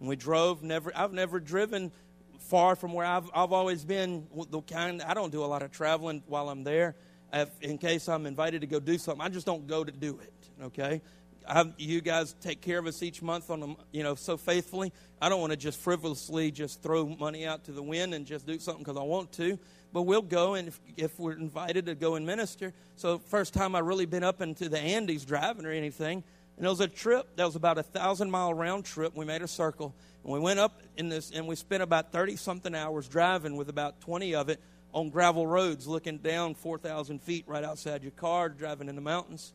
and 0.00 0.08
we 0.08 0.16
drove. 0.16 0.62
Never, 0.62 0.90
I've 0.96 1.12
never 1.12 1.38
driven 1.38 1.92
far 2.38 2.76
from 2.76 2.94
where 2.94 3.04
I've, 3.04 3.28
I've 3.34 3.52
always 3.52 3.84
been. 3.84 4.26
The 4.50 4.62
kind 4.62 5.02
I 5.02 5.12
don't 5.12 5.30
do 5.30 5.44
a 5.44 5.46
lot 5.46 5.62
of 5.62 5.70
traveling 5.70 6.22
while 6.26 6.48
I'm 6.48 6.64
there. 6.64 6.96
If, 7.30 7.50
in 7.60 7.76
case 7.76 8.08
I'm 8.08 8.24
invited 8.24 8.62
to 8.62 8.66
go 8.66 8.80
do 8.80 8.96
something, 8.96 9.24
I 9.24 9.28
just 9.28 9.44
don't 9.44 9.66
go 9.66 9.84
to 9.84 9.92
do 9.92 10.18
it. 10.18 10.64
Okay, 10.64 11.02
I've, 11.46 11.72
you 11.78 12.00
guys 12.00 12.34
take 12.40 12.60
care 12.60 12.78
of 12.78 12.86
us 12.86 13.02
each 13.02 13.22
month 13.22 13.50
on, 13.50 13.76
you 13.92 14.02
know, 14.02 14.14
so 14.14 14.36
faithfully. 14.36 14.92
I 15.20 15.28
don't 15.28 15.40
want 15.40 15.52
to 15.52 15.56
just 15.56 15.78
frivolously 15.78 16.50
just 16.50 16.82
throw 16.82 17.06
money 17.06 17.46
out 17.46 17.64
to 17.64 17.72
the 17.72 17.82
wind 17.82 18.14
and 18.14 18.26
just 18.26 18.46
do 18.46 18.58
something 18.58 18.82
because 18.82 18.96
I 18.96 19.02
want 19.02 19.32
to 19.32 19.58
but 19.92 20.02
we'll 20.02 20.22
go 20.22 20.54
and 20.54 20.68
if, 20.68 20.80
if, 20.96 21.18
we're 21.18 21.32
invited 21.32 21.86
to 21.86 21.94
go 21.94 22.14
and 22.14 22.26
minister. 22.26 22.72
So 22.96 23.18
first 23.18 23.54
time 23.54 23.74
I 23.74 23.80
really 23.80 24.06
been 24.06 24.24
up 24.24 24.40
into 24.40 24.68
the 24.68 24.78
Andes 24.78 25.24
driving 25.24 25.66
or 25.66 25.70
anything, 25.70 26.22
and 26.56 26.66
it 26.66 26.68
was 26.68 26.80
a 26.80 26.88
trip 26.88 27.36
that 27.36 27.44
was 27.44 27.56
about 27.56 27.78
a 27.78 27.82
thousand 27.82 28.30
mile 28.30 28.54
round 28.54 28.84
trip. 28.84 29.16
We 29.16 29.24
made 29.24 29.42
a 29.42 29.48
circle 29.48 29.94
and 30.24 30.32
we 30.32 30.38
went 30.38 30.58
up 30.58 30.80
in 30.96 31.08
this 31.08 31.30
and 31.30 31.46
we 31.48 31.56
spent 31.56 31.82
about 31.82 32.12
thirty 32.12 32.36
something 32.36 32.74
hours 32.74 33.08
driving 33.08 33.56
with 33.56 33.68
about 33.68 34.00
twenty 34.00 34.34
of 34.34 34.48
it 34.48 34.60
on 34.92 35.08
gravel 35.08 35.46
roads, 35.46 35.86
looking 35.86 36.18
down 36.18 36.54
four 36.54 36.78
thousand 36.78 37.22
feet 37.22 37.44
right 37.46 37.64
outside 37.64 38.02
your 38.02 38.12
car, 38.12 38.48
driving 38.48 38.88
in 38.88 38.94
the 38.94 39.00
mountains. 39.00 39.52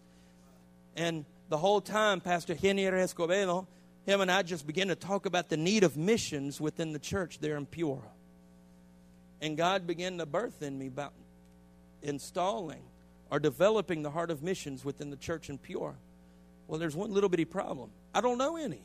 And 0.96 1.26
the 1.50 1.58
whole 1.58 1.82
time, 1.82 2.22
Pastor 2.22 2.56
Henry 2.56 2.84
Escobedo, 2.84 3.68
him 4.06 4.22
and 4.22 4.32
I 4.32 4.44
just 4.44 4.68
began 4.68 4.88
to 4.90 4.96
talk 4.96 5.26
about 5.26 5.50
the 5.50 5.58
need 5.58 5.84
of 5.84 5.98
missions 5.98 6.62
within 6.62 6.94
the 6.94 7.00
church 7.00 7.40
there 7.40 7.58
in 7.58 7.66
Piura. 7.66 8.02
And 9.42 9.58
God 9.58 9.88
began 9.88 10.18
to 10.18 10.26
birth 10.26 10.62
in 10.62 10.78
me 10.78 10.88
about 10.88 11.14
installing 12.02 12.84
or 13.32 13.40
developing 13.40 14.04
the 14.04 14.12
heart 14.12 14.32
of 14.32 14.44
missions 14.44 14.86
within 14.86 15.10
the 15.10 15.18
church 15.18 15.50
in 15.50 15.58
Piura. 15.58 15.96
Well, 16.68 16.80
there's 16.80 16.96
one 16.96 17.12
little 17.14 17.30
bitty 17.30 17.46
problem. 17.46 17.90
I 18.14 18.22
don't 18.22 18.38
know 18.38 18.58
any. 18.58 18.82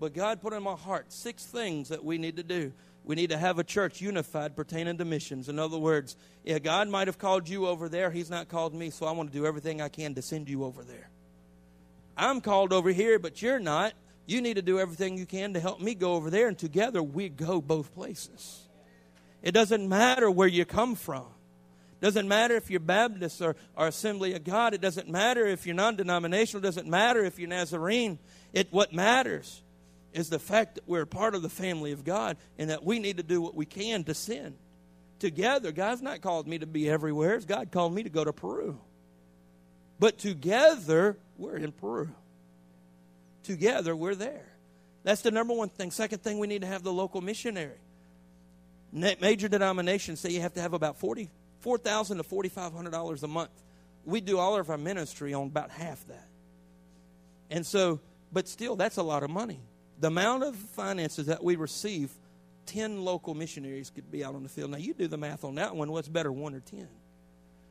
But 0.00 0.14
God 0.14 0.40
put 0.40 0.52
in 0.52 0.62
my 0.62 0.74
heart 0.74 1.12
six 1.12 1.44
things 1.44 1.88
that 1.88 2.04
we 2.04 2.18
need 2.18 2.36
to 2.36 2.42
do. 2.42 2.72
We 3.04 3.16
need 3.16 3.30
to 3.30 3.38
have 3.38 3.58
a 3.58 3.64
church 3.64 4.00
unified 4.00 4.54
pertaining 4.54 4.98
to 4.98 5.04
missions. 5.04 5.48
In 5.48 5.58
other 5.58 5.78
words, 5.78 6.16
yeah, 6.44 6.58
God 6.58 6.88
might 6.88 7.08
have 7.08 7.18
called 7.18 7.48
you 7.48 7.66
over 7.66 7.88
there. 7.88 8.10
He's 8.10 8.30
not 8.30 8.48
called 8.48 8.74
me, 8.74 8.90
so 8.90 9.06
I 9.06 9.12
want 9.12 9.32
to 9.32 9.36
do 9.36 9.46
everything 9.46 9.80
I 9.80 9.88
can 9.88 10.14
to 10.14 10.22
send 10.22 10.48
you 10.48 10.64
over 10.64 10.84
there. 10.84 11.08
I'm 12.18 12.40
called 12.40 12.72
over 12.72 12.90
here, 12.90 13.18
but 13.18 13.40
you're 13.40 13.60
not. 13.60 13.94
You 14.26 14.42
need 14.42 14.54
to 14.54 14.62
do 14.62 14.78
everything 14.78 15.16
you 15.16 15.24
can 15.24 15.54
to 15.54 15.60
help 15.60 15.80
me 15.80 15.94
go 15.94 16.14
over 16.14 16.28
there, 16.28 16.48
and 16.48 16.58
together 16.58 17.02
we 17.02 17.28
go 17.28 17.62
both 17.62 17.94
places. 17.94 18.68
It 19.42 19.52
doesn't 19.52 19.88
matter 19.88 20.30
where 20.30 20.48
you 20.48 20.64
come 20.64 20.96
from. 20.96 21.26
It 22.00 22.04
doesn't 22.04 22.28
matter 22.28 22.56
if 22.56 22.70
you're 22.70 22.80
Baptist 22.80 23.40
or, 23.40 23.56
or 23.76 23.86
Assembly 23.86 24.34
of 24.34 24.44
God. 24.44 24.74
It 24.74 24.80
doesn't 24.80 25.08
matter 25.08 25.46
if 25.46 25.64
you're 25.64 25.74
non 25.74 25.96
denominational. 25.96 26.62
It 26.62 26.66
doesn't 26.66 26.88
matter 26.88 27.24
if 27.24 27.38
you're 27.38 27.48
Nazarene. 27.48 28.18
It, 28.52 28.68
what 28.70 28.92
matters 28.92 29.62
is 30.12 30.28
the 30.28 30.38
fact 30.38 30.74
that 30.74 30.88
we're 30.88 31.06
part 31.06 31.34
of 31.34 31.42
the 31.42 31.48
family 31.48 31.92
of 31.92 32.04
God 32.04 32.36
and 32.58 32.70
that 32.70 32.84
we 32.84 32.98
need 32.98 33.16
to 33.16 33.22
do 33.22 33.40
what 33.40 33.54
we 33.54 33.66
can 33.66 34.04
to 34.04 34.14
sin. 34.14 34.54
Together, 35.18 35.72
God's 35.72 36.02
not 36.02 36.20
called 36.20 36.46
me 36.46 36.58
to 36.58 36.66
be 36.66 36.88
everywhere. 36.88 37.38
God 37.40 37.70
called 37.72 37.94
me 37.94 38.02
to 38.02 38.10
go 38.10 38.24
to 38.24 38.32
Peru. 38.32 38.78
But 39.98 40.18
together, 40.18 41.16
we're 41.36 41.56
in 41.56 41.72
Peru. 41.72 42.08
Together, 43.42 43.96
we're 43.96 44.14
there. 44.14 44.46
That's 45.04 45.22
the 45.22 45.30
number 45.30 45.54
one 45.54 45.68
thing. 45.68 45.90
Second 45.90 46.22
thing, 46.22 46.38
we 46.38 46.46
need 46.46 46.62
to 46.62 46.66
have 46.66 46.82
the 46.82 46.92
local 46.92 47.20
missionary 47.20 47.78
major 48.92 49.48
denominations 49.48 50.20
say 50.20 50.30
you 50.30 50.40
have 50.40 50.54
to 50.54 50.60
have 50.60 50.72
about 50.72 50.98
forty 50.98 51.28
four 51.60 51.78
thousand 51.78 52.18
to 52.18 52.22
forty 52.22 52.48
five 52.48 52.72
hundred 52.72 52.90
dollars 52.90 53.22
a 53.22 53.28
month. 53.28 53.50
We 54.04 54.20
do 54.20 54.38
all 54.38 54.56
of 54.56 54.70
our 54.70 54.78
ministry 54.78 55.34
on 55.34 55.46
about 55.48 55.70
half 55.70 56.06
that, 56.08 56.28
and 57.50 57.66
so, 57.66 58.00
but 58.32 58.48
still, 58.48 58.76
that's 58.76 58.96
a 58.96 59.02
lot 59.02 59.22
of 59.22 59.30
money. 59.30 59.60
The 60.00 60.08
amount 60.08 60.44
of 60.44 60.54
finances 60.56 61.26
that 61.26 61.42
we 61.42 61.56
receive 61.56 62.10
10 62.66 63.02
local 63.02 63.34
missionaries 63.34 63.90
could 63.90 64.10
be 64.12 64.24
out 64.24 64.36
on 64.36 64.44
the 64.44 64.48
field. 64.48 64.70
Now, 64.70 64.76
you 64.76 64.94
do 64.94 65.08
the 65.08 65.16
math 65.16 65.42
on 65.42 65.56
that 65.56 65.74
one. 65.74 65.90
What's 65.90 66.06
better, 66.06 66.30
one 66.30 66.54
or 66.54 66.60
10? 66.60 66.86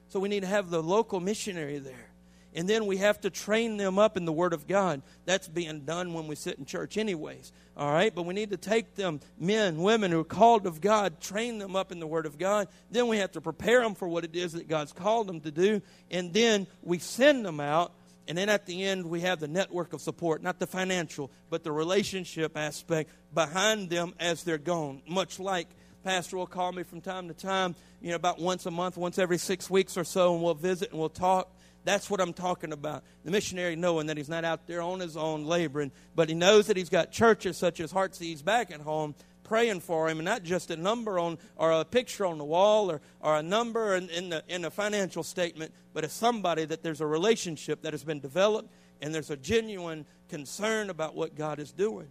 So 0.10 0.20
we 0.20 0.28
need 0.28 0.42
to 0.42 0.48
have 0.48 0.70
the 0.70 0.84
local 0.84 1.22
missionary 1.22 1.78
there. 1.78 2.10
And 2.56 2.68
then 2.68 2.86
we 2.86 2.98
have 2.98 3.22
to 3.22 3.30
train 3.30 3.78
them 3.78 4.00
up 4.00 4.18
in 4.18 4.26
the 4.26 4.32
Word 4.32 4.54
of 4.54 4.68
God. 4.68 5.02
That's 5.26 5.48
being 5.48 5.82
done 5.82 6.14
when 6.14 6.28
we 6.28 6.36
sit 6.36 6.58
in 6.58 6.66
church, 6.66 6.98
anyways. 6.98 7.52
All 7.76 7.92
right? 7.92 8.14
But 8.14 8.26
we 8.26 8.34
need 8.34 8.50
to 8.50 8.58
take 8.58 8.96
them, 8.96 9.20
men, 9.40 9.78
women 9.78 10.12
who 10.12 10.22
are 10.22 10.26
called 10.26 10.66
of 10.66 10.82
God, 10.82 11.20
train 11.22 11.60
them 11.60 11.76
up 11.76 11.92
in 11.92 12.00
the 12.00 12.08
Word 12.08 12.26
of 12.26 12.38
God. 12.38 12.68
Then 12.90 13.08
we 13.08 13.18
have 13.18 13.32
to 13.34 13.42
prepare 13.42 13.82
them 13.82 13.96
for 13.96 14.08
what 14.08 14.24
it 14.24 14.36
is 14.36 14.54
that 14.54 14.68
God's 14.68 14.94
called 14.94 15.28
them 15.28 15.42
to 15.42 15.52
do. 15.52 15.82
And 16.10 16.34
then 16.34 16.68
we 16.82 17.00
send 17.00 17.46
them 17.46 17.60
out. 17.60 17.94
And 18.28 18.38
then 18.38 18.50
at 18.50 18.66
the 18.66 18.84
end, 18.84 19.06
we 19.06 19.22
have 19.22 19.40
the 19.40 19.48
network 19.48 19.94
of 19.94 20.02
support, 20.02 20.44
not 20.44 20.60
the 20.60 20.68
financial, 20.68 21.32
but 21.50 21.64
the 21.64 21.72
relationship 21.72 22.58
aspect 22.58 23.10
behind 23.34 23.90
them 23.90 24.14
as 24.20 24.44
they're 24.44 24.58
gone. 24.58 25.02
Much 25.08 25.40
like 25.40 25.68
Pastor 26.04 26.38
will 26.38 26.48
call 26.48 26.72
me 26.72 26.84
from 26.84 27.02
time 27.02 27.28
to 27.28 27.34
time, 27.34 27.76
you 28.02 28.10
know, 28.10 28.16
about 28.16 28.40
once 28.40 28.66
a 28.66 28.72
month, 28.72 28.98
once 28.98 29.18
every 29.18 29.38
six 29.38 29.70
weeks 29.70 29.98
or 29.98 30.04
so, 30.04 30.34
and 30.34 30.44
we'll 30.44 30.54
visit 30.54 30.92
and 30.92 31.00
we'll 31.00 31.10
talk. 31.10 31.54
That's 31.88 32.10
what 32.10 32.20
I'm 32.20 32.34
talking 32.34 32.74
about. 32.74 33.04
The 33.24 33.32
missionary 33.32 33.78
knowing 33.78 34.08
that 34.08 34.18
he's 34.18 34.28
not 34.28 34.44
out 34.44 34.68
there 34.68 34.82
on 34.82 35.00
his 35.00 35.16
own 35.16 35.46
laboring, 35.46 35.92
but 36.16 36.28
he 36.28 36.36
knows 36.36 36.68
that 36.68 36.76
he's 36.76 36.90
got 36.90 37.14
churches 37.14 37.56
such 37.56 37.80
as 37.80 37.92
Heartsease 37.92 38.42
back 38.42 38.72
at 38.72 38.82
home 38.82 39.16
praying 39.46 39.80
for 39.80 40.10
him, 40.10 40.18
and 40.20 40.26
not 40.26 40.44
just 40.44 40.70
a 40.70 40.76
number 40.76 41.18
on 41.18 41.38
or 41.56 41.72
a 41.72 41.86
picture 41.86 42.26
on 42.26 42.38
the 42.38 42.44
wall 42.44 42.92
or, 42.92 43.00
or 43.22 43.38
a 43.38 43.42
number 43.42 43.96
in, 43.96 44.10
in, 44.10 44.28
the, 44.28 44.44
in 44.50 44.66
a 44.66 44.70
financial 44.70 45.24
statement, 45.24 45.72
but 45.94 46.04
as 46.04 46.12
somebody 46.12 46.66
that 46.66 46.84
there's 46.84 47.00
a 47.00 47.06
relationship 47.06 47.82
that 47.84 47.94
has 47.94 48.04
been 48.04 48.20
developed 48.20 48.70
and 49.02 49.16
there's 49.16 49.30
a 49.30 49.38
genuine 49.38 50.06
concern 50.28 50.90
about 50.90 51.16
what 51.16 51.36
God 51.36 51.58
is 51.58 51.72
doing. 51.72 52.10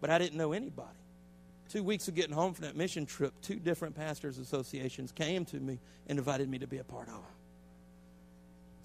But 0.00 0.10
I 0.10 0.18
didn't 0.18 0.38
know 0.38 0.52
anybody. 0.52 0.88
Two 1.68 1.82
weeks 1.82 2.06
of 2.06 2.14
getting 2.14 2.34
home 2.34 2.54
from 2.54 2.66
that 2.66 2.76
mission 2.76 3.06
trip, 3.06 3.34
two 3.42 3.56
different 3.56 3.96
pastors' 3.96 4.38
associations 4.38 5.10
came 5.10 5.44
to 5.46 5.56
me 5.56 5.80
and 6.06 6.18
invited 6.18 6.48
me 6.48 6.60
to 6.60 6.68
be 6.68 6.78
a 6.78 6.84
part 6.84 7.08
of. 7.08 7.24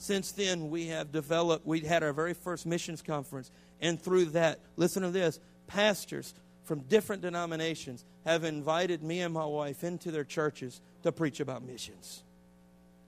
Since 0.03 0.33
then, 0.33 0.69
we 0.69 0.87
have 0.87 1.13
developed, 1.13 1.65
we 1.65 1.79
had 1.79 2.03
our 2.03 2.11
very 2.11 2.33
first 2.33 2.65
missions 2.65 3.01
conference, 3.01 3.49
and 3.79 3.97
through 3.97 4.25
that, 4.31 4.59
listen 4.75 5.01
to 5.01 5.09
this 5.11 5.39
pastors 5.65 6.33
from 6.65 6.81
different 6.81 7.21
denominations 7.21 8.03
have 8.25 8.43
invited 8.43 9.01
me 9.01 9.21
and 9.21 9.33
my 9.33 9.45
wife 9.45 9.81
into 9.81 10.11
their 10.11 10.25
churches 10.25 10.81
to 11.03 11.13
preach 11.13 11.39
about 11.39 11.63
missions. 11.63 12.21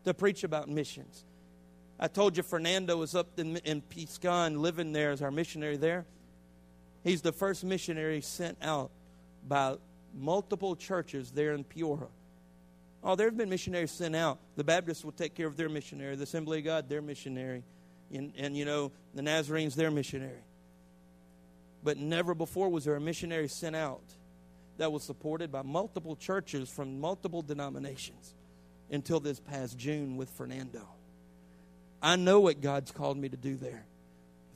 To 0.05 0.13
preach 0.13 0.45
about 0.45 0.69
missions. 0.69 1.25
I 1.99 2.07
told 2.07 2.37
you 2.37 2.43
Fernando 2.43 2.95
was 2.95 3.13
up 3.13 3.27
in, 3.37 3.57
in 3.57 3.81
Piscan 3.81 4.61
living 4.61 4.93
there 4.93 5.11
as 5.11 5.21
our 5.21 5.31
missionary 5.31 5.75
there. 5.75 6.05
He's 7.03 7.21
the 7.21 7.33
first 7.33 7.65
missionary 7.65 8.21
sent 8.21 8.57
out 8.61 8.89
by 9.45 9.75
multiple 10.13 10.77
churches 10.77 11.31
there 11.31 11.55
in 11.55 11.65
Piura 11.65 12.07
Oh, 13.05 13.15
there 13.15 13.27
have 13.27 13.37
been 13.37 13.49
missionaries 13.49 13.91
sent 13.91 14.15
out. 14.15 14.39
The 14.55 14.63
Baptists 14.63 15.05
will 15.05 15.11
take 15.11 15.35
care 15.35 15.45
of 15.45 15.55
their 15.55 15.69
missionary. 15.69 16.15
The 16.15 16.23
Assembly 16.23 16.57
of 16.57 16.65
God, 16.65 16.89
their 16.89 17.03
missionary. 17.03 17.63
And, 18.11 18.33
and, 18.35 18.57
you 18.57 18.65
know, 18.65 18.91
the 19.13 19.21
Nazarenes, 19.21 19.75
their 19.75 19.91
missionary. 19.91 20.43
But 21.83 21.97
never 21.97 22.33
before 22.33 22.67
was 22.67 22.85
there 22.85 22.95
a 22.95 22.99
missionary 23.01 23.47
sent 23.47 23.75
out 23.75 24.01
that 24.77 24.91
was 24.91 25.03
supported 25.03 25.51
by 25.51 25.61
multiple 25.61 26.15
churches 26.15 26.67
from 26.67 26.99
multiple 26.99 27.43
denominations 27.43 28.33
until 28.89 29.19
this 29.19 29.39
past 29.39 29.77
June 29.77 30.17
with 30.17 30.29
Fernando. 30.31 30.87
I 32.01 32.15
know 32.15 32.39
what 32.39 32.59
God's 32.59 32.91
called 32.91 33.17
me 33.17 33.29
to 33.29 33.37
do 33.37 33.55
there. 33.55 33.85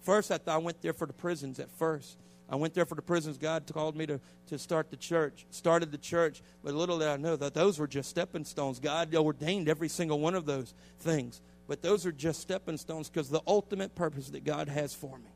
First, 0.01 0.31
I 0.31 0.39
thought 0.39 0.55
I 0.55 0.57
went 0.57 0.81
there 0.81 0.93
for 0.93 1.05
the 1.05 1.13
prisons 1.13 1.59
at 1.59 1.69
first. 1.77 2.17
I 2.49 2.55
went 2.55 2.73
there 2.73 2.85
for 2.85 2.95
the 2.95 3.01
prisons. 3.01 3.37
God 3.37 3.69
called 3.71 3.95
me 3.95 4.07
to, 4.07 4.19
to 4.47 4.57
start 4.57 4.89
the 4.89 4.97
church, 4.97 5.45
started 5.51 5.91
the 5.91 5.97
church. 5.97 6.41
But 6.63 6.73
little 6.73 6.97
did 6.97 7.07
I 7.07 7.17
know 7.17 7.35
that 7.35 7.53
those 7.53 7.77
were 7.77 7.87
just 7.87 8.09
stepping 8.09 8.43
stones. 8.43 8.79
God 8.79 9.13
ordained 9.13 9.69
every 9.69 9.87
single 9.87 10.19
one 10.19 10.33
of 10.33 10.45
those 10.45 10.73
things. 10.99 11.41
But 11.67 11.83
those 11.83 12.07
are 12.07 12.11
just 12.11 12.41
stepping 12.41 12.77
stones 12.77 13.09
because 13.09 13.29
the 13.29 13.43
ultimate 13.45 13.93
purpose 13.93 14.29
that 14.31 14.43
God 14.43 14.67
has 14.67 14.95
for 14.95 15.19
me 15.19 15.29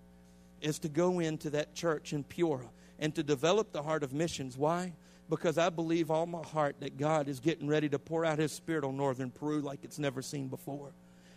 is 0.61 0.80
to 0.80 0.89
go 0.89 1.20
into 1.20 1.51
that 1.51 1.76
church 1.76 2.14
in 2.14 2.24
Piura 2.24 2.70
and 2.97 3.14
to 3.14 3.22
develop 3.22 3.72
the 3.72 3.84
heart 3.84 4.01
of 4.01 4.14
missions. 4.14 4.57
Why? 4.57 4.93
Because 5.30 5.59
I 5.59 5.70
believe 5.70 6.09
all 6.09 6.26
my 6.26 6.43
heart 6.43 6.78
that 6.80 6.97
God 6.97 7.28
is 7.28 7.39
getting 7.39 7.68
ready 7.68 7.89
to 7.89 7.99
pour 7.99 8.26
out 8.26 8.39
His 8.39 8.51
Spirit 8.51 8.84
on 8.84 8.97
northern 8.97 9.30
Peru 9.30 9.61
like 9.61 9.84
it's 9.84 9.99
never 9.99 10.24
seen 10.24 10.47
before. 10.47 10.93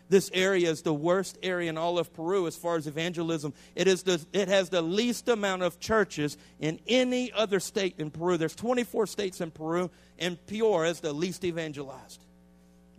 This 0.09 0.30
area 0.32 0.70
is 0.70 0.82
the 0.82 0.94
worst 0.94 1.36
area 1.42 1.68
in 1.68 1.76
all 1.76 1.98
of 1.98 2.12
Peru 2.12 2.46
as 2.46 2.57
far 2.57 2.76
as 2.76 2.86
evangelism. 2.86 3.52
It, 3.74 3.88
is 3.88 4.04
the, 4.04 4.24
it 4.32 4.48
has 4.48 4.68
the 4.68 4.82
least 4.82 5.28
amount 5.28 5.62
of 5.62 5.80
churches 5.80 6.36
in 6.61 6.78
any 6.86 7.32
other 7.32 7.59
state 7.59 7.96
in 7.98 8.11
Peru. 8.11 8.36
There's 8.36 8.54
24 8.54 9.09
states 9.09 9.40
in 9.40 9.50
Peru, 9.50 9.90
and 10.18 10.38
Piura 10.46 10.90
is 10.90 11.00
the 11.00 11.12
least 11.12 11.44
evangelized. 11.44 12.22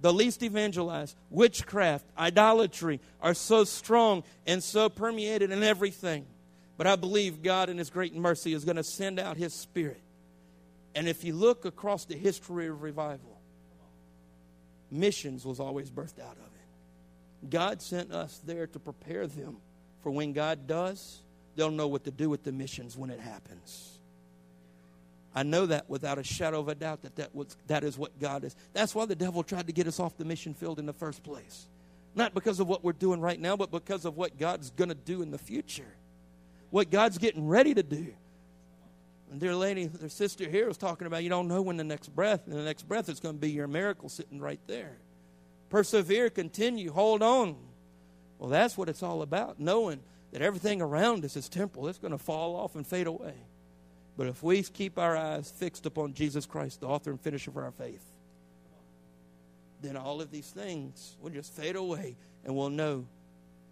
The 0.01 0.13
least 0.13 0.43
evangelized. 0.43 1.15
Witchcraft, 1.29 2.05
idolatry 2.17 2.99
are 3.21 3.33
so 3.33 3.63
strong 3.63 4.23
and 4.45 4.61
so 4.61 4.89
permeated 4.89 5.51
in 5.51 5.63
everything. 5.63 6.25
But 6.75 6.87
I 6.87 6.95
believe 6.97 7.41
God, 7.41 7.69
in 7.69 7.77
His 7.77 7.89
great 7.89 8.15
mercy, 8.15 8.53
is 8.53 8.65
going 8.65 8.75
to 8.75 8.83
send 8.83 9.17
out 9.17 9.37
His 9.37 9.53
Spirit. 9.53 10.01
And 10.93 11.07
if 11.07 11.23
you 11.23 11.33
look 11.33 11.63
across 11.63 12.05
the 12.05 12.15
history 12.15 12.67
of 12.67 12.83
revival, 12.83 13.39
missions 14.91 15.45
was 15.45 15.59
always 15.59 15.89
birthed 15.89 16.19
out 16.19 16.37
of. 16.37 16.46
God 17.49 17.81
sent 17.81 18.11
us 18.11 18.41
there 18.45 18.67
to 18.67 18.79
prepare 18.79 19.27
them 19.27 19.57
for 20.01 20.11
when 20.11 20.33
God 20.33 20.67
does, 20.67 21.19
they'll 21.55 21.71
know 21.71 21.87
what 21.87 22.05
to 22.05 22.11
do 22.11 22.29
with 22.29 22.43
the 22.43 22.51
missions 22.51 22.97
when 22.97 23.09
it 23.09 23.19
happens. 23.19 23.99
I 25.35 25.43
know 25.43 25.65
that 25.67 25.89
without 25.89 26.17
a 26.17 26.23
shadow 26.23 26.59
of 26.59 26.67
a 26.67 26.75
doubt 26.75 27.01
that 27.03 27.15
that, 27.17 27.35
was, 27.35 27.55
that 27.67 27.83
is 27.83 27.97
what 27.97 28.19
God 28.19 28.43
is. 28.43 28.55
That's 28.73 28.95
why 28.95 29.05
the 29.05 29.15
devil 29.15 29.43
tried 29.43 29.67
to 29.67 29.73
get 29.73 29.85
us 29.85 29.99
off 29.99 30.17
the 30.17 30.25
mission 30.25 30.53
field 30.53 30.79
in 30.79 30.85
the 30.85 30.93
first 30.93 31.23
place. 31.23 31.67
Not 32.15 32.33
because 32.33 32.59
of 32.59 32.67
what 32.67 32.83
we're 32.83 32.93
doing 32.93 33.21
right 33.21 33.39
now, 33.39 33.55
but 33.55 33.69
because 33.69 34.05
of 34.05 34.17
what 34.17 34.39
God's 34.39 34.71
going 34.71 34.89
to 34.89 34.95
do 34.95 35.21
in 35.21 35.29
the 35.29 35.37
future. 35.37 35.93
What 36.71 36.89
God's 36.89 37.17
getting 37.17 37.47
ready 37.47 37.73
to 37.73 37.83
do. 37.83 38.13
And 39.29 39.39
dear 39.39 39.53
lady, 39.53 39.85
their 39.85 40.09
sister 40.09 40.49
here 40.49 40.67
was 40.67 40.77
talking 40.77 41.05
about 41.05 41.21
you 41.21 41.29
don't 41.29 41.47
know 41.47 41.61
when 41.61 41.77
the 41.77 41.83
next 41.83 42.15
breath, 42.15 42.47
and 42.47 42.55
the 42.55 42.63
next 42.63 42.87
breath 42.87 43.09
is 43.09 43.19
going 43.19 43.35
to 43.35 43.41
be 43.41 43.51
your 43.51 43.67
miracle 43.67 44.09
sitting 44.09 44.39
right 44.39 44.59
there. 44.67 44.97
Persevere, 45.69 46.29
continue, 46.29 46.91
hold 46.91 47.21
on. 47.21 47.55
Well, 48.39 48.49
that's 48.49 48.77
what 48.77 48.89
it's 48.89 49.03
all 49.03 49.21
about, 49.21 49.59
knowing 49.59 49.99
that 50.31 50.41
everything 50.41 50.81
around 50.81 51.25
us 51.25 51.35
is 51.35 51.49
temporal. 51.49 51.87
It's 51.87 51.97
going 51.97 52.11
to 52.11 52.17
fall 52.17 52.55
off 52.55 52.75
and 52.75 52.85
fade 52.85 53.07
away. 53.07 53.33
But 54.15 54.27
if 54.27 54.41
we 54.41 54.63
keep 54.63 54.97
our 54.97 55.15
eyes 55.15 55.51
fixed 55.51 55.85
upon 55.85 56.13
Jesus 56.13 56.45
Christ, 56.45 56.81
the 56.81 56.87
author 56.87 57.11
and 57.11 57.21
finisher 57.21 57.51
of 57.51 57.57
our 57.57 57.71
faith, 57.71 58.03
then 59.81 59.95
all 59.95 60.21
of 60.21 60.31
these 60.31 60.49
things 60.49 61.15
will 61.21 61.29
just 61.29 61.53
fade 61.53 61.75
away 61.75 62.15
and 62.43 62.55
we'll 62.55 62.69
know 62.69 63.05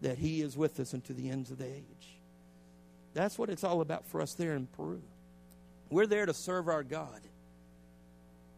that 0.02 0.18
He 0.18 0.42
is 0.42 0.56
with 0.56 0.80
us 0.80 0.94
unto 0.94 1.14
the 1.14 1.30
ends 1.30 1.50
of 1.50 1.58
the 1.58 1.66
age. 1.66 2.18
That's 3.14 3.40
what 3.40 3.50
it's 3.50 3.64
all 3.64 3.82
about 3.82 4.06
for 4.06 4.22
us 4.22 4.34
there 4.34 4.56
in 4.56 4.68
Peru. 4.68 5.02
We're 5.90 6.06
there 6.06 6.26
to 6.26 6.34
serve 6.34 6.68
our 6.68 6.84
God. 6.84 7.22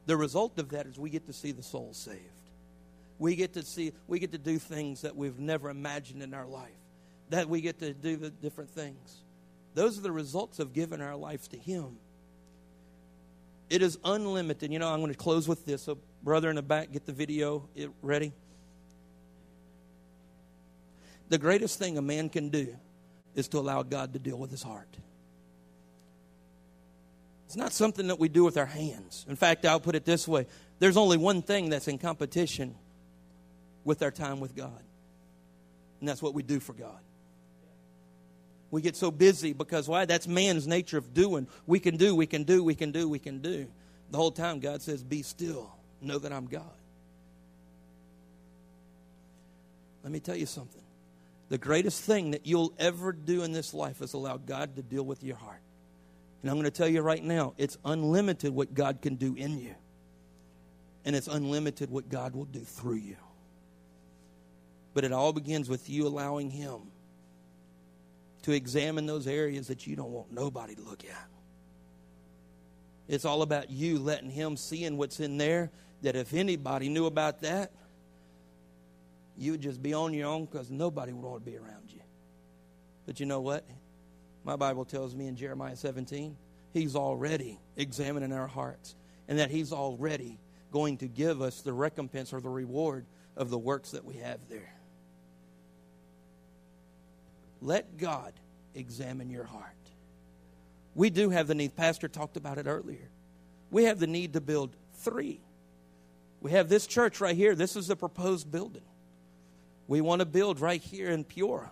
The 0.07 0.17
result 0.17 0.57
of 0.59 0.69
that 0.69 0.87
is 0.87 0.97
we 0.97 1.09
get 1.09 1.27
to 1.27 1.33
see 1.33 1.51
the 1.51 1.63
soul 1.63 1.89
saved. 1.93 2.21
We 3.19 3.35
get 3.35 3.53
to 3.53 3.63
see, 3.63 3.93
we 4.07 4.19
get 4.19 4.31
to 4.31 4.37
do 4.37 4.59
things 4.59 5.01
that 5.01 5.15
we've 5.15 5.39
never 5.39 5.69
imagined 5.69 6.21
in 6.21 6.33
our 6.33 6.45
life. 6.45 6.69
That 7.29 7.49
we 7.49 7.61
get 7.61 7.79
to 7.79 7.93
do 7.93 8.15
the 8.15 8.29
different 8.29 8.69
things. 8.69 9.23
Those 9.73 9.97
are 9.97 10.01
the 10.01 10.11
results 10.11 10.59
of 10.59 10.73
giving 10.73 11.01
our 11.01 11.15
lives 11.15 11.47
to 11.49 11.57
Him. 11.57 11.97
It 13.69 13.81
is 13.81 13.97
unlimited. 14.03 14.71
You 14.71 14.79
know, 14.79 14.89
I'm 14.89 14.99
going 15.01 15.11
to 15.11 15.17
close 15.17 15.47
with 15.47 15.65
this. 15.65 15.83
So, 15.83 15.97
brother 16.23 16.49
in 16.49 16.55
the 16.55 16.61
back, 16.61 16.91
get 16.91 17.05
the 17.05 17.11
video 17.11 17.67
ready. 18.01 18.33
The 21.29 21.37
greatest 21.37 21.77
thing 21.77 21.97
a 21.97 22.01
man 22.01 22.29
can 22.29 22.49
do 22.49 22.75
is 23.35 23.47
to 23.49 23.59
allow 23.59 23.83
God 23.83 24.13
to 24.13 24.19
deal 24.19 24.37
with 24.37 24.51
his 24.51 24.63
heart. 24.63 24.97
It's 27.45 27.55
not 27.55 27.71
something 27.71 28.07
that 28.07 28.19
we 28.19 28.29
do 28.29 28.43
with 28.43 28.57
our 28.57 28.65
hands. 28.65 29.25
In 29.29 29.35
fact, 29.35 29.65
I'll 29.65 29.79
put 29.79 29.95
it 29.95 30.05
this 30.05 30.27
way 30.27 30.47
there's 30.79 30.97
only 30.97 31.17
one 31.17 31.41
thing 31.41 31.69
that's 31.69 31.87
in 31.87 31.97
competition 31.97 32.75
with 33.87 34.03
our 34.03 34.11
time 34.11 34.41
with 34.41 34.53
God. 34.53 34.83
And 36.01 36.09
that's 36.09 36.21
what 36.21 36.33
we 36.33 36.43
do 36.43 36.59
for 36.59 36.73
God. 36.73 36.99
We 38.69 38.81
get 38.81 38.97
so 38.97 39.11
busy 39.11 39.53
because 39.53 39.87
why? 39.87 40.03
That's 40.03 40.27
man's 40.27 40.67
nature 40.67 40.97
of 40.97 41.13
doing. 41.13 41.47
We 41.65 41.79
can 41.79 41.95
do, 41.95 42.13
we 42.13 42.27
can 42.27 42.43
do, 42.43 42.61
we 42.61 42.75
can 42.75 42.91
do, 42.91 43.07
we 43.07 43.17
can 43.17 43.39
do. 43.39 43.67
The 44.11 44.17
whole 44.17 44.31
time 44.31 44.59
God 44.59 44.81
says, 44.81 45.03
Be 45.03 45.21
still, 45.21 45.71
know 46.01 46.19
that 46.19 46.33
I'm 46.33 46.47
God. 46.47 46.63
Let 50.03 50.11
me 50.11 50.19
tell 50.19 50.35
you 50.35 50.45
something. 50.45 50.83
The 51.47 51.57
greatest 51.57 52.03
thing 52.03 52.31
that 52.31 52.45
you'll 52.45 52.73
ever 52.77 53.13
do 53.13 53.43
in 53.43 53.53
this 53.53 53.73
life 53.73 54.01
is 54.01 54.13
allow 54.13 54.35
God 54.35 54.75
to 54.75 54.81
deal 54.81 55.03
with 55.03 55.23
your 55.23 55.37
heart. 55.37 55.61
And 56.41 56.51
I'm 56.51 56.57
going 56.57 56.65
to 56.65 56.71
tell 56.71 56.89
you 56.89 57.01
right 57.01 57.23
now, 57.23 57.53
it's 57.57 57.77
unlimited 57.85 58.53
what 58.53 58.73
God 58.73 59.01
can 59.01 59.15
do 59.15 59.33
in 59.33 59.57
you. 59.59 59.75
And 61.05 61.15
it's 61.15 61.27
unlimited 61.27 61.89
what 61.89 62.09
God 62.09 62.35
will 62.35 62.45
do 62.45 62.59
through 62.59 62.97
you. 62.97 63.15
But 64.97 65.03
it 65.03 65.11
all 65.11 65.31
begins 65.31 65.69
with 65.69 65.91
you 65.91 66.07
allowing 66.07 66.49
Him 66.49 66.89
to 68.41 68.51
examine 68.51 69.05
those 69.05 69.27
areas 69.27 69.67
that 69.67 69.85
you 69.85 69.95
don't 69.95 70.09
want 70.09 70.31
nobody 70.31 70.73
to 70.73 70.81
look 70.81 71.05
at. 71.05 71.27
It's 73.07 73.23
all 73.23 73.43
about 73.43 73.69
you 73.69 73.99
letting 73.99 74.31
Him 74.31 74.57
seeing 74.57 74.97
what's 74.97 75.19
in 75.19 75.37
there. 75.37 75.69
That 76.01 76.15
if 76.15 76.33
anybody 76.33 76.89
knew 76.89 77.05
about 77.05 77.41
that, 77.41 77.71
you 79.37 79.51
would 79.51 79.61
just 79.61 79.83
be 79.83 79.93
on 79.93 80.15
your 80.15 80.29
own 80.29 80.45
because 80.45 80.71
nobody 80.71 81.13
would 81.13 81.23
want 81.23 81.45
to 81.45 81.51
be 81.51 81.57
around 81.57 81.91
you. 81.93 82.01
But 83.05 83.19
you 83.19 83.27
know 83.27 83.41
what? 83.41 83.65
My 84.43 84.55
Bible 84.55 84.83
tells 84.83 85.13
me 85.13 85.27
in 85.27 85.35
Jeremiah 85.35 85.75
17, 85.75 86.35
He's 86.73 86.95
already 86.95 87.59
examining 87.75 88.33
our 88.33 88.47
hearts 88.47 88.95
and 89.27 89.37
that 89.37 89.51
He's 89.51 89.71
already 89.71 90.39
going 90.71 90.97
to 90.97 91.07
give 91.07 91.43
us 91.43 91.61
the 91.61 91.71
recompense 91.71 92.33
or 92.33 92.41
the 92.41 92.49
reward 92.49 93.05
of 93.35 93.51
the 93.51 93.59
works 93.59 93.91
that 93.91 94.03
we 94.03 94.15
have 94.15 94.39
there. 94.49 94.73
Let 97.61 97.97
God 97.97 98.33
examine 98.75 99.29
your 99.29 99.45
heart. 99.45 99.73
We 100.95 101.09
do 101.09 101.29
have 101.29 101.47
the 101.47 101.55
need. 101.55 101.75
Pastor 101.75 102.07
talked 102.07 102.37
about 102.37 102.57
it 102.57 102.67
earlier. 102.67 103.09
We 103.69 103.83
have 103.85 103.99
the 103.99 104.07
need 104.07 104.33
to 104.33 104.41
build 104.41 104.75
three. 104.95 105.39
We 106.41 106.51
have 106.51 106.69
this 106.69 106.87
church 106.87 107.19
right 107.19 107.35
here. 107.35 107.55
This 107.55 107.75
is 107.75 107.87
the 107.87 107.95
proposed 107.95 108.51
building. 108.51 108.83
We 109.87 110.01
want 110.01 110.19
to 110.19 110.25
build 110.25 110.59
right 110.59 110.81
here 110.81 111.09
in 111.09 111.23
Piura. 111.23 111.69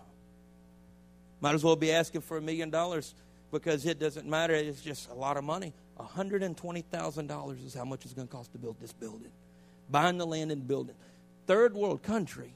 Might 1.40 1.54
as 1.54 1.62
well 1.62 1.76
be 1.76 1.92
asking 1.92 2.22
for 2.22 2.36
a 2.36 2.40
million 2.40 2.70
dollars 2.70 3.14
because 3.52 3.84
it 3.86 3.98
doesn't 3.98 4.28
matter. 4.28 4.54
It's 4.54 4.80
just 4.80 5.10
a 5.10 5.14
lot 5.14 5.36
of 5.36 5.44
money. 5.44 5.72
$120,000 5.98 7.66
is 7.66 7.74
how 7.74 7.84
much 7.84 8.04
it's 8.04 8.14
going 8.14 8.28
to 8.28 8.32
cost 8.32 8.52
to 8.52 8.58
build 8.58 8.76
this 8.80 8.92
building. 8.92 9.30
Buying 9.90 10.18
the 10.18 10.26
land 10.26 10.50
and 10.50 10.66
building. 10.66 10.96
Third 11.46 11.74
world 11.74 12.02
country. 12.02 12.54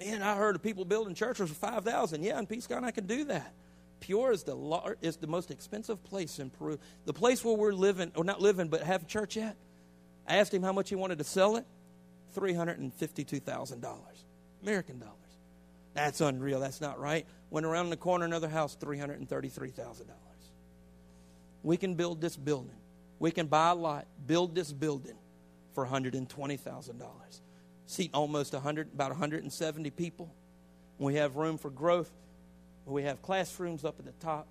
Man, 0.00 0.22
I 0.22 0.34
heard 0.34 0.56
of 0.56 0.62
people 0.62 0.84
building 0.86 1.14
churches 1.14 1.50
for 1.50 1.54
5000 1.54 2.22
Yeah, 2.22 2.38
in 2.38 2.46
Peascon, 2.46 2.84
I 2.84 2.90
can 2.90 3.06
do 3.06 3.24
that. 3.24 3.52
Piura 4.00 4.32
is 4.32 4.44
the, 4.44 4.54
lar- 4.54 4.96
is 5.02 5.18
the 5.18 5.26
most 5.26 5.50
expensive 5.50 6.02
place 6.02 6.38
in 6.38 6.48
Peru. 6.48 6.78
The 7.04 7.12
place 7.12 7.44
where 7.44 7.54
we're 7.54 7.74
living, 7.74 8.10
or 8.16 8.24
not 8.24 8.40
living, 8.40 8.68
but 8.68 8.82
have 8.82 9.06
church 9.06 9.36
at. 9.36 9.56
I 10.26 10.36
asked 10.36 10.54
him 10.54 10.62
how 10.62 10.72
much 10.72 10.88
he 10.88 10.94
wanted 10.96 11.18
to 11.18 11.24
sell 11.24 11.56
it. 11.56 11.66
$352,000. 12.34 13.84
American 14.62 14.98
dollars. 14.98 15.14
That's 15.92 16.20
unreal. 16.20 16.60
That's 16.60 16.80
not 16.80 16.98
right. 16.98 17.26
Went 17.50 17.66
around 17.66 17.90
the 17.90 17.96
corner, 17.96 18.24
another 18.24 18.48
house, 18.48 18.76
$333,000. 18.80 20.02
We 21.62 21.76
can 21.76 21.94
build 21.94 22.20
this 22.20 22.36
building. 22.36 22.76
We 23.18 23.32
can 23.32 23.48
buy 23.48 23.70
a 23.70 23.74
lot, 23.74 24.06
build 24.26 24.54
this 24.54 24.72
building 24.72 25.18
for 25.74 25.86
$120,000. 25.86 27.02
Seat 27.90 28.12
almost 28.14 28.52
100, 28.52 28.86
about 28.94 29.10
170 29.10 29.90
people. 29.90 30.30
We 31.00 31.16
have 31.16 31.34
room 31.34 31.58
for 31.58 31.70
growth. 31.70 32.08
We 32.86 33.02
have 33.02 33.20
classrooms 33.20 33.84
up 33.84 33.96
at 33.98 34.04
the 34.04 34.12
top. 34.24 34.46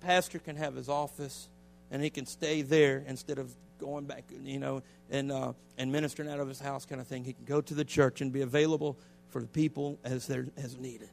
Pastor 0.00 0.38
can 0.38 0.56
have 0.56 0.74
his 0.74 0.88
office, 0.88 1.50
and 1.90 2.02
he 2.02 2.08
can 2.08 2.24
stay 2.24 2.62
there 2.62 3.04
instead 3.06 3.36
of 3.36 3.54
going 3.78 4.06
back, 4.06 4.24
you 4.42 4.58
know, 4.58 4.82
and 5.10 5.30
uh, 5.30 5.52
and 5.76 5.92
ministering 5.92 6.30
out 6.30 6.40
of 6.40 6.48
his 6.48 6.58
house, 6.58 6.86
kind 6.86 7.02
of 7.02 7.06
thing. 7.06 7.22
He 7.22 7.34
can 7.34 7.44
go 7.44 7.60
to 7.60 7.74
the 7.74 7.84
church 7.84 8.22
and 8.22 8.32
be 8.32 8.40
available 8.40 8.96
for 9.28 9.42
the 9.42 9.48
people 9.48 9.98
as 10.02 10.26
they're 10.26 10.46
as 10.56 10.78
needed. 10.78 11.10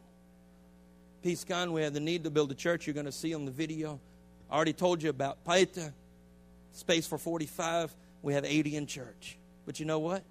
Peascon, 1.21 1.73
we 1.73 1.81
have 1.81 1.93
the 1.93 1.99
need 1.99 2.23
to 2.23 2.29
build 2.29 2.49
a 2.49 2.55
church. 2.55 2.87
You're 2.87 2.93
going 2.93 3.07
to 3.07 3.11
see 3.11 3.35
on 3.35 3.43
the 3.43 3.51
video. 3.51 3.99
I 4.49 4.55
already 4.55 4.71
told 4.71 5.03
you 5.03 5.09
about 5.09 5.43
Paita, 5.43 5.91
space 6.71 7.05
for 7.05 7.17
45. 7.17 7.93
We 8.21 8.35
have 8.35 8.45
80 8.45 8.77
in 8.77 8.87
church. 8.87 9.37
But 9.65 9.81
you 9.81 9.85
know 9.85 9.99
what? 9.99 10.23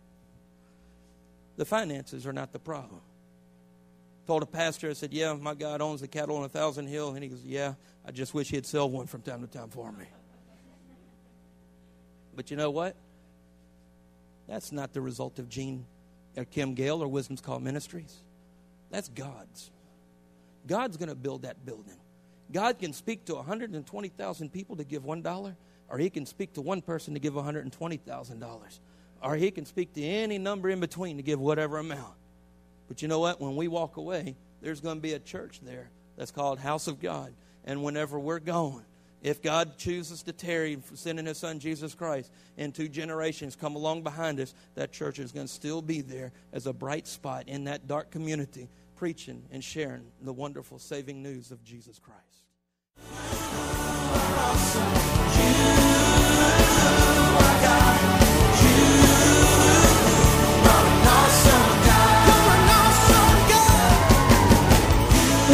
The 1.57 1.65
finances 1.65 2.27
are 2.27 2.33
not 2.33 2.53
the 2.53 2.59
problem. 2.59 3.01
Told 4.27 4.43
a 4.43 4.47
pastor, 4.47 4.91
I 4.91 4.93
said, 4.93 5.13
Yeah, 5.13 5.35
my 5.35 5.55
God 5.55 5.81
owns 5.81 6.01
the 6.01 6.09
cattle 6.09 6.37
on 6.37 6.45
a 6.45 6.49
thousand 6.49 6.89
hill. 6.89 7.11
And 7.11 7.23
he 7.23 7.29
goes, 7.29 7.43
Yeah, 7.45 7.75
I 8.05 8.11
just 8.11 8.35
wish 8.35 8.51
he'd 8.51 8.67
sell 8.67 8.91
one 8.91 9.07
from 9.07 9.23
time 9.23 9.41
to 9.41 9.47
time 9.47 9.69
for 9.69 9.91
me. 9.93 10.07
But 12.35 12.51
you 12.51 12.57
know 12.57 12.71
what? 12.71 12.97
That's 14.47 14.73
not 14.73 14.93
the 14.93 15.01
result 15.01 15.39
of 15.39 15.49
Gene 15.49 15.87
or 16.37 16.45
Kim 16.45 16.75
Gale 16.75 17.03
or 17.03 17.09
Wisdom's 17.09 17.41
Call 17.41 17.59
Ministries. 17.61 18.15
That's 18.91 19.09
God's. 19.09 19.71
God's 20.67 20.97
going 20.97 21.09
to 21.09 21.15
build 21.15 21.43
that 21.43 21.65
building. 21.65 21.97
God 22.53 22.79
can 22.79 22.93
speak 22.93 23.25
to 23.27 23.35
120,000 23.35 24.53
people 24.53 24.77
to 24.77 24.85
give 24.85 25.05
$1, 25.05 25.57
or 25.89 25.99
He 25.99 26.11
can 26.11 26.27
speak 26.27 26.53
to 26.55 26.61
one 26.61 26.81
person 26.83 27.15
to 27.15 27.21
give 27.21 27.35
$120,000, 27.35 28.79
or 29.23 29.37
He 29.37 29.51
can 29.51 29.67
speak 29.67 29.93
to 29.95 30.03
any 30.03 30.39
number 30.39 30.69
in 30.69 30.81
between 30.81 31.17
to 31.17 31.23
give 31.23 31.41
whatever 31.41 31.79
amount. 31.79 32.15
But 32.89 33.03
you 33.03 33.09
know 33.09 33.19
what? 33.21 33.41
When 33.41 33.57
we 33.57 33.69
walk 33.69 33.97
away, 33.97 34.37
there's 34.61 34.81
going 34.81 34.97
to 34.97 35.03
be 35.03 35.13
a 35.13 35.19
church 35.19 35.61
there 35.63 35.91
that's 36.17 36.31
called 36.31 36.59
House 36.59 36.87
of 36.87 37.01
God. 37.01 37.33
And 37.65 37.83
whenever 37.83 38.19
we're 38.19 38.39
gone, 38.39 38.85
if 39.23 39.43
God 39.43 39.77
chooses 39.77 40.23
to 40.25 40.33
tarry 40.33 40.79
sending 40.95 41.27
His 41.27 41.39
Son 41.39 41.59
Jesus 41.59 41.95
Christ, 41.95 42.31
and 42.57 42.75
two 42.75 42.89
generations 42.89 43.57
come 43.57 43.75
along 43.75 44.03
behind 44.03 44.39
us, 44.39 44.55
that 44.75 44.93
church 44.93 45.19
is 45.19 45.33
going 45.33 45.47
to 45.47 45.53
still 45.53 45.83
be 45.83 46.01
there 46.01 46.33
as 46.53 46.67
a 46.67 46.73
bright 46.73 47.09
spot 47.09 47.49
in 47.49 47.65
that 47.65 47.89
dark 47.89 48.11
community, 48.11 48.69
preaching 48.95 49.43
and 49.51 49.65
sharing 49.65 50.05
the 50.23 50.33
wonderful 50.33 50.79
saving 50.79 51.23
news 51.23 51.51
of 51.51 51.65
Jesus 51.65 51.99
Christ. 51.99 52.23